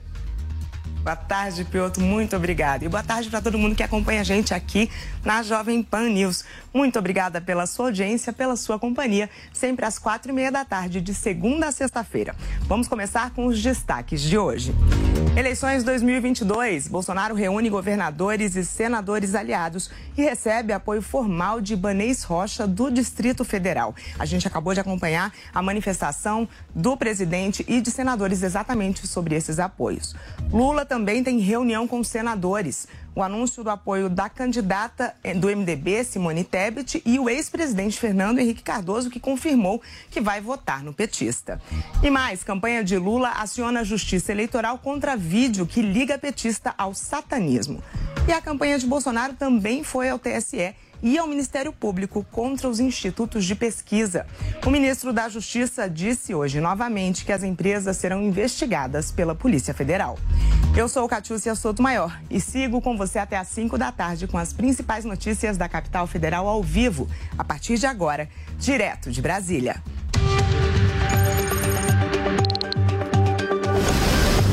Boa 1.05 1.16
tarde, 1.16 1.66
Piotr. 1.66 2.00
Muito 2.00 2.34
obrigada. 2.34 2.82
E 2.82 2.88
boa 2.88 3.02
tarde 3.02 3.28
para 3.28 3.42
todo 3.42 3.59
mundo 3.59 3.76
que 3.76 3.82
acompanha 3.82 4.22
a 4.22 4.24
gente 4.24 4.55
aqui 4.55 4.90
na 5.22 5.42
Jovem 5.42 5.82
Pan 5.82 6.09
News. 6.09 6.46
Muito 6.72 6.98
obrigada 6.98 7.42
pela 7.42 7.66
sua 7.66 7.88
audiência, 7.88 8.32
pela 8.32 8.57
sua 8.57 8.78
companhia, 8.78 9.28
sempre 9.52 9.84
às 9.84 9.98
quatro 9.98 10.32
e 10.32 10.34
meia 10.34 10.50
da 10.50 10.64
tarde, 10.64 11.02
de 11.02 11.12
segunda 11.12 11.68
a 11.68 11.72
sexta-feira. 11.72 12.34
Vamos 12.62 12.88
começar 12.88 13.32
com 13.32 13.44
os 13.44 13.62
destaques 13.62 14.22
de 14.22 14.38
hoje. 14.38 14.74
Eleições 15.36 15.82
2022. 15.82 16.86
Bolsonaro 16.86 17.34
reúne 17.34 17.68
governadores 17.68 18.55
e 18.55 18.64
senadores 18.64 19.34
aliados 19.34 19.90
e 20.16 20.22
recebe 20.22 20.72
apoio 20.72 21.02
formal 21.02 21.61
de 21.61 21.72
Ibanês 21.72 22.22
Rocha, 22.22 22.68
do 22.68 22.88
Distrito 22.88 23.44
Federal. 23.44 23.96
A 24.16 24.24
gente 24.24 24.46
acabou 24.46 24.72
de 24.72 24.80
acompanhar 24.80 25.32
a 25.52 25.61
manifestação 25.61 26.48
do 26.72 26.96
presidente 26.96 27.64
e 27.66 27.80
de 27.80 27.90
senadores 27.90 28.44
exatamente 28.44 29.07
sobre 29.09 29.34
esses 29.34 29.59
apoios. 29.59 30.14
Lula 30.52 30.86
também 30.95 31.24
tem 31.24 31.40
reunião 31.40 31.88
com 31.88 32.05
senadores. 32.05 32.86
O 33.16 33.22
anúncio 33.22 33.64
do 33.64 33.70
apoio 33.70 34.09
da 34.09 34.28
candidata 34.28 35.12
do 35.40 35.49
MDB, 35.49 36.05
Simone 36.05 36.45
Tebet, 36.45 37.03
e 37.05 37.18
o 37.18 37.28
ex-presidente 37.28 37.99
Fernando 37.99 38.38
Henrique 38.38 38.62
Cardoso, 38.62 39.11
que 39.11 39.18
confirmou 39.18 39.82
que 40.09 40.20
vai 40.20 40.40
votar 40.40 40.84
no 40.84 40.92
petista. 40.92 41.61
E 42.01 42.09
mais, 42.11 42.45
campanha 42.45 42.84
de 42.84 42.97
Lula 42.97 43.30
aciona 43.30 43.80
a 43.80 43.84
justiça 43.84 44.30
eleitoral 44.30 44.78
contra 44.78 45.16
vídeo 45.16 45.66
que 45.66 45.82
liga 45.82 46.16
petista 46.16 46.72
ao 46.78 46.95
satanismo. 46.95 47.82
E 48.28 48.32
a 48.32 48.40
campanha 48.40 48.78
de 48.78 48.86
Bolsonaro 48.86 49.34
também 49.34 49.82
foi 49.82 50.09
ao 50.09 50.18
TSE 50.18 50.76
e 51.05 51.18
ao 51.18 51.28
Ministério 51.28 51.70
Público 51.70 52.24
contra 52.32 52.66
os 52.66 52.80
institutos 52.80 53.44
de 53.44 53.55
pesquisa. 53.55 54.26
O 54.64 54.70
ministro 54.70 55.12
da 55.12 55.28
Justiça 55.28 55.88
disse 55.88 56.34
hoje 56.34 56.62
novamente 56.62 57.26
que 57.26 57.32
as 57.32 57.42
empresas 57.42 57.98
serão 57.98 58.22
investigadas 58.22 59.12
pela 59.12 59.34
Polícia 59.34 59.74
Federal. 59.74 60.18
Eu 60.74 60.88
sou 60.88 61.07
Catiúcia 61.07 61.55
Soto 61.55 61.82
Maior 61.82 62.18
e 62.30 62.40
sigo 62.40 62.80
com 62.80 62.96
você 62.96 63.18
até 63.18 63.36
às 63.36 63.48
5 63.48 63.76
da 63.76 63.92
tarde 63.92 64.26
com 64.26 64.38
as 64.38 64.55
principais 64.55 65.05
notícias 65.05 65.59
da 65.59 65.68
capital 65.68 66.07
federal 66.07 66.48
ao 66.48 66.62
vivo, 66.62 67.07
a 67.36 67.44
partir 67.44 67.76
de 67.76 67.84
agora, 67.84 68.26
direto 68.59 69.11
de 69.11 69.20
Brasília. 69.20 69.82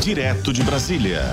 Direto 0.02 0.52
de 0.52 0.64
Brasília. 0.64 1.24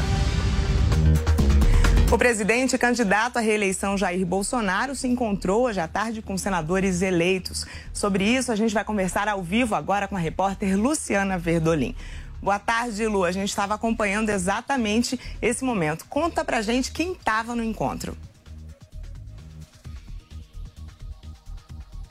O 2.10 2.16
presidente 2.16 2.78
candidato 2.78 3.36
à 3.36 3.40
reeleição 3.40 3.98
Jair 3.98 4.24
Bolsonaro 4.24 4.94
se 4.94 5.06
encontrou 5.06 5.64
hoje 5.64 5.78
à 5.78 5.86
tarde 5.86 6.22
com 6.22 6.38
senadores 6.38 7.02
eleitos. 7.02 7.66
Sobre 7.92 8.24
isso, 8.24 8.50
a 8.50 8.56
gente 8.56 8.72
vai 8.72 8.82
conversar 8.82 9.28
ao 9.28 9.42
vivo 9.42 9.74
agora 9.74 10.08
com 10.08 10.16
a 10.16 10.18
repórter 10.18 10.74
Luciana 10.74 11.36
Verdolim. 11.36 11.94
Boa 12.40 12.58
tarde, 12.58 13.06
Lu. 13.06 13.24
A 13.24 13.30
gente 13.32 13.50
estava 13.50 13.74
acompanhando 13.74 14.30
exatamente 14.30 15.20
esse 15.42 15.62
momento. 15.62 16.06
Conta 16.06 16.42
pra 16.42 16.62
gente 16.62 16.92
quem 16.92 17.12
estava 17.12 17.54
no 17.54 17.62
encontro. 17.62 18.16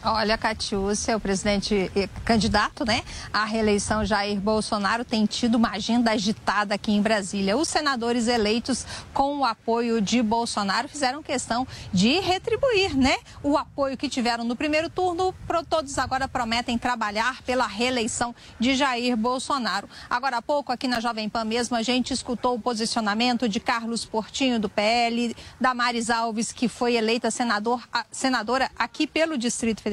Olha, 0.04 0.38
Catiúcia, 0.38 1.18
o 1.18 1.20
presidente 1.20 1.92
eh, 1.96 2.08
candidato 2.24 2.86
né, 2.86 3.02
à 3.34 3.44
reeleição 3.46 4.06
Jair 4.06 4.40
Bolsonaro 4.40 5.04
tem 5.04 5.26
tido 5.26 5.56
uma 5.56 5.72
agenda 5.72 6.12
agitada 6.12 6.76
aqui 6.76 6.92
em 6.92 7.02
Brasília. 7.02 7.58
Os 7.58 7.68
senadores 7.68 8.28
eleitos 8.28 8.86
com 9.12 9.40
o 9.40 9.44
apoio 9.44 10.00
de 10.00 10.22
Bolsonaro 10.22 10.88
fizeram 10.88 11.24
questão 11.24 11.68
de 11.92 12.20
retribuir 12.20 12.96
né, 12.96 13.18
o 13.42 13.58
apoio 13.58 13.98
que 13.98 14.08
tiveram 14.08 14.44
no 14.44 14.56
primeiro 14.56 14.88
turno. 14.88 15.34
Todos 15.68 15.98
agora 15.98 16.28
prometem 16.28 16.78
trabalhar 16.78 17.42
pela 17.42 17.66
reeleição 17.66 18.36
de 18.60 18.76
Jair 18.76 19.18
Bolsonaro. 19.18 19.90
Agora 20.08 20.38
há 20.38 20.42
pouco, 20.44 20.72
aqui 20.72 20.88
na 20.88 21.00
Jovem 21.00 21.28
Pan 21.28 21.44
mesmo, 21.44 21.76
a 21.76 21.82
gente 21.82 22.14
escutou 22.14 22.54
o 22.56 22.60
posicionamento 22.60 23.50
de 23.50 23.60
Carlos 23.60 24.06
Portinho, 24.06 24.60
do 24.60 24.70
PL, 24.70 25.36
da 25.60 25.74
Maris 25.74 26.12
Alves, 26.12 26.52
que 26.52 26.68
foi 26.68 26.96
eleita 26.96 27.32
senador, 27.32 27.82
senadora 28.12 28.70
aqui 28.78 29.08
pelo 29.08 29.38
Distrito 29.40 29.82
Federal, 29.82 29.87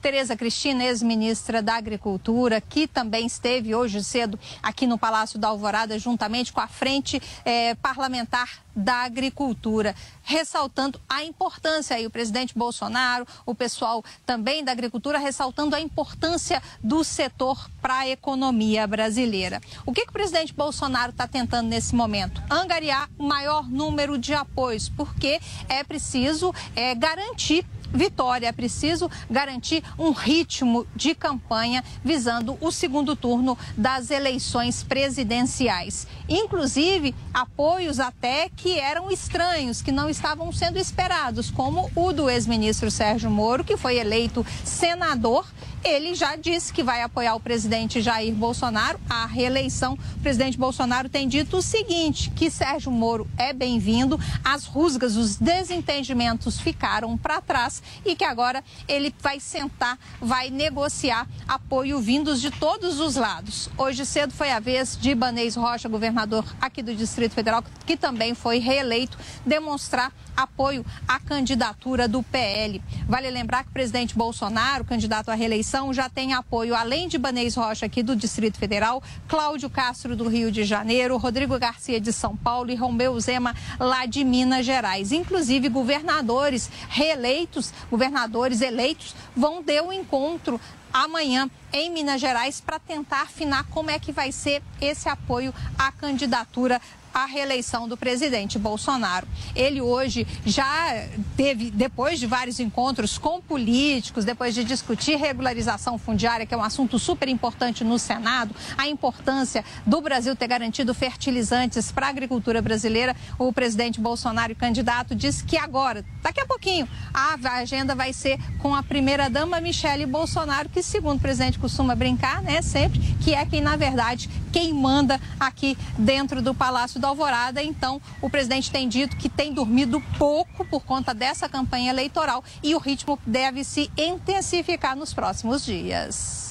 Tereza 0.00 0.36
Cristina, 0.36 0.84
ex-ministra 0.84 1.60
da 1.60 1.74
Agricultura, 1.74 2.60
que 2.60 2.86
também 2.86 3.26
esteve 3.26 3.74
hoje 3.74 4.02
cedo 4.02 4.38
aqui 4.62 4.86
no 4.86 4.96
Palácio 4.96 5.38
da 5.38 5.48
Alvorada, 5.48 5.98
juntamente 5.98 6.52
com 6.52 6.60
a 6.60 6.68
Frente 6.68 7.20
eh, 7.44 7.74
Parlamentar 7.76 8.61
da 8.74 9.02
Agricultura, 9.02 9.94
ressaltando 10.22 11.00
a 11.08 11.24
importância, 11.24 12.00
e 12.00 12.06
o 12.06 12.10
presidente 12.10 12.56
Bolsonaro, 12.56 13.26
o 13.44 13.54
pessoal 13.54 14.04
também 14.24 14.64
da 14.64 14.72
agricultura, 14.72 15.18
ressaltando 15.18 15.74
a 15.74 15.80
importância 15.80 16.62
do 16.82 17.04
setor 17.04 17.70
para 17.80 17.98
a 17.98 18.08
economia 18.08 18.86
brasileira. 18.86 19.60
O 19.84 19.92
que, 19.92 20.04
que 20.04 20.10
o 20.10 20.12
presidente 20.12 20.52
Bolsonaro 20.52 21.10
está 21.10 21.26
tentando 21.26 21.68
nesse 21.68 21.94
momento? 21.94 22.42
Angariar 22.50 23.08
o 23.18 23.24
maior 23.24 23.68
número 23.68 24.16
de 24.18 24.34
apoios, 24.34 24.88
porque 24.88 25.40
é 25.68 25.82
preciso 25.84 26.54
é, 26.74 26.94
garantir 26.94 27.64
vitória. 27.92 28.46
É 28.46 28.52
preciso 28.52 29.10
garantir 29.30 29.82
um 29.98 30.10
ritmo 30.10 30.86
de 30.96 31.14
campanha 31.14 31.84
visando 32.04 32.56
o 32.60 32.72
segundo 32.72 33.14
turno 33.14 33.56
das 33.76 34.10
eleições 34.10 34.82
presidenciais. 34.82 36.06
Inclusive, 36.28 37.14
apoios 37.32 38.00
até 38.00 38.48
que 38.62 38.78
eram 38.78 39.10
estranhos, 39.10 39.82
que 39.82 39.90
não 39.90 40.08
estavam 40.08 40.52
sendo 40.52 40.78
esperados, 40.78 41.50
como 41.50 41.90
o 41.96 42.12
do 42.12 42.30
ex-ministro 42.30 42.92
Sérgio 42.92 43.28
Moro, 43.28 43.64
que 43.64 43.76
foi 43.76 43.98
eleito 43.98 44.46
senador 44.64 45.44
ele 45.84 46.14
já 46.14 46.36
disse 46.36 46.72
que 46.72 46.82
vai 46.82 47.02
apoiar 47.02 47.34
o 47.34 47.40
presidente 47.40 48.00
Jair 48.00 48.34
Bolsonaro 48.34 49.00
à 49.08 49.26
reeleição. 49.26 49.98
O 50.16 50.20
presidente 50.20 50.56
Bolsonaro 50.56 51.08
tem 51.08 51.28
dito 51.28 51.56
o 51.56 51.62
seguinte: 51.62 52.30
que 52.30 52.50
Sérgio 52.50 52.90
Moro 52.90 53.28
é 53.36 53.52
bem-vindo, 53.52 54.18
as 54.44 54.64
rusgas, 54.64 55.16
os 55.16 55.36
desentendimentos 55.36 56.60
ficaram 56.60 57.16
para 57.16 57.40
trás 57.40 57.82
e 58.04 58.14
que 58.14 58.24
agora 58.24 58.62
ele 58.86 59.14
vai 59.20 59.40
sentar, 59.40 59.98
vai 60.20 60.50
negociar 60.50 61.26
apoio 61.46 62.00
vindos 62.00 62.40
de 62.40 62.50
todos 62.50 63.00
os 63.00 63.16
lados. 63.16 63.68
Hoje 63.76 64.06
cedo 64.06 64.32
foi 64.32 64.50
a 64.50 64.60
vez 64.60 64.96
de 65.00 65.10
Ibanez 65.10 65.56
Rocha, 65.56 65.88
governador 65.88 66.44
aqui 66.60 66.82
do 66.82 66.94
Distrito 66.94 67.34
Federal, 67.34 67.64
que 67.86 67.96
também 67.96 68.34
foi 68.34 68.58
reeleito, 68.58 69.18
demonstrar 69.44 70.12
apoio 70.36 70.84
à 71.06 71.18
candidatura 71.18 72.08
do 72.08 72.22
PL. 72.22 72.82
Vale 73.06 73.30
lembrar 73.30 73.64
que 73.64 73.70
o 73.70 73.72
presidente 73.72 74.16
Bolsonaro, 74.16 74.84
candidato 74.84 75.30
à 75.30 75.34
reeleição, 75.34 75.92
já 75.92 76.08
tem 76.08 76.34
apoio, 76.34 76.74
além 76.74 77.08
de 77.08 77.18
Banês 77.18 77.54
Rocha, 77.54 77.86
aqui 77.86 78.02
do 78.02 78.16
Distrito 78.16 78.58
Federal, 78.58 79.02
Cláudio 79.28 79.68
Castro, 79.70 80.16
do 80.16 80.28
Rio 80.28 80.50
de 80.50 80.64
Janeiro, 80.64 81.16
Rodrigo 81.16 81.58
Garcia, 81.58 82.00
de 82.00 82.12
São 82.12 82.36
Paulo 82.36 82.70
e 82.70 82.74
Romeu 82.74 83.18
Zema, 83.20 83.54
lá 83.78 84.06
de 84.06 84.24
Minas 84.24 84.66
Gerais. 84.66 85.12
Inclusive, 85.12 85.68
governadores 85.68 86.70
reeleitos, 86.88 87.72
governadores 87.90 88.60
eleitos, 88.60 89.14
vão 89.36 89.62
ter 89.62 89.82
um 89.82 89.92
encontro 89.92 90.60
amanhã 90.92 91.50
em 91.72 91.90
Minas 91.90 92.20
Gerais 92.20 92.60
para 92.60 92.78
tentar 92.78 93.22
afinar 93.22 93.64
como 93.64 93.90
é 93.90 93.98
que 93.98 94.12
vai 94.12 94.30
ser 94.30 94.62
esse 94.80 95.08
apoio 95.08 95.54
à 95.78 95.90
candidatura 95.90 96.80
a 97.12 97.26
reeleição 97.26 97.88
do 97.88 97.96
presidente 97.96 98.58
Bolsonaro. 98.58 99.26
Ele 99.54 99.80
hoje 99.80 100.26
já 100.44 101.06
teve, 101.36 101.70
depois 101.70 102.18
de 102.18 102.26
vários 102.26 102.60
encontros 102.60 103.18
com 103.18 103.40
políticos, 103.40 104.24
depois 104.24 104.54
de 104.54 104.64
discutir 104.64 105.16
regularização 105.16 105.98
fundiária, 105.98 106.46
que 106.46 106.54
é 106.54 106.56
um 106.56 106.62
assunto 106.62 106.98
super 106.98 107.28
importante 107.28 107.84
no 107.84 107.98
Senado, 107.98 108.54
a 108.76 108.88
importância 108.88 109.64
do 109.86 110.00
Brasil 110.00 110.34
ter 110.36 110.46
garantido 110.46 110.94
fertilizantes 110.94 111.92
para 111.92 112.06
a 112.06 112.10
agricultura 112.10 112.62
brasileira, 112.62 113.14
o 113.38 113.52
presidente 113.52 114.00
Bolsonaro, 114.00 114.54
candidato, 114.54 115.14
disse 115.14 115.44
que 115.44 115.56
agora, 115.56 116.04
daqui 116.22 116.40
a 116.40 116.46
pouquinho, 116.46 116.88
a 117.12 117.36
agenda 117.58 117.94
vai 117.94 118.12
ser 118.12 118.38
com 118.58 118.74
a 118.74 118.82
primeira-dama 118.82 119.60
Michele 119.60 120.06
Bolsonaro, 120.06 120.68
que, 120.68 120.82
segundo 120.82 121.18
o 121.18 121.20
presidente 121.20 121.58
costuma 121.58 121.94
brincar, 121.94 122.42
né, 122.42 122.62
sempre, 122.62 122.98
que 123.20 123.34
é 123.34 123.44
quem, 123.44 123.60
na 123.60 123.76
verdade, 123.76 124.28
quem 124.52 124.72
manda 124.72 125.20
aqui 125.40 125.76
dentro 125.98 126.42
do 126.42 126.54
Palácio 126.54 127.00
da 127.02 127.08
Alvorada. 127.08 127.62
Então, 127.62 128.00
o 128.22 128.30
presidente 128.30 128.70
tem 128.70 128.88
dito 128.88 129.16
que 129.16 129.28
tem 129.28 129.52
dormido 129.52 130.00
pouco 130.18 130.64
por 130.64 130.82
conta 130.84 131.12
dessa 131.12 131.48
campanha 131.48 131.90
eleitoral 131.90 132.42
e 132.62 132.74
o 132.74 132.78
ritmo 132.78 133.18
deve 133.26 133.64
se 133.64 133.90
intensificar 133.98 134.96
nos 134.96 135.12
próximos 135.12 135.64
dias. 135.64 136.42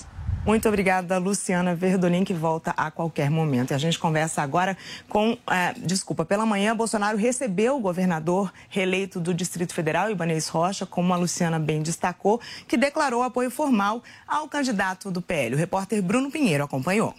Muito 0.44 0.68
obrigada, 0.68 1.20
Luciana 1.20 1.76
Verdolim, 1.76 2.24
que 2.24 2.34
volta 2.34 2.74
a 2.76 2.90
qualquer 2.90 3.30
momento. 3.30 3.72
E 3.72 3.74
a 3.76 3.78
gente 3.78 4.00
conversa 4.00 4.42
agora 4.42 4.76
com. 5.08 5.38
É, 5.48 5.74
desculpa, 5.74 6.26
pela 6.26 6.48
manhã, 6.48 6.76
Bolsonaro 6.76 7.16
recebeu 7.16 7.78
o 7.78 7.80
governador 7.80 8.52
reeleito 8.68 9.20
do 9.20 9.36
Distrito 9.36 9.72
Federal, 9.72 10.10
Ibanez 10.10 10.48
Rocha, 10.48 10.84
como 10.84 11.14
a 11.14 11.18
Luciana 11.18 11.60
bem 11.60 11.84
destacou, 11.84 12.42
que 12.68 12.76
declarou 12.76 13.22
apoio 13.22 13.52
formal 13.52 14.02
ao 14.28 14.48
candidato 14.48 15.12
do 15.12 15.22
PL. 15.22 15.54
O 15.54 15.60
repórter 15.60 16.02
Bruno 16.02 16.32
Pinheiro 16.32 16.64
acompanhou. 16.64 17.14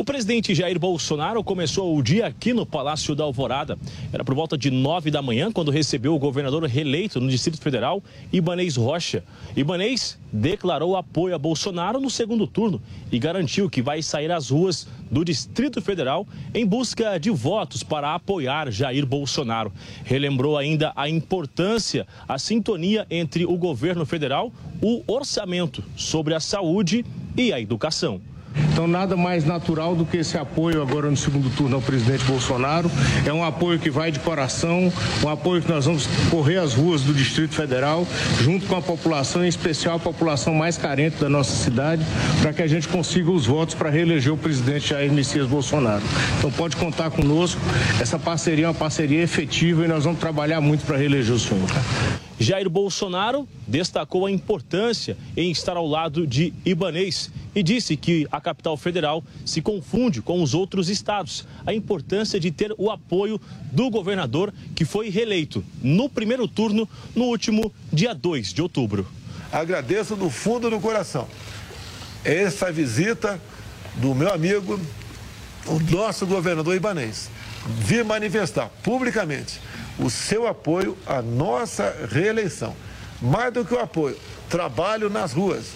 O 0.00 0.04
presidente 0.10 0.54
Jair 0.54 0.78
Bolsonaro 0.78 1.44
começou 1.44 1.94
o 1.94 2.02
dia 2.02 2.26
aqui 2.26 2.54
no 2.54 2.64
Palácio 2.64 3.14
da 3.14 3.22
Alvorada. 3.22 3.78
Era 4.10 4.24
por 4.24 4.34
volta 4.34 4.56
de 4.56 4.70
nove 4.70 5.10
da 5.10 5.20
manhã 5.20 5.52
quando 5.52 5.70
recebeu 5.70 6.14
o 6.14 6.18
governador 6.18 6.64
reeleito 6.64 7.20
no 7.20 7.28
Distrito 7.28 7.60
Federal, 7.60 8.02
Ibanês 8.32 8.76
Rocha. 8.76 9.22
Ibanês 9.54 10.18
declarou 10.32 10.96
apoio 10.96 11.34
a 11.34 11.38
Bolsonaro 11.38 12.00
no 12.00 12.08
segundo 12.08 12.46
turno 12.46 12.80
e 13.12 13.18
garantiu 13.18 13.68
que 13.68 13.82
vai 13.82 14.00
sair 14.00 14.32
às 14.32 14.48
ruas 14.48 14.88
do 15.10 15.22
Distrito 15.22 15.82
Federal 15.82 16.26
em 16.54 16.64
busca 16.64 17.18
de 17.18 17.28
votos 17.28 17.82
para 17.82 18.14
apoiar 18.14 18.72
Jair 18.72 19.04
Bolsonaro. 19.04 19.70
Relembrou 20.02 20.56
ainda 20.56 20.94
a 20.96 21.10
importância, 21.10 22.06
a 22.26 22.38
sintonia 22.38 23.06
entre 23.10 23.44
o 23.44 23.58
governo 23.58 24.06
federal, 24.06 24.50
o 24.80 25.02
orçamento 25.06 25.84
sobre 25.94 26.32
a 26.32 26.40
saúde 26.40 27.04
e 27.36 27.52
a 27.52 27.60
educação. 27.60 28.29
Então, 28.72 28.86
nada 28.86 29.16
mais 29.16 29.44
natural 29.44 29.94
do 29.94 30.04
que 30.04 30.16
esse 30.16 30.36
apoio 30.36 30.82
agora 30.82 31.10
no 31.10 31.16
segundo 31.16 31.50
turno 31.50 31.76
ao 31.76 31.82
presidente 31.82 32.24
Bolsonaro. 32.24 32.90
É 33.24 33.32
um 33.32 33.44
apoio 33.44 33.78
que 33.78 33.90
vai 33.90 34.10
de 34.10 34.18
coração, 34.20 34.92
um 35.22 35.28
apoio 35.28 35.62
que 35.62 35.70
nós 35.70 35.84
vamos 35.84 36.08
correr 36.30 36.56
as 36.58 36.74
ruas 36.74 37.02
do 37.02 37.12
Distrito 37.12 37.54
Federal, 37.54 38.06
junto 38.40 38.66
com 38.66 38.76
a 38.76 38.82
população, 38.82 39.44
em 39.44 39.48
especial 39.48 39.96
a 39.96 39.98
população 39.98 40.54
mais 40.54 40.76
carente 40.76 41.16
da 41.16 41.28
nossa 41.28 41.52
cidade, 41.52 42.04
para 42.40 42.52
que 42.52 42.62
a 42.62 42.66
gente 42.66 42.88
consiga 42.88 43.30
os 43.30 43.46
votos 43.46 43.74
para 43.74 43.90
reeleger 43.90 44.32
o 44.32 44.36
presidente 44.36 44.88
Jair 44.88 45.12
Messias 45.12 45.46
Bolsonaro. 45.46 46.02
Então, 46.38 46.50
pode 46.50 46.76
contar 46.76 47.10
conosco. 47.10 47.60
Essa 48.00 48.18
parceria 48.18 48.64
é 48.64 48.68
uma 48.68 48.74
parceria 48.74 49.22
efetiva 49.22 49.84
e 49.84 49.88
nós 49.88 50.04
vamos 50.04 50.20
trabalhar 50.20 50.60
muito 50.60 50.84
para 50.84 50.96
reeleger 50.96 51.34
o 51.34 51.38
senhor. 51.38 51.68
Jair 52.40 52.70
Bolsonaro 52.70 53.46
destacou 53.68 54.24
a 54.24 54.30
importância 54.30 55.14
em 55.36 55.50
estar 55.50 55.76
ao 55.76 55.86
lado 55.86 56.26
de 56.26 56.54
Ibanês 56.64 57.30
e 57.54 57.62
disse 57.62 57.98
que 57.98 58.26
a 58.32 58.40
capital 58.40 58.78
federal 58.78 59.22
se 59.44 59.60
confunde 59.60 60.22
com 60.22 60.42
os 60.42 60.54
outros 60.54 60.88
estados. 60.88 61.46
A 61.66 61.74
importância 61.74 62.40
de 62.40 62.50
ter 62.50 62.74
o 62.78 62.90
apoio 62.90 63.38
do 63.70 63.90
governador 63.90 64.54
que 64.74 64.86
foi 64.86 65.10
reeleito 65.10 65.62
no 65.82 66.08
primeiro 66.08 66.48
turno 66.48 66.88
no 67.14 67.24
último 67.24 67.70
dia 67.92 68.14
2 68.14 68.54
de 68.54 68.62
outubro. 68.62 69.06
Agradeço 69.52 70.16
do 70.16 70.30
fundo 70.30 70.70
do 70.70 70.80
coração 70.80 71.28
essa 72.24 72.72
visita 72.72 73.38
do 73.96 74.14
meu 74.14 74.32
amigo, 74.32 74.80
o 75.66 75.78
nosso 75.94 76.26
governador 76.26 76.74
Ibanês. 76.74 77.30
Vir 77.66 78.02
manifestar 78.02 78.70
publicamente 78.82 79.60
o 80.02 80.10
seu 80.10 80.46
apoio 80.46 80.96
à 81.06 81.20
nossa 81.20 81.94
reeleição. 82.10 82.74
Mais 83.20 83.52
do 83.52 83.64
que 83.64 83.74
o 83.74 83.78
apoio, 83.78 84.16
trabalho 84.48 85.10
nas 85.10 85.32
ruas. 85.32 85.72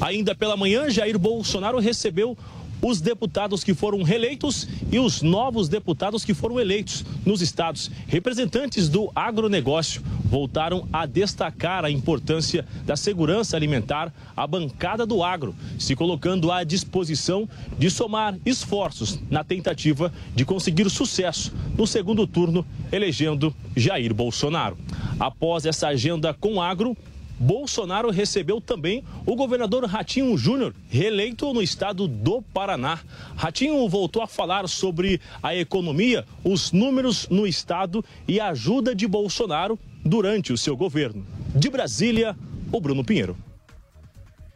Ainda 0.00 0.34
pela 0.34 0.56
manhã, 0.56 0.88
Jair 0.88 1.18
Bolsonaro 1.18 1.78
recebeu 1.78 2.38
os 2.84 3.00
deputados 3.00 3.64
que 3.64 3.72
foram 3.72 4.02
reeleitos 4.02 4.68
e 4.92 4.98
os 4.98 5.22
novos 5.22 5.70
deputados 5.70 6.22
que 6.22 6.34
foram 6.34 6.60
eleitos 6.60 7.02
nos 7.24 7.40
estados. 7.40 7.90
Representantes 8.06 8.90
do 8.90 9.10
agronegócio 9.14 10.02
voltaram 10.24 10.86
a 10.92 11.06
destacar 11.06 11.82
a 11.82 11.90
importância 11.90 12.66
da 12.84 12.94
segurança 12.94 13.56
alimentar 13.56 14.12
à 14.36 14.46
bancada 14.46 15.06
do 15.06 15.22
agro, 15.22 15.54
se 15.78 15.96
colocando 15.96 16.52
à 16.52 16.62
disposição 16.62 17.48
de 17.78 17.88
somar 17.90 18.36
esforços 18.44 19.18
na 19.30 19.42
tentativa 19.42 20.12
de 20.34 20.44
conseguir 20.44 20.90
sucesso 20.90 21.54
no 21.78 21.86
segundo 21.86 22.26
turno, 22.26 22.66
elegendo 22.92 23.54
Jair 23.74 24.12
Bolsonaro. 24.12 24.76
Após 25.18 25.64
essa 25.64 25.88
agenda 25.88 26.34
com 26.34 26.60
agro, 26.60 26.94
Bolsonaro 27.38 28.10
recebeu 28.10 28.60
também 28.60 29.04
o 29.26 29.34
governador 29.34 29.84
Ratinho 29.84 30.36
Júnior, 30.36 30.74
reeleito 30.88 31.52
no 31.52 31.60
estado 31.60 32.06
do 32.06 32.40
Paraná. 32.40 33.00
Ratinho 33.36 33.88
voltou 33.88 34.22
a 34.22 34.26
falar 34.26 34.68
sobre 34.68 35.20
a 35.42 35.54
economia, 35.54 36.24
os 36.44 36.72
números 36.72 37.28
no 37.28 37.46
estado 37.46 38.04
e 38.26 38.38
a 38.38 38.48
ajuda 38.48 38.94
de 38.94 39.06
Bolsonaro 39.06 39.78
durante 40.04 40.52
o 40.52 40.58
seu 40.58 40.76
governo. 40.76 41.26
De 41.54 41.68
Brasília, 41.68 42.36
o 42.70 42.80
Bruno 42.80 43.04
Pinheiro. 43.04 43.36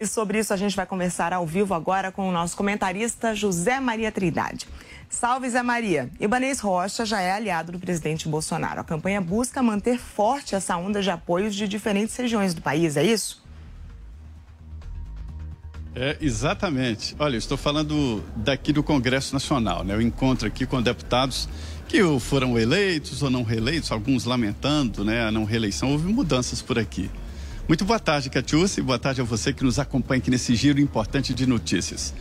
E 0.01 0.07
sobre 0.07 0.39
isso 0.39 0.55
a 0.55 0.57
gente 0.57 0.77
vai 0.77 0.87
conversar 0.87 1.33
ao 1.33 1.45
vivo 1.45 1.75
agora 1.75 2.13
com 2.13 2.29
o 2.29 2.33
nosso 2.33 2.57
comentarista 2.57 3.35
José 3.35 3.81
Maria 3.81 4.13
Trindade. 4.13 4.67
Salve 5.09 5.49
Zé 5.49 5.63
Maria. 5.63 6.11
Ibanez 6.21 6.61
Rocha 6.61 7.05
já 7.07 7.21
é 7.21 7.33
aliado 7.33 7.73
do 7.73 7.79
presidente 7.79 8.29
Bolsonaro. 8.29 8.81
A 8.81 8.85
campanha 8.85 9.21
busca 9.21 9.63
manter 9.63 9.99
forte 9.99 10.55
essa 10.55 10.77
onda 10.77 11.01
de 11.03 11.11
apoios 11.11 11.55
de 11.55 11.67
diferentes 11.67 12.15
regiões 12.17 12.53
do 12.55 12.61
país, 12.61 12.97
é 12.97 13.05
isso? 13.05 13.43
É, 15.95 16.17
exatamente. 16.21 17.17
Olha, 17.19 17.37
estou 17.37 17.57
falando 17.57 18.23
daqui 18.37 18.73
do 18.73 18.83
Congresso 18.83 19.33
Nacional, 19.33 19.83
né? 19.83 19.95
Eu 19.95 20.01
encontro 20.01 20.47
aqui 20.47 20.67
com 20.67 20.81
deputados 20.81 21.49
que 21.89 22.01
foram 22.21 22.59
eleitos 22.59 23.23
ou 23.23 23.31
não 23.31 23.43
reeleitos, 23.43 23.91
alguns 23.91 24.25
lamentando 24.25 25.05
né, 25.05 25.25
a 25.25 25.33
não 25.33 25.45
reeleição. 25.45 25.91
Houve 25.91 26.13
mudanças 26.13 26.61
por 26.61 26.79
aqui. 26.79 27.11
Muito 27.67 27.85
boa 27.85 27.99
tarde, 27.99 28.31
Catiúcia, 28.31 28.81
e 28.81 28.83
boa 28.85 28.99
tarde 28.99 29.21
a 29.21 29.25
você 29.25 29.53
que 29.53 29.65
nos 29.65 29.79
acompanha 29.79 30.19
aqui 30.19 30.31
nesse 30.31 30.55
giro 30.55 30.81
importante 30.81 31.35
de 31.35 31.47
notícias. 31.47 32.15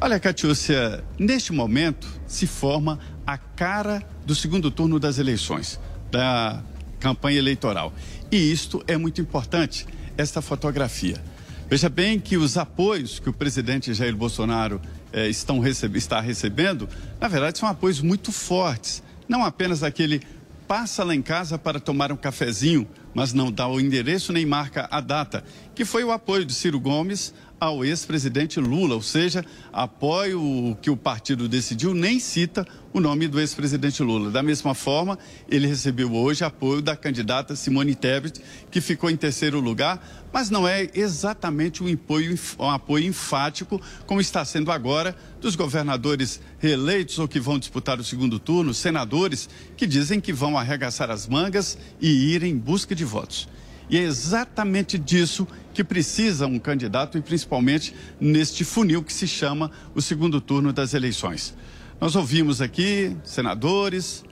Olha, 0.00 0.18
Catiúcia, 0.18 1.02
neste 1.18 1.52
momento 1.52 2.08
se 2.26 2.46
forma 2.46 2.98
a 3.26 3.38
cara 3.38 4.02
do 4.26 4.34
segundo 4.34 4.70
turno 4.70 4.98
das 4.98 5.18
eleições, 5.18 5.80
da 6.10 6.62
campanha 6.98 7.38
eleitoral. 7.38 7.92
E 8.30 8.36
isto 8.36 8.82
é 8.86 8.96
muito 8.96 9.20
importante, 9.20 9.86
esta 10.16 10.42
fotografia. 10.42 11.22
Veja 11.68 11.88
bem 11.88 12.20
que 12.20 12.36
os 12.36 12.56
apoios 12.56 13.18
que 13.18 13.28
o 13.28 13.32
presidente 13.32 13.94
Jair 13.94 14.14
Bolsonaro 14.14 14.80
eh, 15.12 15.28
estão 15.28 15.60
receb 15.60 15.96
está 15.96 16.20
recebendo, 16.20 16.88
na 17.20 17.28
verdade, 17.28 17.58
são 17.58 17.68
apoios 17.68 18.00
muito 18.00 18.32
fortes. 18.32 19.02
Não 19.28 19.44
apenas 19.44 19.82
aquele 19.82 20.20
passa 20.66 21.04
lá 21.04 21.14
em 21.14 21.22
casa 21.22 21.56
para 21.56 21.78
tomar 21.78 22.10
um 22.12 22.16
cafezinho, 22.16 22.86
mas 23.14 23.32
não 23.32 23.50
dá 23.50 23.66
o 23.68 23.80
endereço 23.80 24.32
nem 24.32 24.44
marca 24.44 24.88
a 24.90 25.00
data, 25.00 25.44
que 25.74 25.84
foi 25.84 26.04
o 26.04 26.10
apoio 26.10 26.44
de 26.44 26.52
Ciro 26.52 26.80
Gomes 26.80 27.32
ao 27.64 27.84
ex-presidente 27.84 28.60
Lula, 28.60 28.94
ou 28.94 29.02
seja, 29.02 29.44
apoio 29.72 30.40
o 30.40 30.76
que 30.76 30.90
o 30.90 30.96
partido 30.96 31.48
decidiu, 31.48 31.94
nem 31.94 32.20
cita 32.20 32.66
o 32.92 33.00
nome 33.00 33.26
do 33.26 33.40
ex-presidente 33.40 34.02
Lula. 34.02 34.30
Da 34.30 34.42
mesma 34.42 34.74
forma, 34.74 35.18
ele 35.48 35.66
recebeu 35.66 36.14
hoje 36.14 36.44
apoio 36.44 36.82
da 36.82 36.94
candidata 36.94 37.56
Simone 37.56 37.94
Tebet, 37.94 38.40
que 38.70 38.80
ficou 38.80 39.08
em 39.08 39.16
terceiro 39.16 39.60
lugar, 39.60 40.26
mas 40.32 40.50
não 40.50 40.68
é 40.68 40.88
exatamente 40.94 41.82
um 41.82 41.90
apoio, 41.92 42.38
um 42.58 42.70
apoio 42.70 43.06
enfático, 43.06 43.80
como 44.06 44.20
está 44.20 44.44
sendo 44.44 44.70
agora, 44.70 45.16
dos 45.40 45.56
governadores 45.56 46.40
reeleitos 46.58 47.18
ou 47.18 47.26
que 47.26 47.40
vão 47.40 47.58
disputar 47.58 47.98
o 47.98 48.04
segundo 48.04 48.38
turno, 48.38 48.74
senadores 48.74 49.48
que 49.74 49.86
dizem 49.86 50.20
que 50.20 50.32
vão 50.32 50.58
arregaçar 50.58 51.10
as 51.10 51.26
mangas 51.26 51.78
e 52.00 52.34
ir 52.34 52.42
em 52.42 52.56
busca 52.56 52.94
de 52.94 53.04
votos. 53.04 53.48
E 53.88 53.98
é 53.98 54.02
exatamente 54.02 54.98
disso 54.98 55.46
que 55.72 55.84
precisa 55.84 56.46
um 56.46 56.58
candidato 56.58 57.18
e 57.18 57.22
principalmente 57.22 57.94
neste 58.20 58.64
funil 58.64 59.02
que 59.02 59.12
se 59.12 59.26
chama 59.26 59.70
o 59.94 60.00
segundo 60.00 60.40
turno 60.40 60.72
das 60.72 60.94
eleições. 60.94 61.54
Nós 62.00 62.16
ouvimos 62.16 62.60
aqui 62.60 63.16
senadores, 63.24 64.24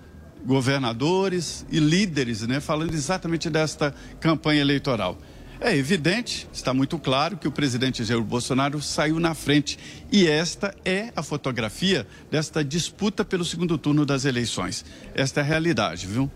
governadores 0.44 1.64
e 1.70 1.78
líderes, 1.78 2.46
né, 2.46 2.60
falando 2.60 2.94
exatamente 2.94 3.48
desta 3.48 3.94
campanha 4.20 4.60
eleitoral. 4.60 5.18
É 5.60 5.76
evidente, 5.76 6.48
está 6.52 6.74
muito 6.74 6.98
claro 6.98 7.36
que 7.36 7.46
o 7.46 7.52
presidente 7.52 8.02
Jair 8.02 8.20
Bolsonaro 8.20 8.82
saiu 8.82 9.20
na 9.20 9.32
frente 9.32 9.78
e 10.10 10.26
esta 10.26 10.74
é 10.84 11.12
a 11.14 11.22
fotografia 11.22 12.04
desta 12.28 12.64
disputa 12.64 13.24
pelo 13.24 13.44
segundo 13.44 13.78
turno 13.78 14.04
das 14.04 14.24
eleições. 14.24 14.84
Esta 15.14 15.38
é 15.38 15.42
a 15.44 15.46
realidade, 15.46 16.04
viu? 16.08 16.28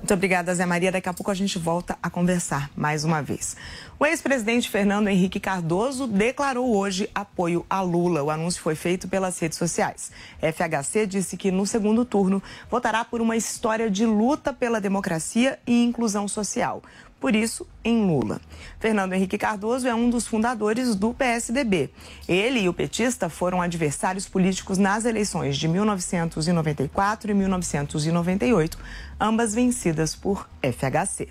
Muito 0.00 0.14
obrigada, 0.14 0.54
Zé 0.54 0.64
Maria. 0.64 0.90
Daqui 0.90 1.10
a 1.10 1.12
pouco 1.12 1.30
a 1.30 1.34
gente 1.34 1.58
volta 1.58 1.96
a 2.02 2.08
conversar 2.08 2.70
mais 2.74 3.04
uma 3.04 3.22
vez. 3.22 3.54
O 3.98 4.06
ex-presidente 4.06 4.68
Fernando 4.68 5.08
Henrique 5.08 5.38
Cardoso 5.38 6.06
declarou 6.06 6.74
hoje 6.74 7.08
apoio 7.14 7.66
a 7.68 7.82
Lula. 7.82 8.22
O 8.22 8.30
anúncio 8.30 8.62
foi 8.62 8.74
feito 8.74 9.06
pelas 9.06 9.38
redes 9.38 9.58
sociais. 9.58 10.10
FHC 10.40 11.06
disse 11.06 11.36
que 11.36 11.50
no 11.50 11.66
segundo 11.66 12.04
turno 12.06 12.42
votará 12.70 13.04
por 13.04 13.20
uma 13.20 13.36
história 13.36 13.90
de 13.90 14.06
luta 14.06 14.54
pela 14.54 14.80
democracia 14.80 15.58
e 15.66 15.84
inclusão 15.84 16.26
social 16.26 16.82
por 17.20 17.36
isso, 17.36 17.66
em 17.84 18.06
Lula. 18.06 18.40
Fernando 18.78 19.12
Henrique 19.12 19.36
Cardoso 19.36 19.86
é 19.86 19.94
um 19.94 20.08
dos 20.08 20.26
fundadores 20.26 20.96
do 20.96 21.12
PSDB. 21.12 21.90
Ele 22.26 22.60
e 22.60 22.68
o 22.68 22.72
petista 22.72 23.28
foram 23.28 23.60
adversários 23.60 24.26
políticos 24.26 24.78
nas 24.78 25.04
eleições 25.04 25.58
de 25.58 25.68
1994 25.68 27.30
e 27.30 27.34
1998, 27.34 28.78
ambas 29.20 29.54
vencidas 29.54 30.16
por 30.16 30.48
FHC. 30.62 31.28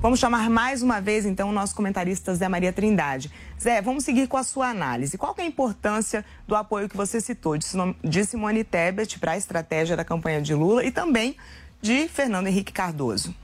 Vamos 0.00 0.20
chamar 0.20 0.48
mais 0.48 0.80
uma 0.80 1.00
vez, 1.00 1.26
então, 1.26 1.50
o 1.50 1.52
nosso 1.52 1.74
comentarista 1.74 2.34
Zé 2.34 2.48
Maria 2.48 2.72
Trindade. 2.72 3.32
Zé, 3.60 3.82
vamos 3.82 4.04
seguir 4.04 4.28
com 4.28 4.36
a 4.36 4.44
sua 4.44 4.68
análise. 4.68 5.18
Qual 5.18 5.34
é 5.36 5.42
a 5.42 5.44
importância 5.44 6.24
do 6.46 6.54
apoio 6.54 6.88
que 6.88 6.96
você 6.96 7.20
citou 7.20 7.58
de 7.58 8.24
Simone 8.24 8.62
Tebet 8.64 9.18
para 9.18 9.32
a 9.32 9.36
estratégia 9.36 9.96
da 9.96 10.04
campanha 10.04 10.40
de 10.40 10.54
Lula 10.54 10.84
e 10.84 10.92
também 10.92 11.36
de 11.82 12.08
Fernando 12.08 12.46
Henrique 12.46 12.72
Cardoso? 12.72 13.34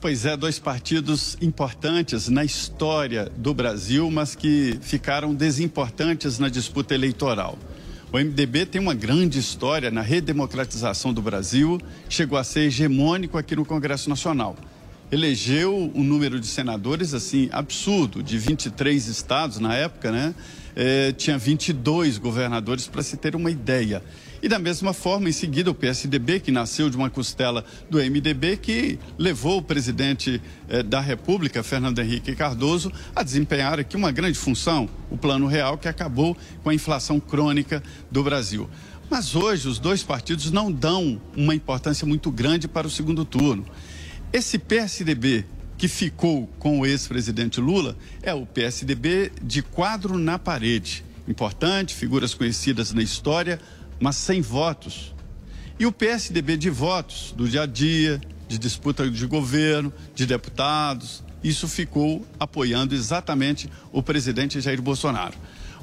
Pois 0.00 0.24
é, 0.24 0.34
dois 0.34 0.58
partidos 0.58 1.36
importantes 1.42 2.26
na 2.30 2.42
história 2.42 3.30
do 3.36 3.52
Brasil, 3.52 4.10
mas 4.10 4.34
que 4.34 4.78
ficaram 4.80 5.34
desimportantes 5.34 6.38
na 6.38 6.48
disputa 6.48 6.94
eleitoral. 6.94 7.58
O 8.10 8.16
MDB 8.16 8.64
tem 8.64 8.80
uma 8.80 8.94
grande 8.94 9.38
história 9.38 9.90
na 9.90 10.00
redemocratização 10.00 11.12
do 11.12 11.20
Brasil, 11.20 11.78
chegou 12.08 12.38
a 12.38 12.44
ser 12.44 12.60
hegemônico 12.60 13.36
aqui 13.36 13.54
no 13.54 13.62
Congresso 13.62 14.08
Nacional. 14.08 14.56
Elegeu 15.12 15.92
um 15.94 16.02
número 16.02 16.40
de 16.40 16.46
senadores 16.46 17.12
assim 17.12 17.50
absurdo, 17.52 18.22
de 18.22 18.38
23 18.38 19.06
estados 19.06 19.58
na 19.58 19.74
época, 19.74 20.10
né? 20.10 20.34
É, 20.74 21.12
tinha 21.12 21.36
22 21.36 22.16
governadores, 22.16 22.86
para 22.86 23.02
se 23.02 23.18
ter 23.18 23.36
uma 23.36 23.50
ideia. 23.50 24.02
E 24.42 24.48
da 24.48 24.58
mesma 24.58 24.94
forma, 24.94 25.28
em 25.28 25.32
seguida, 25.32 25.70
o 25.70 25.74
PSDB, 25.74 26.40
que 26.40 26.50
nasceu 26.50 26.88
de 26.88 26.96
uma 26.96 27.10
costela 27.10 27.62
do 27.90 27.98
MDB, 27.98 28.56
que 28.56 28.98
levou 29.18 29.58
o 29.58 29.62
presidente 29.62 30.40
eh, 30.68 30.82
da 30.82 30.98
República, 30.98 31.62
Fernando 31.62 31.98
Henrique 31.98 32.34
Cardoso, 32.34 32.90
a 33.14 33.22
desempenhar 33.22 33.78
aqui 33.78 33.96
uma 33.96 34.10
grande 34.10 34.38
função, 34.38 34.88
o 35.10 35.18
Plano 35.18 35.46
Real, 35.46 35.76
que 35.76 35.88
acabou 35.88 36.34
com 36.62 36.70
a 36.70 36.74
inflação 36.74 37.20
crônica 37.20 37.82
do 38.10 38.22
Brasil. 38.22 38.68
Mas 39.10 39.34
hoje 39.36 39.68
os 39.68 39.78
dois 39.78 40.02
partidos 40.02 40.50
não 40.50 40.72
dão 40.72 41.20
uma 41.36 41.54
importância 41.54 42.06
muito 42.06 42.30
grande 42.30 42.66
para 42.66 42.86
o 42.86 42.90
segundo 42.90 43.26
turno. 43.26 43.66
Esse 44.32 44.58
PSDB 44.58 45.44
que 45.76 45.88
ficou 45.88 46.46
com 46.58 46.80
o 46.80 46.86
ex-presidente 46.86 47.60
Lula 47.60 47.96
é 48.22 48.32
o 48.32 48.46
PSDB 48.46 49.32
de 49.42 49.60
quadro 49.62 50.16
na 50.16 50.38
parede. 50.38 51.04
Importante, 51.26 51.94
figuras 51.94 52.34
conhecidas 52.34 52.92
na 52.92 53.02
história, 53.02 53.60
mas 54.00 54.16
sem 54.16 54.40
votos. 54.40 55.14
E 55.78 55.86
o 55.86 55.92
PSDB 55.92 56.56
de 56.56 56.70
votos, 56.70 57.32
do 57.36 57.48
dia 57.48 57.62
a 57.62 57.66
dia, 57.66 58.20
de 58.48 58.58
disputa 58.58 59.08
de 59.08 59.26
governo, 59.26 59.92
de 60.14 60.26
deputados, 60.26 61.22
isso 61.42 61.68
ficou 61.68 62.26
apoiando 62.38 62.94
exatamente 62.94 63.70
o 63.92 64.02
presidente 64.02 64.60
Jair 64.60 64.82
Bolsonaro. 64.82 65.34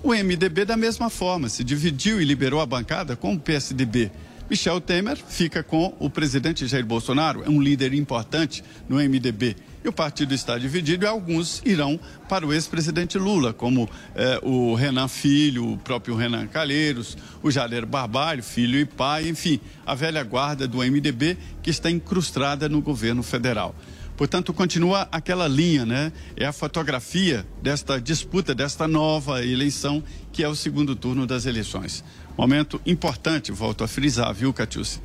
O 0.03 0.09
MDB, 0.09 0.65
da 0.65 0.77
mesma 0.77 1.09
forma, 1.09 1.49
se 1.49 1.63
dividiu 1.63 2.21
e 2.21 2.25
liberou 2.25 2.59
a 2.59 2.65
bancada 2.65 3.15
com 3.15 3.33
o 3.33 3.39
PSDB. 3.39 4.11
Michel 4.49 4.79
Temer 4.79 5.17
fica 5.17 5.63
com 5.63 5.95
o 5.99 6.09
presidente 6.09 6.67
Jair 6.67 6.85
Bolsonaro, 6.85 7.43
é 7.43 7.49
um 7.49 7.61
líder 7.61 7.93
importante 7.93 8.63
no 8.87 8.97
MDB 8.97 9.55
e 9.87 9.89
o 9.89 9.93
partido 9.93 10.33
está 10.33 10.57
dividido 10.57 11.05
e 11.05 11.07
alguns 11.07 11.61
irão 11.65 11.99
para 12.27 12.45
o 12.45 12.53
ex-presidente 12.53 13.17
Lula, 13.17 13.53
como 13.53 13.89
eh, 14.15 14.39
o 14.43 14.75
Renan 14.75 15.07
Filho, 15.07 15.73
o 15.73 15.77
próprio 15.77 16.13
Renan 16.13 16.45
Calheiros, 16.45 17.17
o 17.41 17.49
Jader 17.49 17.85
Barbalho, 17.85 18.43
filho 18.43 18.77
e 18.77 18.85
pai, 18.85 19.29
enfim, 19.29 19.61
a 19.85 19.95
velha 19.95 20.21
guarda 20.23 20.67
do 20.67 20.79
MDB 20.79 21.37
que 21.63 21.69
está 21.69 21.89
incrustada 21.89 22.67
no 22.67 22.81
governo 22.81 23.23
federal. 23.23 23.73
Portanto, 24.17 24.53
continua 24.53 25.07
aquela 25.11 25.47
linha, 25.47 25.85
né? 25.85 26.11
É 26.35 26.45
a 26.45 26.51
fotografia 26.51 27.45
desta 27.61 28.01
disputa, 28.01 28.53
desta 28.53 28.87
nova 28.87 29.45
eleição, 29.45 30.03
que 30.33 30.43
é 30.43 30.49
o 30.49 30.55
segundo 30.55 30.95
turno 30.95 31.25
das 31.25 31.45
eleições. 31.45 32.03
Momento 32.35 32.81
importante, 32.85 33.51
volto 33.51 33.83
a 33.83 33.87
frisar, 33.87 34.33
viu, 34.33 34.51
Catiúcia? 34.51 35.01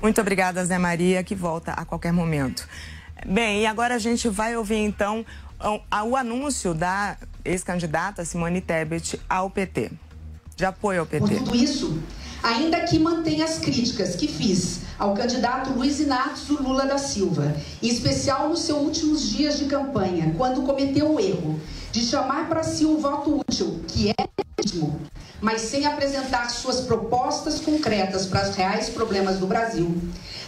Muito 0.00 0.20
obrigada, 0.20 0.64
Zé 0.64 0.78
Maria, 0.78 1.24
que 1.24 1.34
volta 1.34 1.72
a 1.72 1.84
qualquer 1.84 2.12
momento. 2.12 2.68
Bem, 3.26 3.62
e 3.62 3.66
agora 3.66 3.94
a 3.94 3.98
gente 3.98 4.28
vai 4.28 4.56
ouvir 4.56 4.78
então 4.78 5.24
o 6.08 6.16
anúncio 6.16 6.72
da 6.72 7.16
ex-candidata 7.44 8.24
Simone 8.24 8.60
Tebet 8.60 9.20
ao 9.28 9.50
PT, 9.50 9.92
de 10.56 10.64
apoio 10.64 11.00
ao 11.00 11.06
PT. 11.06 11.26
Por 11.26 11.38
tudo 11.38 11.56
isso, 11.56 12.02
ainda 12.42 12.80
que 12.80 12.98
mantenha 12.98 13.44
as 13.44 13.58
críticas 13.58 14.16
que 14.16 14.26
fiz 14.26 14.80
ao 14.98 15.14
candidato 15.14 15.70
Luiz 15.70 16.00
Inácio 16.00 16.62
Lula 16.62 16.86
da 16.86 16.98
Silva, 16.98 17.54
em 17.82 17.88
especial 17.88 18.48
nos 18.48 18.60
seus 18.60 18.80
últimos 18.80 19.28
dias 19.30 19.58
de 19.58 19.66
campanha, 19.66 20.34
quando 20.36 20.62
cometeu 20.62 21.14
o 21.14 21.20
erro 21.20 21.60
de 21.92 22.00
chamar 22.00 22.48
para 22.48 22.62
si 22.62 22.84
o 22.84 22.98
voto 22.98 23.40
útil, 23.40 23.84
que 23.86 24.10
é 24.10 24.14
legítimo, 24.58 25.00
mas 25.40 25.60
sem 25.62 25.84
apresentar 25.86 26.48
suas 26.50 26.80
propostas 26.80 27.60
concretas 27.60 28.26
para 28.26 28.48
os 28.48 28.56
reais 28.56 28.88
problemas 28.88 29.38
do 29.38 29.46
Brasil, 29.46 30.00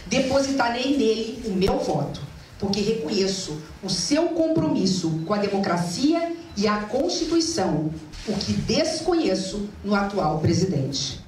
depositarei 0.07 0.97
nele 0.97 1.43
o 1.45 1.51
meu 1.51 1.79
voto, 1.79 2.21
porque 2.59 2.81
reconheço 2.81 3.61
o 3.81 3.89
seu 3.89 4.29
compromisso 4.29 5.21
com 5.25 5.33
a 5.33 5.37
democracia 5.37 6.35
e 6.55 6.67
a 6.67 6.77
Constituição, 6.81 7.91
o 8.27 8.33
que 8.33 8.53
desconheço 8.53 9.69
no 9.83 9.95
atual 9.95 10.39
presidente. 10.39 11.23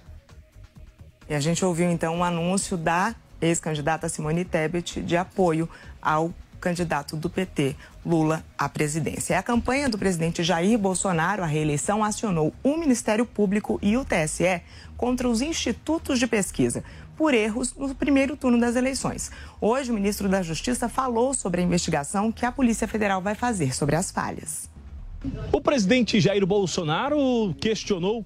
E 1.27 1.33
a 1.33 1.39
gente 1.39 1.65
ouviu 1.65 1.89
então 1.89 2.15
um 2.15 2.23
anúncio 2.23 2.77
da 2.77 3.15
ex-candidata 3.41 4.07
Simone 4.07 4.45
Tebet 4.45 5.01
de 5.01 5.17
apoio 5.17 5.67
ao 6.01 6.31
candidato 6.65 7.15
do 7.15 7.29
PT, 7.29 7.75
Lula, 8.03 8.43
à 8.57 8.67
presidência. 8.67 9.37
A 9.37 9.43
campanha 9.43 9.87
do 9.87 9.99
presidente 9.99 10.43
Jair 10.43 10.79
Bolsonaro 10.79 11.43
à 11.43 11.45
reeleição 11.45 12.03
acionou 12.03 12.53
o 12.63 12.77
Ministério 12.77 13.25
Público 13.25 13.77
e 13.83 13.95
o 13.97 14.05
TSE 14.05 14.61
contra 14.97 15.27
os 15.27 15.41
institutos 15.41 16.17
de 16.17 16.25
pesquisa 16.25 16.83
por 17.17 17.33
erros 17.33 17.73
no 17.75 17.93
primeiro 17.95 18.35
turno 18.35 18.59
das 18.59 18.75
eleições. 18.75 19.31
Hoje, 19.59 19.91
o 19.91 19.93
ministro 19.93 20.27
da 20.27 20.41
Justiça 20.41 20.89
falou 20.89 21.33
sobre 21.33 21.61
a 21.61 21.63
investigação 21.63 22.31
que 22.31 22.45
a 22.45 22.51
Polícia 22.51 22.87
Federal 22.87 23.21
vai 23.21 23.35
fazer 23.35 23.73
sobre 23.73 23.95
as 23.95 24.11
falhas. 24.11 24.69
O 25.51 25.59
presidente 25.59 26.19
Jair 26.19 26.45
Bolsonaro 26.45 27.55
questionou 27.59 28.25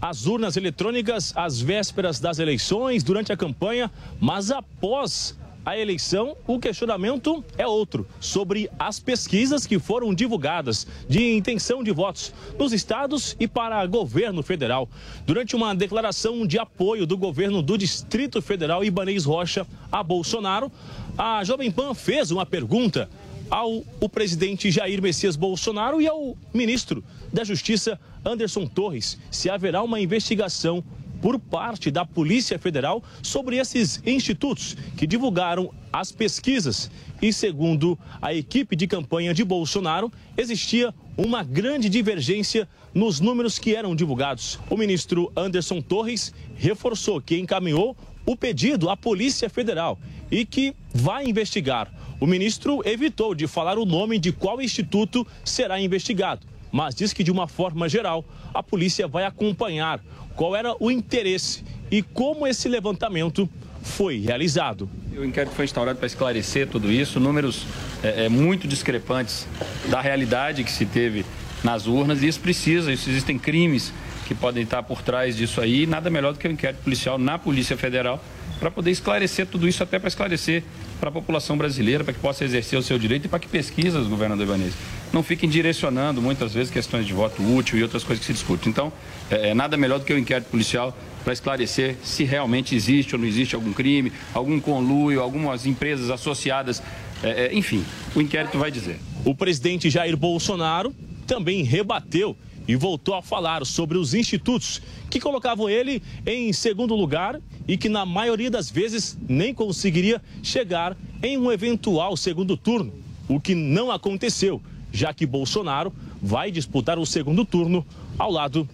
as 0.00 0.26
urnas 0.26 0.56
eletrônicas 0.56 1.32
às 1.36 1.60
vésperas 1.60 2.18
das 2.18 2.38
eleições, 2.38 3.04
durante 3.04 3.32
a 3.32 3.36
campanha, 3.36 3.90
mas 4.18 4.50
após 4.50 5.36
a 5.70 5.78
eleição, 5.78 6.36
o 6.48 6.58
questionamento 6.58 7.44
é 7.56 7.64
outro, 7.64 8.04
sobre 8.18 8.68
as 8.76 8.98
pesquisas 8.98 9.66
que 9.68 9.78
foram 9.78 10.12
divulgadas 10.12 10.84
de 11.08 11.30
intenção 11.30 11.84
de 11.84 11.92
votos 11.92 12.34
nos 12.58 12.72
estados 12.72 13.36
e 13.38 13.46
para 13.46 13.86
governo 13.86 14.42
federal. 14.42 14.88
Durante 15.24 15.54
uma 15.54 15.72
declaração 15.72 16.44
de 16.44 16.58
apoio 16.58 17.06
do 17.06 17.16
governo 17.16 17.62
do 17.62 17.78
Distrito 17.78 18.42
Federal, 18.42 18.84
Ibanez 18.84 19.24
Rocha, 19.24 19.64
a 19.92 20.02
Bolsonaro, 20.02 20.72
a 21.16 21.44
Jovem 21.44 21.70
Pan 21.70 21.94
fez 21.94 22.32
uma 22.32 22.44
pergunta 22.44 23.08
ao 23.48 23.84
o 24.00 24.08
presidente 24.08 24.72
Jair 24.72 25.00
Messias 25.00 25.36
Bolsonaro 25.36 26.02
e 26.02 26.08
ao 26.08 26.36
ministro 26.52 27.04
da 27.32 27.44
Justiça, 27.44 27.96
Anderson 28.24 28.66
Torres, 28.66 29.16
se 29.30 29.48
haverá 29.48 29.84
uma 29.84 30.00
investigação 30.00 30.82
por 31.20 31.38
parte 31.38 31.90
da 31.90 32.04
Polícia 32.04 32.58
Federal 32.58 33.02
sobre 33.22 33.56
esses 33.56 34.02
institutos 34.06 34.76
que 34.96 35.06
divulgaram 35.06 35.72
as 35.92 36.12
pesquisas. 36.12 36.90
E 37.20 37.32
segundo 37.32 37.98
a 38.20 38.32
equipe 38.32 38.74
de 38.74 38.86
campanha 38.86 39.34
de 39.34 39.44
Bolsonaro, 39.44 40.10
existia 40.36 40.94
uma 41.16 41.42
grande 41.42 41.88
divergência 41.88 42.68
nos 42.94 43.20
números 43.20 43.58
que 43.58 43.74
eram 43.74 43.94
divulgados. 43.94 44.58
O 44.68 44.76
ministro 44.76 45.30
Anderson 45.36 45.80
Torres 45.80 46.32
reforçou 46.56 47.20
que 47.20 47.38
encaminhou 47.38 47.96
o 48.24 48.36
pedido 48.36 48.88
à 48.88 48.96
Polícia 48.96 49.48
Federal 49.48 49.98
e 50.30 50.44
que 50.44 50.74
vai 50.94 51.26
investigar. 51.26 51.92
O 52.20 52.26
ministro 52.26 52.82
evitou 52.84 53.34
de 53.34 53.46
falar 53.46 53.78
o 53.78 53.84
nome 53.84 54.18
de 54.18 54.30
qual 54.30 54.60
instituto 54.60 55.26
será 55.44 55.80
investigado, 55.80 56.46
mas 56.70 56.94
diz 56.94 57.12
que, 57.12 57.24
de 57.24 57.30
uma 57.30 57.48
forma 57.48 57.88
geral, 57.88 58.24
a 58.52 58.62
polícia 58.62 59.08
vai 59.08 59.24
acompanhar 59.24 60.00
qual 60.34 60.54
era 60.56 60.74
o 60.78 60.90
interesse 60.90 61.64
e 61.90 62.02
como 62.02 62.46
esse 62.46 62.68
levantamento 62.68 63.48
foi 63.82 64.18
realizado. 64.18 64.88
O 65.16 65.24
inquérito 65.24 65.54
foi 65.54 65.64
instaurado 65.64 65.98
para 65.98 66.06
esclarecer 66.06 66.68
tudo 66.68 66.90
isso, 66.90 67.18
números 67.18 67.66
é, 68.02 68.26
é, 68.26 68.28
muito 68.28 68.68
discrepantes 68.68 69.46
da 69.88 70.00
realidade 70.00 70.64
que 70.64 70.70
se 70.70 70.86
teve 70.86 71.24
nas 71.64 71.86
urnas, 71.86 72.22
e 72.22 72.28
isso 72.28 72.40
precisa, 72.40 72.92
isso 72.92 73.10
existem 73.10 73.38
crimes 73.38 73.92
que 74.26 74.34
podem 74.34 74.62
estar 74.62 74.82
por 74.82 75.02
trás 75.02 75.36
disso 75.36 75.60
aí, 75.60 75.86
nada 75.86 76.08
melhor 76.08 76.32
do 76.32 76.38
que 76.38 76.46
o 76.46 76.50
inquérito 76.50 76.82
policial 76.82 77.18
na 77.18 77.38
Polícia 77.38 77.76
Federal 77.76 78.22
para 78.60 78.70
poder 78.70 78.90
esclarecer 78.90 79.46
tudo 79.46 79.66
isso, 79.66 79.82
até 79.82 79.98
para 79.98 80.08
esclarecer 80.08 80.62
para 81.00 81.08
a 81.08 81.12
população 81.12 81.56
brasileira, 81.56 82.04
para 82.04 82.12
que 82.12 82.20
possa 82.20 82.44
exercer 82.44 82.78
o 82.78 82.82
seu 82.82 82.98
direito 82.98 83.24
e 83.24 83.28
para 83.28 83.38
que 83.38 83.48
pesquisas, 83.48 84.06
governador 84.06 84.46
Ibanez, 84.46 84.74
não 85.12 85.22
fiquem 85.22 85.48
direcionando 85.48 86.22
muitas 86.22 86.54
vezes 86.54 86.70
questões 86.70 87.06
de 87.06 87.12
voto 87.12 87.42
útil 87.42 87.78
e 87.78 87.82
outras 87.82 88.04
coisas 88.04 88.20
que 88.24 88.26
se 88.26 88.32
discutem. 88.32 88.70
Então, 88.70 88.92
é, 89.30 89.50
é 89.50 89.54
nada 89.54 89.76
melhor 89.76 89.98
do 89.98 90.04
que 90.04 90.12
o 90.12 90.18
inquérito 90.18 90.48
policial 90.50 90.96
para 91.24 91.32
esclarecer 91.32 91.96
se 92.02 92.24
realmente 92.24 92.74
existe 92.74 93.14
ou 93.14 93.20
não 93.20 93.26
existe 93.26 93.54
algum 93.54 93.72
crime, 93.72 94.12
algum 94.32 94.60
conluio, 94.60 95.20
algumas 95.20 95.66
empresas 95.66 96.10
associadas, 96.10 96.82
é, 97.22 97.46
é, 97.46 97.54
enfim, 97.54 97.84
o 98.14 98.20
inquérito 98.20 98.58
vai 98.58 98.70
dizer. 98.70 98.98
O 99.24 99.34
presidente 99.34 99.90
Jair 99.90 100.16
Bolsonaro 100.16 100.94
também 101.26 101.62
rebateu 101.62 102.36
e 102.66 102.76
voltou 102.76 103.14
a 103.14 103.22
falar 103.22 103.66
sobre 103.66 103.98
os 103.98 104.14
institutos 104.14 104.80
que 105.10 105.20
colocavam 105.20 105.68
ele 105.68 106.02
em 106.24 106.52
segundo 106.52 106.94
lugar 106.94 107.40
e 107.66 107.76
que, 107.76 107.88
na 107.88 108.06
maioria 108.06 108.50
das 108.50 108.70
vezes, 108.70 109.18
nem 109.28 109.52
conseguiria 109.52 110.22
chegar 110.42 110.96
em 111.22 111.36
um 111.36 111.50
eventual 111.50 112.16
segundo 112.16 112.56
turno, 112.56 112.94
o 113.28 113.40
que 113.40 113.54
não 113.54 113.90
aconteceu, 113.90 114.62
já 114.92 115.12
que 115.12 115.26
Bolsonaro 115.26 115.92
vai 116.20 116.50
disputar 116.50 116.98
o 116.98 117.06
segundo 117.06 117.44
turno 117.44 117.86
ao 118.18 118.30
lado 118.30 118.68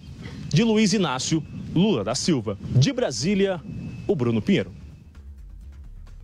de 0.49 0.63
Luiz 0.63 0.93
Inácio 0.93 1.43
Lula 1.73 2.03
da 2.03 2.15
Silva. 2.15 2.57
De 2.61 2.91
Brasília, 2.91 3.61
o 4.07 4.15
Bruno 4.15 4.41
Pinheiro. 4.41 4.71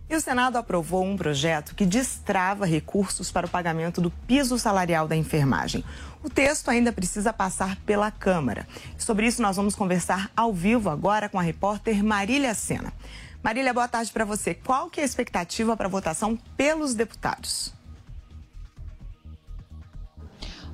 E 0.08 0.14
o 0.14 0.20
Senado 0.20 0.56
aprovou 0.56 1.04
um 1.04 1.16
projeto 1.16 1.74
que 1.74 1.84
destrava 1.84 2.66
recursos 2.66 3.32
para 3.32 3.46
o 3.46 3.50
pagamento 3.50 4.00
do 4.00 4.10
piso 4.10 4.58
salarial 4.58 5.08
da 5.08 5.16
enfermagem. 5.16 5.82
O 6.22 6.30
texto 6.30 6.68
ainda 6.68 6.92
precisa 6.92 7.32
passar 7.32 7.76
pela 7.86 8.10
Câmara. 8.10 8.66
Sobre 8.96 9.26
isso, 9.26 9.42
nós 9.42 9.56
vamos 9.56 9.74
conversar 9.74 10.30
ao 10.36 10.52
vivo 10.52 10.88
agora 10.88 11.28
com 11.28 11.38
a 11.38 11.42
repórter 11.42 12.04
Marília 12.04 12.54
Sena. 12.54 12.92
Marília, 13.42 13.74
boa 13.74 13.88
tarde 13.88 14.12
para 14.12 14.24
você. 14.24 14.54
Qual 14.54 14.88
que 14.88 15.00
é 15.00 15.02
a 15.02 15.06
expectativa 15.06 15.76
para 15.76 15.86
a 15.86 15.90
votação 15.90 16.38
pelos 16.56 16.94
deputados? 16.94 17.73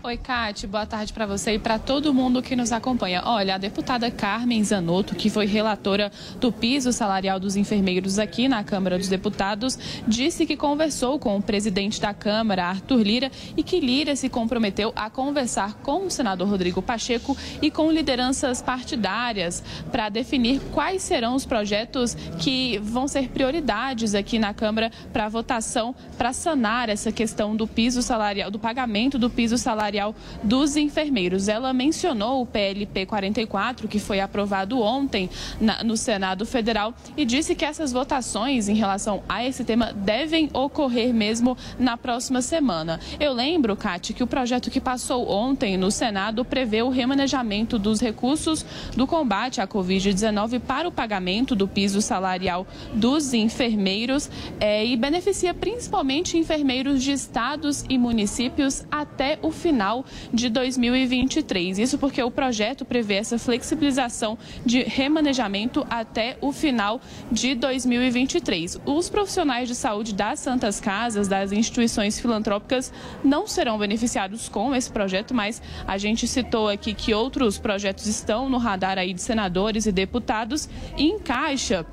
Oi, 0.02 0.16
Kate, 0.16 0.66
boa 0.66 0.86
tarde 0.86 1.12
para 1.12 1.26
você 1.26 1.56
e 1.56 1.58
para 1.58 1.78
todo 1.78 2.14
mundo 2.14 2.40
que 2.40 2.56
nos 2.56 2.72
acompanha. 2.72 3.20
Olha, 3.26 3.56
a 3.56 3.58
deputada 3.58 4.10
Carmen 4.10 4.64
Zanotto, 4.64 5.14
que 5.14 5.28
foi 5.28 5.44
relatora 5.44 6.10
do 6.40 6.50
piso 6.50 6.90
salarial 6.90 7.38
dos 7.38 7.54
enfermeiros 7.54 8.18
aqui 8.18 8.48
na 8.48 8.64
Câmara 8.64 8.96
dos 8.96 9.08
Deputados, 9.08 9.78
disse 10.08 10.46
que 10.46 10.56
conversou 10.56 11.18
com 11.18 11.36
o 11.36 11.42
presidente 11.42 12.00
da 12.00 12.14
Câmara, 12.14 12.64
Arthur 12.64 13.02
Lira, 13.02 13.30
e 13.54 13.62
que 13.62 13.78
Lira 13.78 14.16
se 14.16 14.30
comprometeu 14.30 14.90
a 14.96 15.10
conversar 15.10 15.74
com 15.82 16.06
o 16.06 16.10
senador 16.10 16.48
Rodrigo 16.48 16.80
Pacheco 16.80 17.36
e 17.60 17.70
com 17.70 17.92
lideranças 17.92 18.62
partidárias 18.62 19.62
para 19.92 20.08
definir 20.08 20.62
quais 20.72 21.02
serão 21.02 21.34
os 21.34 21.44
projetos 21.44 22.14
que 22.38 22.78
vão 22.78 23.06
ser 23.06 23.28
prioridades 23.28 24.14
aqui 24.14 24.38
na 24.38 24.54
Câmara 24.54 24.90
para 25.12 25.28
votação 25.28 25.94
para 26.16 26.32
sanar 26.32 26.88
essa 26.88 27.12
questão 27.12 27.54
do 27.54 27.66
piso 27.66 28.00
salarial, 28.00 28.50
do 28.50 28.58
pagamento 28.58 29.18
do 29.18 29.28
piso 29.28 29.58
salarial 29.58 29.89
salarial 29.90 30.14
dos 30.42 30.76
enfermeiros. 30.76 31.48
Ela 31.48 31.72
mencionou 31.72 32.42
o 32.42 32.46
PLP 32.46 33.06
44, 33.06 33.88
que 33.88 33.98
foi 33.98 34.20
aprovado 34.20 34.80
ontem 34.80 35.28
na, 35.60 35.82
no 35.82 35.96
Senado 35.96 36.46
Federal, 36.46 36.94
e 37.16 37.24
disse 37.24 37.54
que 37.54 37.64
essas 37.64 37.92
votações 37.92 38.68
em 38.68 38.74
relação 38.74 39.22
a 39.28 39.44
esse 39.44 39.64
tema 39.64 39.92
devem 39.92 40.48
ocorrer 40.52 41.12
mesmo 41.12 41.56
na 41.78 41.96
próxima 41.96 42.40
semana. 42.40 43.00
Eu 43.18 43.32
lembro, 43.32 43.76
Cate, 43.76 44.12
que 44.12 44.22
o 44.22 44.26
projeto 44.26 44.70
que 44.70 44.80
passou 44.80 45.28
ontem 45.28 45.76
no 45.76 45.90
Senado 45.90 46.44
prevê 46.44 46.82
o 46.82 46.88
remanejamento 46.88 47.78
dos 47.78 48.00
recursos 48.00 48.64
do 48.96 49.06
combate 49.06 49.60
à 49.60 49.66
Covid-19 49.66 50.60
para 50.60 50.88
o 50.88 50.92
pagamento 50.92 51.56
do 51.56 51.66
piso 51.66 52.00
salarial 52.00 52.66
dos 52.94 53.34
enfermeiros 53.34 54.30
é, 54.60 54.84
e 54.86 54.96
beneficia 54.96 55.52
principalmente 55.52 56.38
enfermeiros 56.38 57.02
de 57.02 57.12
estados 57.12 57.84
e 57.88 57.98
municípios 57.98 58.84
até 58.90 59.38
o 59.42 59.50
final 59.50 59.79
final 59.80 60.04
de 60.30 60.50
2023. 60.50 61.78
Isso 61.78 61.96
porque 61.96 62.22
o 62.22 62.30
projeto 62.30 62.84
prevê 62.84 63.14
essa 63.14 63.38
flexibilização 63.38 64.36
de 64.64 64.82
remanejamento 64.82 65.86
até 65.88 66.36
o 66.42 66.52
final 66.52 67.00
de 67.32 67.54
2023. 67.54 68.78
Os 68.84 69.08
profissionais 69.08 69.68
de 69.68 69.74
saúde 69.74 70.14
das 70.14 70.38
Santas 70.38 70.80
Casas, 70.80 71.28
das 71.28 71.50
instituições 71.50 72.20
filantrópicas, 72.20 72.92
não 73.24 73.46
serão 73.46 73.78
beneficiados 73.78 74.50
com 74.50 74.74
esse 74.74 74.90
projeto, 74.90 75.32
mas 75.32 75.62
a 75.86 75.96
gente 75.96 76.28
citou 76.28 76.68
aqui 76.68 76.92
que 76.92 77.14
outros 77.14 77.56
projetos 77.56 78.04
estão 78.04 78.50
no 78.50 78.58
radar 78.58 78.98
aí 78.98 79.14
de 79.14 79.22
senadores 79.22 79.86
e 79.86 79.92
deputados 79.92 80.68
e 80.98 81.04
encaixa 81.04 81.86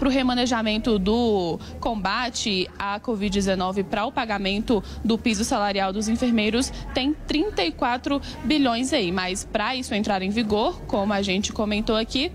para 0.00 0.08
o 0.08 0.10
remanejamento 0.10 0.98
do 0.98 1.60
combate 1.78 2.68
à 2.78 2.98
Covid-19 2.98 3.84
para 3.84 4.06
o 4.06 4.10
pagamento 4.10 4.82
do 5.04 5.18
piso 5.18 5.44
salarial 5.44 5.92
dos 5.92 6.08
enfermeiros 6.08 6.72
tem 6.94 7.12
34 7.12 8.18
bilhões 8.42 8.94
aí. 8.94 9.12
Mas 9.12 9.44
para 9.44 9.76
isso 9.76 9.94
entrar 9.94 10.22
em 10.22 10.30
vigor, 10.30 10.80
como 10.86 11.12
a 11.12 11.20
gente 11.20 11.52
comentou 11.52 11.96
aqui, 11.96 12.32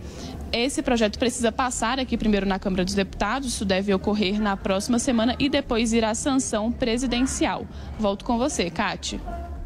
esse 0.53 0.83
projeto 0.83 1.17
precisa 1.17 1.51
passar 1.51 1.99
aqui 1.99 2.15
primeiro 2.15 2.45
na 2.45 2.59
Câmara 2.59 2.85
dos 2.85 2.93
Deputados, 2.93 3.47
isso 3.47 3.65
deve 3.65 3.91
ocorrer 3.91 4.39
na 4.39 4.55
próxima 4.55 4.99
semana 4.99 5.35
e 5.39 5.49
depois 5.49 5.91
ir 5.91 6.05
à 6.05 6.13
sanção 6.13 6.71
presidencial. 6.71 7.65
Volto 7.99 8.23
com 8.23 8.37
você, 8.37 8.69
Cátia. 8.69 9.19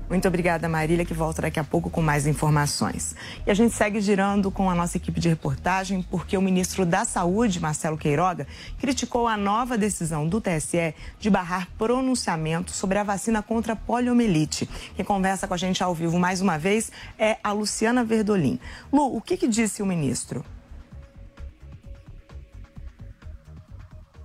Muito 0.10 0.28
obrigada, 0.28 0.68
Marília, 0.68 1.06
que 1.06 1.14
volta 1.14 1.44
daqui 1.44 1.60
a 1.60 1.64
pouco 1.64 1.88
com 1.88 2.02
mais 2.02 2.26
informações. 2.26 3.16
E 3.46 3.52
a 3.52 3.54
gente 3.54 3.76
segue 3.76 4.02
girando 4.02 4.50
com 4.50 4.68
a 4.68 4.74
nossa 4.74 4.98
equipe 4.98 5.20
de 5.20 5.30
reportagem, 5.30 6.02
porque 6.02 6.36
o 6.36 6.42
ministro 6.42 6.84
da 6.84 7.06
Saúde, 7.06 7.60
Marcelo 7.60 7.96
Queiroga, 7.96 8.48
criticou 8.80 9.28
a 9.28 9.38
nova 9.38 9.78
decisão 9.78 10.28
do 10.28 10.42
TSE 10.42 10.96
de 11.20 11.30
barrar 11.30 11.68
pronunciamento 11.78 12.72
sobre 12.72 12.98
a 12.98 13.04
vacina 13.04 13.44
contra 13.44 13.74
a 13.74 13.76
poliomielite. 13.76 14.68
Quem 14.96 15.06
conversa 15.06 15.48
com 15.48 15.54
a 15.54 15.58
gente 15.58 15.84
ao 15.84 15.94
vivo 15.94 16.18
mais 16.18 16.42
uma 16.42 16.58
vez 16.58 16.92
é 17.18 17.38
a 17.44 17.52
Luciana 17.52 18.04
Verdolim. 18.04 18.60
Lu, 18.92 19.16
o 19.16 19.22
que, 19.22 19.38
que 19.38 19.48
disse 19.48 19.84
o 19.84 19.86
ministro? 19.86 20.44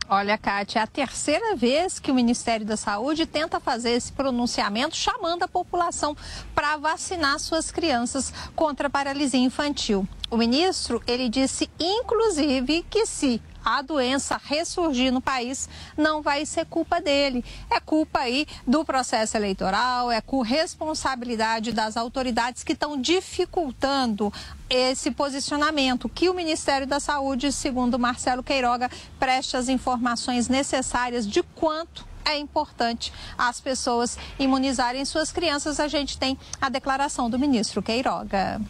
Olha, 0.07 0.37
Kátia, 0.37 0.81
é 0.81 0.83
a 0.83 0.87
terceira 0.87 1.57
vez 1.57 1.99
que 1.99 2.11
o 2.11 2.15
Ministério 2.15 2.67
da 2.67 2.77
Saúde 2.77 3.25
tenta 3.25 3.59
fazer 3.59 3.93
esse 3.93 4.13
pronunciamento 4.13 4.95
chamando 4.95 5.45
a 5.45 5.49
população 5.49 6.15
para 6.55 6.77
vacinar 6.77 7.39
suas 7.39 7.71
crianças 7.71 8.31
contra 8.55 8.89
a 8.89 8.91
paralisia 8.91 9.41
infantil. 9.41 10.07
O 10.31 10.37
ministro, 10.37 11.03
ele 11.07 11.31
disse, 11.31 11.71
inclusive, 11.81 12.85
que 12.91 13.07
se 13.07 13.41
a 13.65 13.81
doença 13.83 14.41
ressurgir 14.45 15.12
no 15.12 15.21
país, 15.21 15.69
não 15.97 16.21
vai 16.21 16.45
ser 16.45 16.67
culpa 16.67 17.01
dele. 17.01 17.45
É 17.71 17.81
culpa 17.81 18.21
aí 18.21 18.47
do 18.67 18.85
processo 18.85 19.37
eleitoral, 19.37 20.11
é 20.11 20.21
com 20.21 20.43
responsabilidade 20.43 21.73
das 21.73 21.97
autoridades 21.97 22.62
que 22.62 22.73
estão 22.73 23.01
dificultando 23.01 24.33
esse 24.69 25.11
posicionamento, 25.11 26.09
que 26.09 26.29
o 26.29 26.35
Ministério 26.35 26.87
da 26.87 26.99
Saúde, 27.01 27.53
segundo 27.53 27.99
Marcelo 27.99 28.43
Queiroga, 28.43 28.91
preste 29.19 29.57
as 29.57 29.69
informações 29.69 30.49
necessárias 30.49 31.27
de 31.27 31.43
quanto 31.43 32.07
é 32.25 32.39
importante 32.39 33.12
as 33.37 33.61
pessoas 33.61 34.19
imunizarem 34.39 35.05
suas 35.05 35.31
crianças. 35.31 35.79
A 35.79 35.89
gente 35.89 36.19
tem 36.19 36.39
a 36.61 36.69
declaração 36.69 37.29
do 37.29 37.39
ministro 37.39 37.83
Queiroga. 37.83 38.61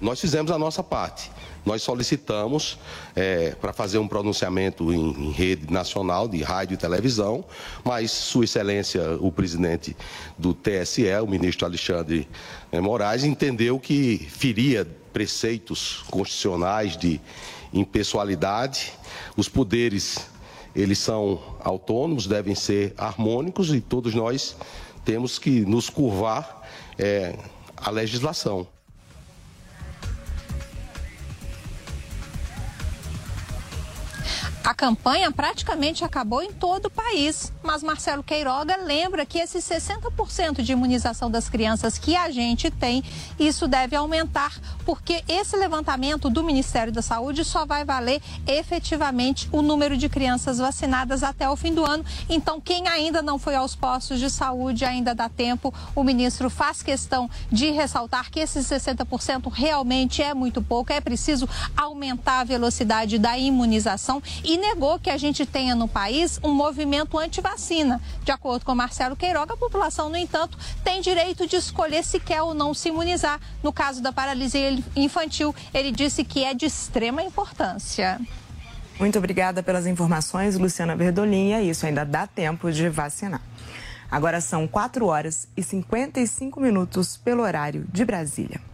Nós 0.00 0.20
fizemos 0.20 0.50
a 0.50 0.58
nossa 0.58 0.82
parte. 0.82 1.30
Nós 1.64 1.82
solicitamos 1.82 2.78
é, 3.14 3.50
para 3.60 3.72
fazer 3.72 3.98
um 3.98 4.08
pronunciamento 4.08 4.92
em, 4.92 5.28
em, 5.28 5.30
rede 5.30 5.72
nacional 5.72 6.28
de 6.28 6.42
rádio 6.42 6.74
e 6.74 6.76
televisão, 6.76 7.44
mas 7.84 8.10
Sua 8.10 8.44
Excelência, 8.44 9.16
o 9.20 9.30
presidente 9.30 9.96
do 10.36 10.54
TSE, 10.54 11.04
o 11.22 11.26
ministro 11.26 11.66
Alexandre 11.66 12.28
é, 12.72 12.80
Moraes, 12.80 13.24
entendeu 13.24 13.78
que 13.78 14.18
feria 14.18 14.86
preceitos 15.12 16.04
constitucionais 16.10 16.96
de 16.96 17.20
impessoalidade, 17.72 18.92
os 19.36 19.48
poderes 19.48 20.28
eles 20.74 20.98
são 20.98 21.40
autônomos, 21.60 22.26
devem 22.26 22.54
ser 22.54 22.94
harmônicos 22.96 23.74
e 23.74 23.80
todos 23.80 24.14
nós 24.14 24.56
temos 25.04 25.38
que 25.38 25.60
nos 25.62 25.90
curvar 25.90 26.62
é, 26.98 27.34
à 27.76 27.90
legislação. 27.90 28.66
A 34.68 34.74
campanha 34.74 35.32
praticamente 35.32 36.04
acabou 36.04 36.42
em 36.42 36.52
todo 36.52 36.86
o 36.86 36.90
país, 36.90 37.50
mas 37.62 37.82
Marcelo 37.82 38.22
Queiroga 38.22 38.76
lembra 38.76 39.24
que 39.24 39.38
esses 39.38 39.64
60% 39.64 40.60
de 40.60 40.72
imunização 40.72 41.30
das 41.30 41.48
crianças 41.48 41.96
que 41.96 42.14
a 42.14 42.30
gente 42.30 42.70
tem, 42.70 43.02
isso 43.38 43.66
deve 43.66 43.96
aumentar, 43.96 44.60
porque 44.84 45.24
esse 45.26 45.56
levantamento 45.56 46.28
do 46.28 46.44
Ministério 46.44 46.92
da 46.92 47.00
Saúde 47.00 47.46
só 47.46 47.64
vai 47.64 47.82
valer 47.82 48.20
efetivamente 48.46 49.48
o 49.50 49.62
número 49.62 49.96
de 49.96 50.06
crianças 50.06 50.58
vacinadas 50.58 51.22
até 51.22 51.48
o 51.48 51.56
fim 51.56 51.72
do 51.72 51.82
ano. 51.82 52.04
Então, 52.28 52.60
quem 52.60 52.86
ainda 52.88 53.22
não 53.22 53.38
foi 53.38 53.54
aos 53.54 53.74
postos 53.74 54.20
de 54.20 54.28
saúde, 54.28 54.84
ainda 54.84 55.14
dá 55.14 55.30
tempo. 55.30 55.72
O 55.94 56.04
ministro 56.04 56.50
faz 56.50 56.82
questão 56.82 57.30
de 57.50 57.70
ressaltar 57.70 58.30
que 58.30 58.38
esses 58.38 58.66
60% 58.66 59.50
realmente 59.50 60.22
é 60.22 60.34
muito 60.34 60.60
pouco, 60.60 60.92
é 60.92 61.00
preciso 61.00 61.48
aumentar 61.74 62.40
a 62.40 62.44
velocidade 62.44 63.18
da 63.18 63.38
imunização 63.38 64.22
e 64.44 64.57
negou 64.58 64.98
que 64.98 65.08
a 65.08 65.16
gente 65.16 65.46
tenha 65.46 65.74
no 65.74 65.88
país 65.88 66.38
um 66.42 66.52
movimento 66.52 67.18
anti-vacina. 67.18 68.00
De 68.22 68.30
acordo 68.30 68.64
com 68.64 68.74
Marcelo 68.74 69.16
Queiroga, 69.16 69.54
a 69.54 69.56
população, 69.56 70.08
no 70.08 70.16
entanto, 70.16 70.58
tem 70.84 71.00
direito 71.00 71.46
de 71.46 71.56
escolher 71.56 72.04
se 72.04 72.20
quer 72.20 72.42
ou 72.42 72.52
não 72.52 72.74
se 72.74 72.88
imunizar. 72.88 73.40
No 73.62 73.72
caso 73.72 74.02
da 74.02 74.12
paralisia 74.12 74.78
infantil, 74.94 75.54
ele 75.72 75.90
disse 75.90 76.24
que 76.24 76.44
é 76.44 76.52
de 76.52 76.66
extrema 76.66 77.22
importância. 77.22 78.20
Muito 78.98 79.16
obrigada 79.16 79.62
pelas 79.62 79.86
informações, 79.86 80.58
Luciana 80.58 80.96
Verdolim. 80.96 81.52
É 81.52 81.62
isso, 81.62 81.86
ainda 81.86 82.04
dá 82.04 82.26
tempo 82.26 82.70
de 82.72 82.88
vacinar. 82.88 83.40
Agora 84.10 84.40
são 84.40 84.66
4 84.66 85.06
horas 85.06 85.46
e 85.56 85.62
55 85.62 86.60
minutos 86.60 87.16
pelo 87.16 87.42
horário 87.42 87.86
de 87.92 88.04
Brasília. 88.04 88.67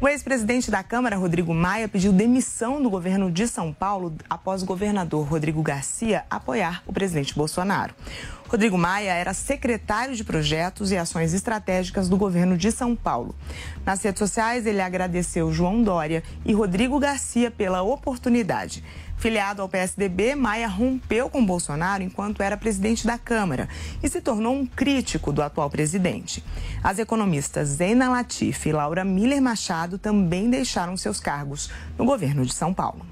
O 0.00 0.06
ex-presidente 0.06 0.70
da 0.70 0.80
Câmara, 0.80 1.16
Rodrigo 1.16 1.52
Maia, 1.52 1.88
pediu 1.88 2.12
demissão 2.12 2.80
do 2.80 2.88
governo 2.88 3.32
de 3.32 3.48
São 3.48 3.72
Paulo 3.72 4.14
após 4.30 4.62
o 4.62 4.66
governador 4.66 5.26
Rodrigo 5.26 5.60
Garcia 5.60 6.24
apoiar 6.30 6.84
o 6.86 6.92
presidente 6.92 7.34
Bolsonaro. 7.34 7.92
Rodrigo 8.46 8.78
Maia 8.78 9.12
era 9.12 9.34
secretário 9.34 10.14
de 10.14 10.22
Projetos 10.22 10.92
e 10.92 10.96
Ações 10.96 11.34
Estratégicas 11.34 12.08
do 12.08 12.16
governo 12.16 12.56
de 12.56 12.70
São 12.70 12.94
Paulo. 12.94 13.34
Nas 13.84 14.00
redes 14.00 14.20
sociais, 14.20 14.66
ele 14.66 14.80
agradeceu 14.80 15.52
João 15.52 15.82
Dória 15.82 16.22
e 16.44 16.52
Rodrigo 16.52 17.00
Garcia 17.00 17.50
pela 17.50 17.82
oportunidade. 17.82 18.84
Filiado 19.18 19.62
ao 19.62 19.68
PSDB, 19.68 20.36
Maia 20.36 20.68
rompeu 20.68 21.28
com 21.28 21.44
Bolsonaro 21.44 22.04
enquanto 22.04 22.40
era 22.40 22.56
presidente 22.56 23.04
da 23.04 23.18
Câmara 23.18 23.68
e 24.00 24.08
se 24.08 24.20
tornou 24.20 24.54
um 24.54 24.64
crítico 24.64 25.32
do 25.32 25.42
atual 25.42 25.68
presidente. 25.68 26.42
As 26.84 27.00
economistas 27.00 27.68
Zena 27.68 28.08
Latif 28.08 28.66
e 28.66 28.72
Laura 28.72 29.04
Miller 29.04 29.42
Machado 29.42 29.98
também 29.98 30.48
deixaram 30.48 30.96
seus 30.96 31.18
cargos 31.18 31.68
no 31.98 32.04
governo 32.04 32.46
de 32.46 32.54
São 32.54 32.72
Paulo. 32.72 33.04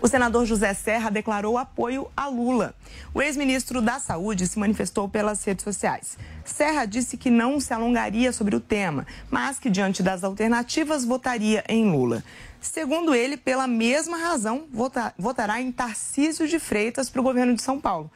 O 0.00 0.06
senador 0.06 0.46
José 0.46 0.72
Serra 0.74 1.10
declarou 1.10 1.58
apoio 1.58 2.08
a 2.16 2.28
Lula. 2.28 2.72
O 3.12 3.20
ex-ministro 3.20 3.82
da 3.82 3.98
Saúde 3.98 4.46
se 4.46 4.58
manifestou 4.58 5.08
pelas 5.08 5.42
redes 5.44 5.64
sociais. 5.64 6.16
Serra 6.44 6.84
disse 6.84 7.16
que 7.16 7.30
não 7.30 7.58
se 7.58 7.74
alongaria 7.74 8.32
sobre 8.32 8.54
o 8.54 8.60
tema, 8.60 9.04
mas 9.28 9.58
que, 9.58 9.68
diante 9.68 10.00
das 10.00 10.22
alternativas, 10.22 11.04
votaria 11.04 11.64
em 11.68 11.90
Lula. 11.90 12.22
Segundo 12.60 13.14
ele, 13.14 13.36
pela 13.36 13.66
mesma 13.66 14.16
razão, 14.16 14.66
votará 15.18 15.60
em 15.60 15.70
Tarcísio 15.70 16.48
de 16.48 16.58
Freitas 16.58 17.08
para 17.08 17.20
o 17.20 17.24
governo 17.24 17.54
de 17.54 17.62
São 17.62 17.80
Paulo. 17.80 18.10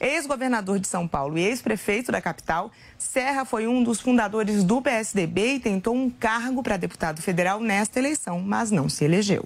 Ex-governador 0.00 0.78
de 0.78 0.86
São 0.86 1.08
Paulo 1.08 1.36
e 1.36 1.42
ex-prefeito 1.42 2.12
da 2.12 2.20
capital, 2.20 2.70
Serra 2.96 3.44
foi 3.44 3.66
um 3.66 3.82
dos 3.82 4.00
fundadores 4.00 4.62
do 4.62 4.80
PSDB 4.80 5.54
e 5.54 5.60
tentou 5.60 5.94
um 5.94 6.08
cargo 6.08 6.62
para 6.62 6.76
deputado 6.76 7.20
federal 7.20 7.60
nesta 7.60 7.98
eleição, 7.98 8.40
mas 8.40 8.70
não 8.70 8.88
se 8.88 9.04
elegeu. 9.04 9.44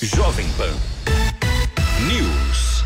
Jovem 0.00 0.46
Pan 0.56 0.74
News. 2.08 2.79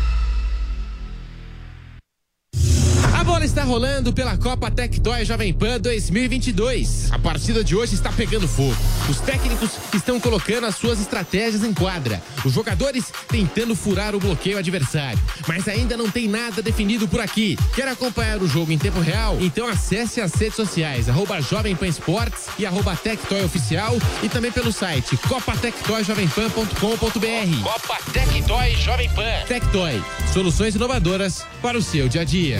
Bola 3.25 3.43
está 3.43 3.63
rolando 3.63 4.13
pela 4.13 4.37
Copa 4.37 4.69
Tectoy 4.69 5.25
Jovem 5.25 5.51
Pan 5.51 5.79
2022. 5.79 7.11
A 7.11 7.17
partida 7.17 7.63
de 7.63 7.75
hoje 7.75 7.95
está 7.95 8.11
pegando 8.11 8.47
fogo. 8.47 8.77
Os 9.09 9.19
técnicos 9.19 9.71
estão 9.95 10.19
colocando 10.19 10.67
as 10.67 10.75
suas 10.75 10.99
estratégias 10.99 11.63
em 11.63 11.73
quadra. 11.73 12.21
Os 12.45 12.53
jogadores 12.53 13.11
tentando 13.27 13.75
furar 13.75 14.13
o 14.13 14.19
bloqueio 14.19 14.59
adversário. 14.59 15.17
Mas 15.47 15.67
ainda 15.67 15.97
não 15.97 16.07
tem 16.07 16.27
nada 16.27 16.61
definido 16.61 17.07
por 17.07 17.19
aqui. 17.19 17.57
Quer 17.73 17.87
acompanhar 17.87 18.43
o 18.43 18.47
jogo 18.47 18.71
em 18.71 18.77
tempo 18.77 18.99
real? 18.99 19.39
Então 19.41 19.67
acesse 19.67 20.21
as 20.21 20.35
redes 20.35 20.55
sociais, 20.55 21.09
arroba 21.09 21.41
Jovem 21.41 21.75
Pan 21.75 21.87
Esportes 21.87 22.45
e 22.59 22.65
arroba 22.65 22.95
Tectoy 22.95 23.43
Oficial 23.43 23.97
e 24.21 24.29
também 24.29 24.51
pelo 24.51 24.71
site 24.71 25.17
copatectoyjovempan.com.br. 25.17 27.63
Copa 27.63 27.97
Tectoy 28.13 28.75
Jovem 28.75 29.09
Pan. 29.09 29.45
Tectoy, 29.47 29.99
soluções 30.31 30.75
inovadoras 30.75 31.43
para 31.59 31.75
o 31.75 31.81
seu 31.81 32.07
dia 32.07 32.21
a 32.21 32.25
dia. 32.25 32.59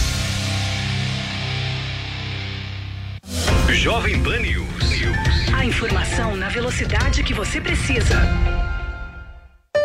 Jovem 3.69 4.21
Pan 4.21 4.39
News. 4.39 4.67
A 5.53 5.65
informação 5.65 6.35
na 6.35 6.49
velocidade 6.49 7.23
que 7.23 7.33
você 7.33 7.61
precisa. 7.61 8.15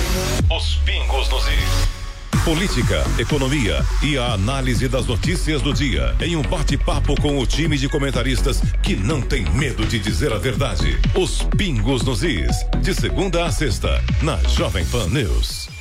Os 0.49 0.75
pingos 0.77 1.29
nos 1.29 1.45
is. 1.47 1.93
Política, 2.43 3.05
economia 3.17 3.85
e 4.01 4.17
a 4.17 4.33
análise 4.33 4.89
das 4.89 5.05
notícias 5.05 5.61
do 5.61 5.73
dia 5.73 6.13
em 6.19 6.35
um 6.35 6.41
bate-papo 6.41 7.15
com 7.21 7.39
o 7.39 7.47
time 7.47 7.77
de 7.77 7.87
comentaristas 7.87 8.61
que 8.81 8.97
não 8.97 9.21
tem 9.21 9.45
medo 9.51 9.85
de 9.85 9.97
dizer 9.97 10.33
a 10.33 10.37
verdade. 10.37 10.99
Os 11.15 11.41
pingos 11.55 12.03
nos 12.03 12.21
is. 12.21 12.53
De 12.81 12.93
segunda 12.93 13.45
a 13.45 13.51
sexta, 13.51 14.03
na 14.21 14.35
Jovem 14.49 14.85
Pan 14.87 15.07
News. 15.07 15.72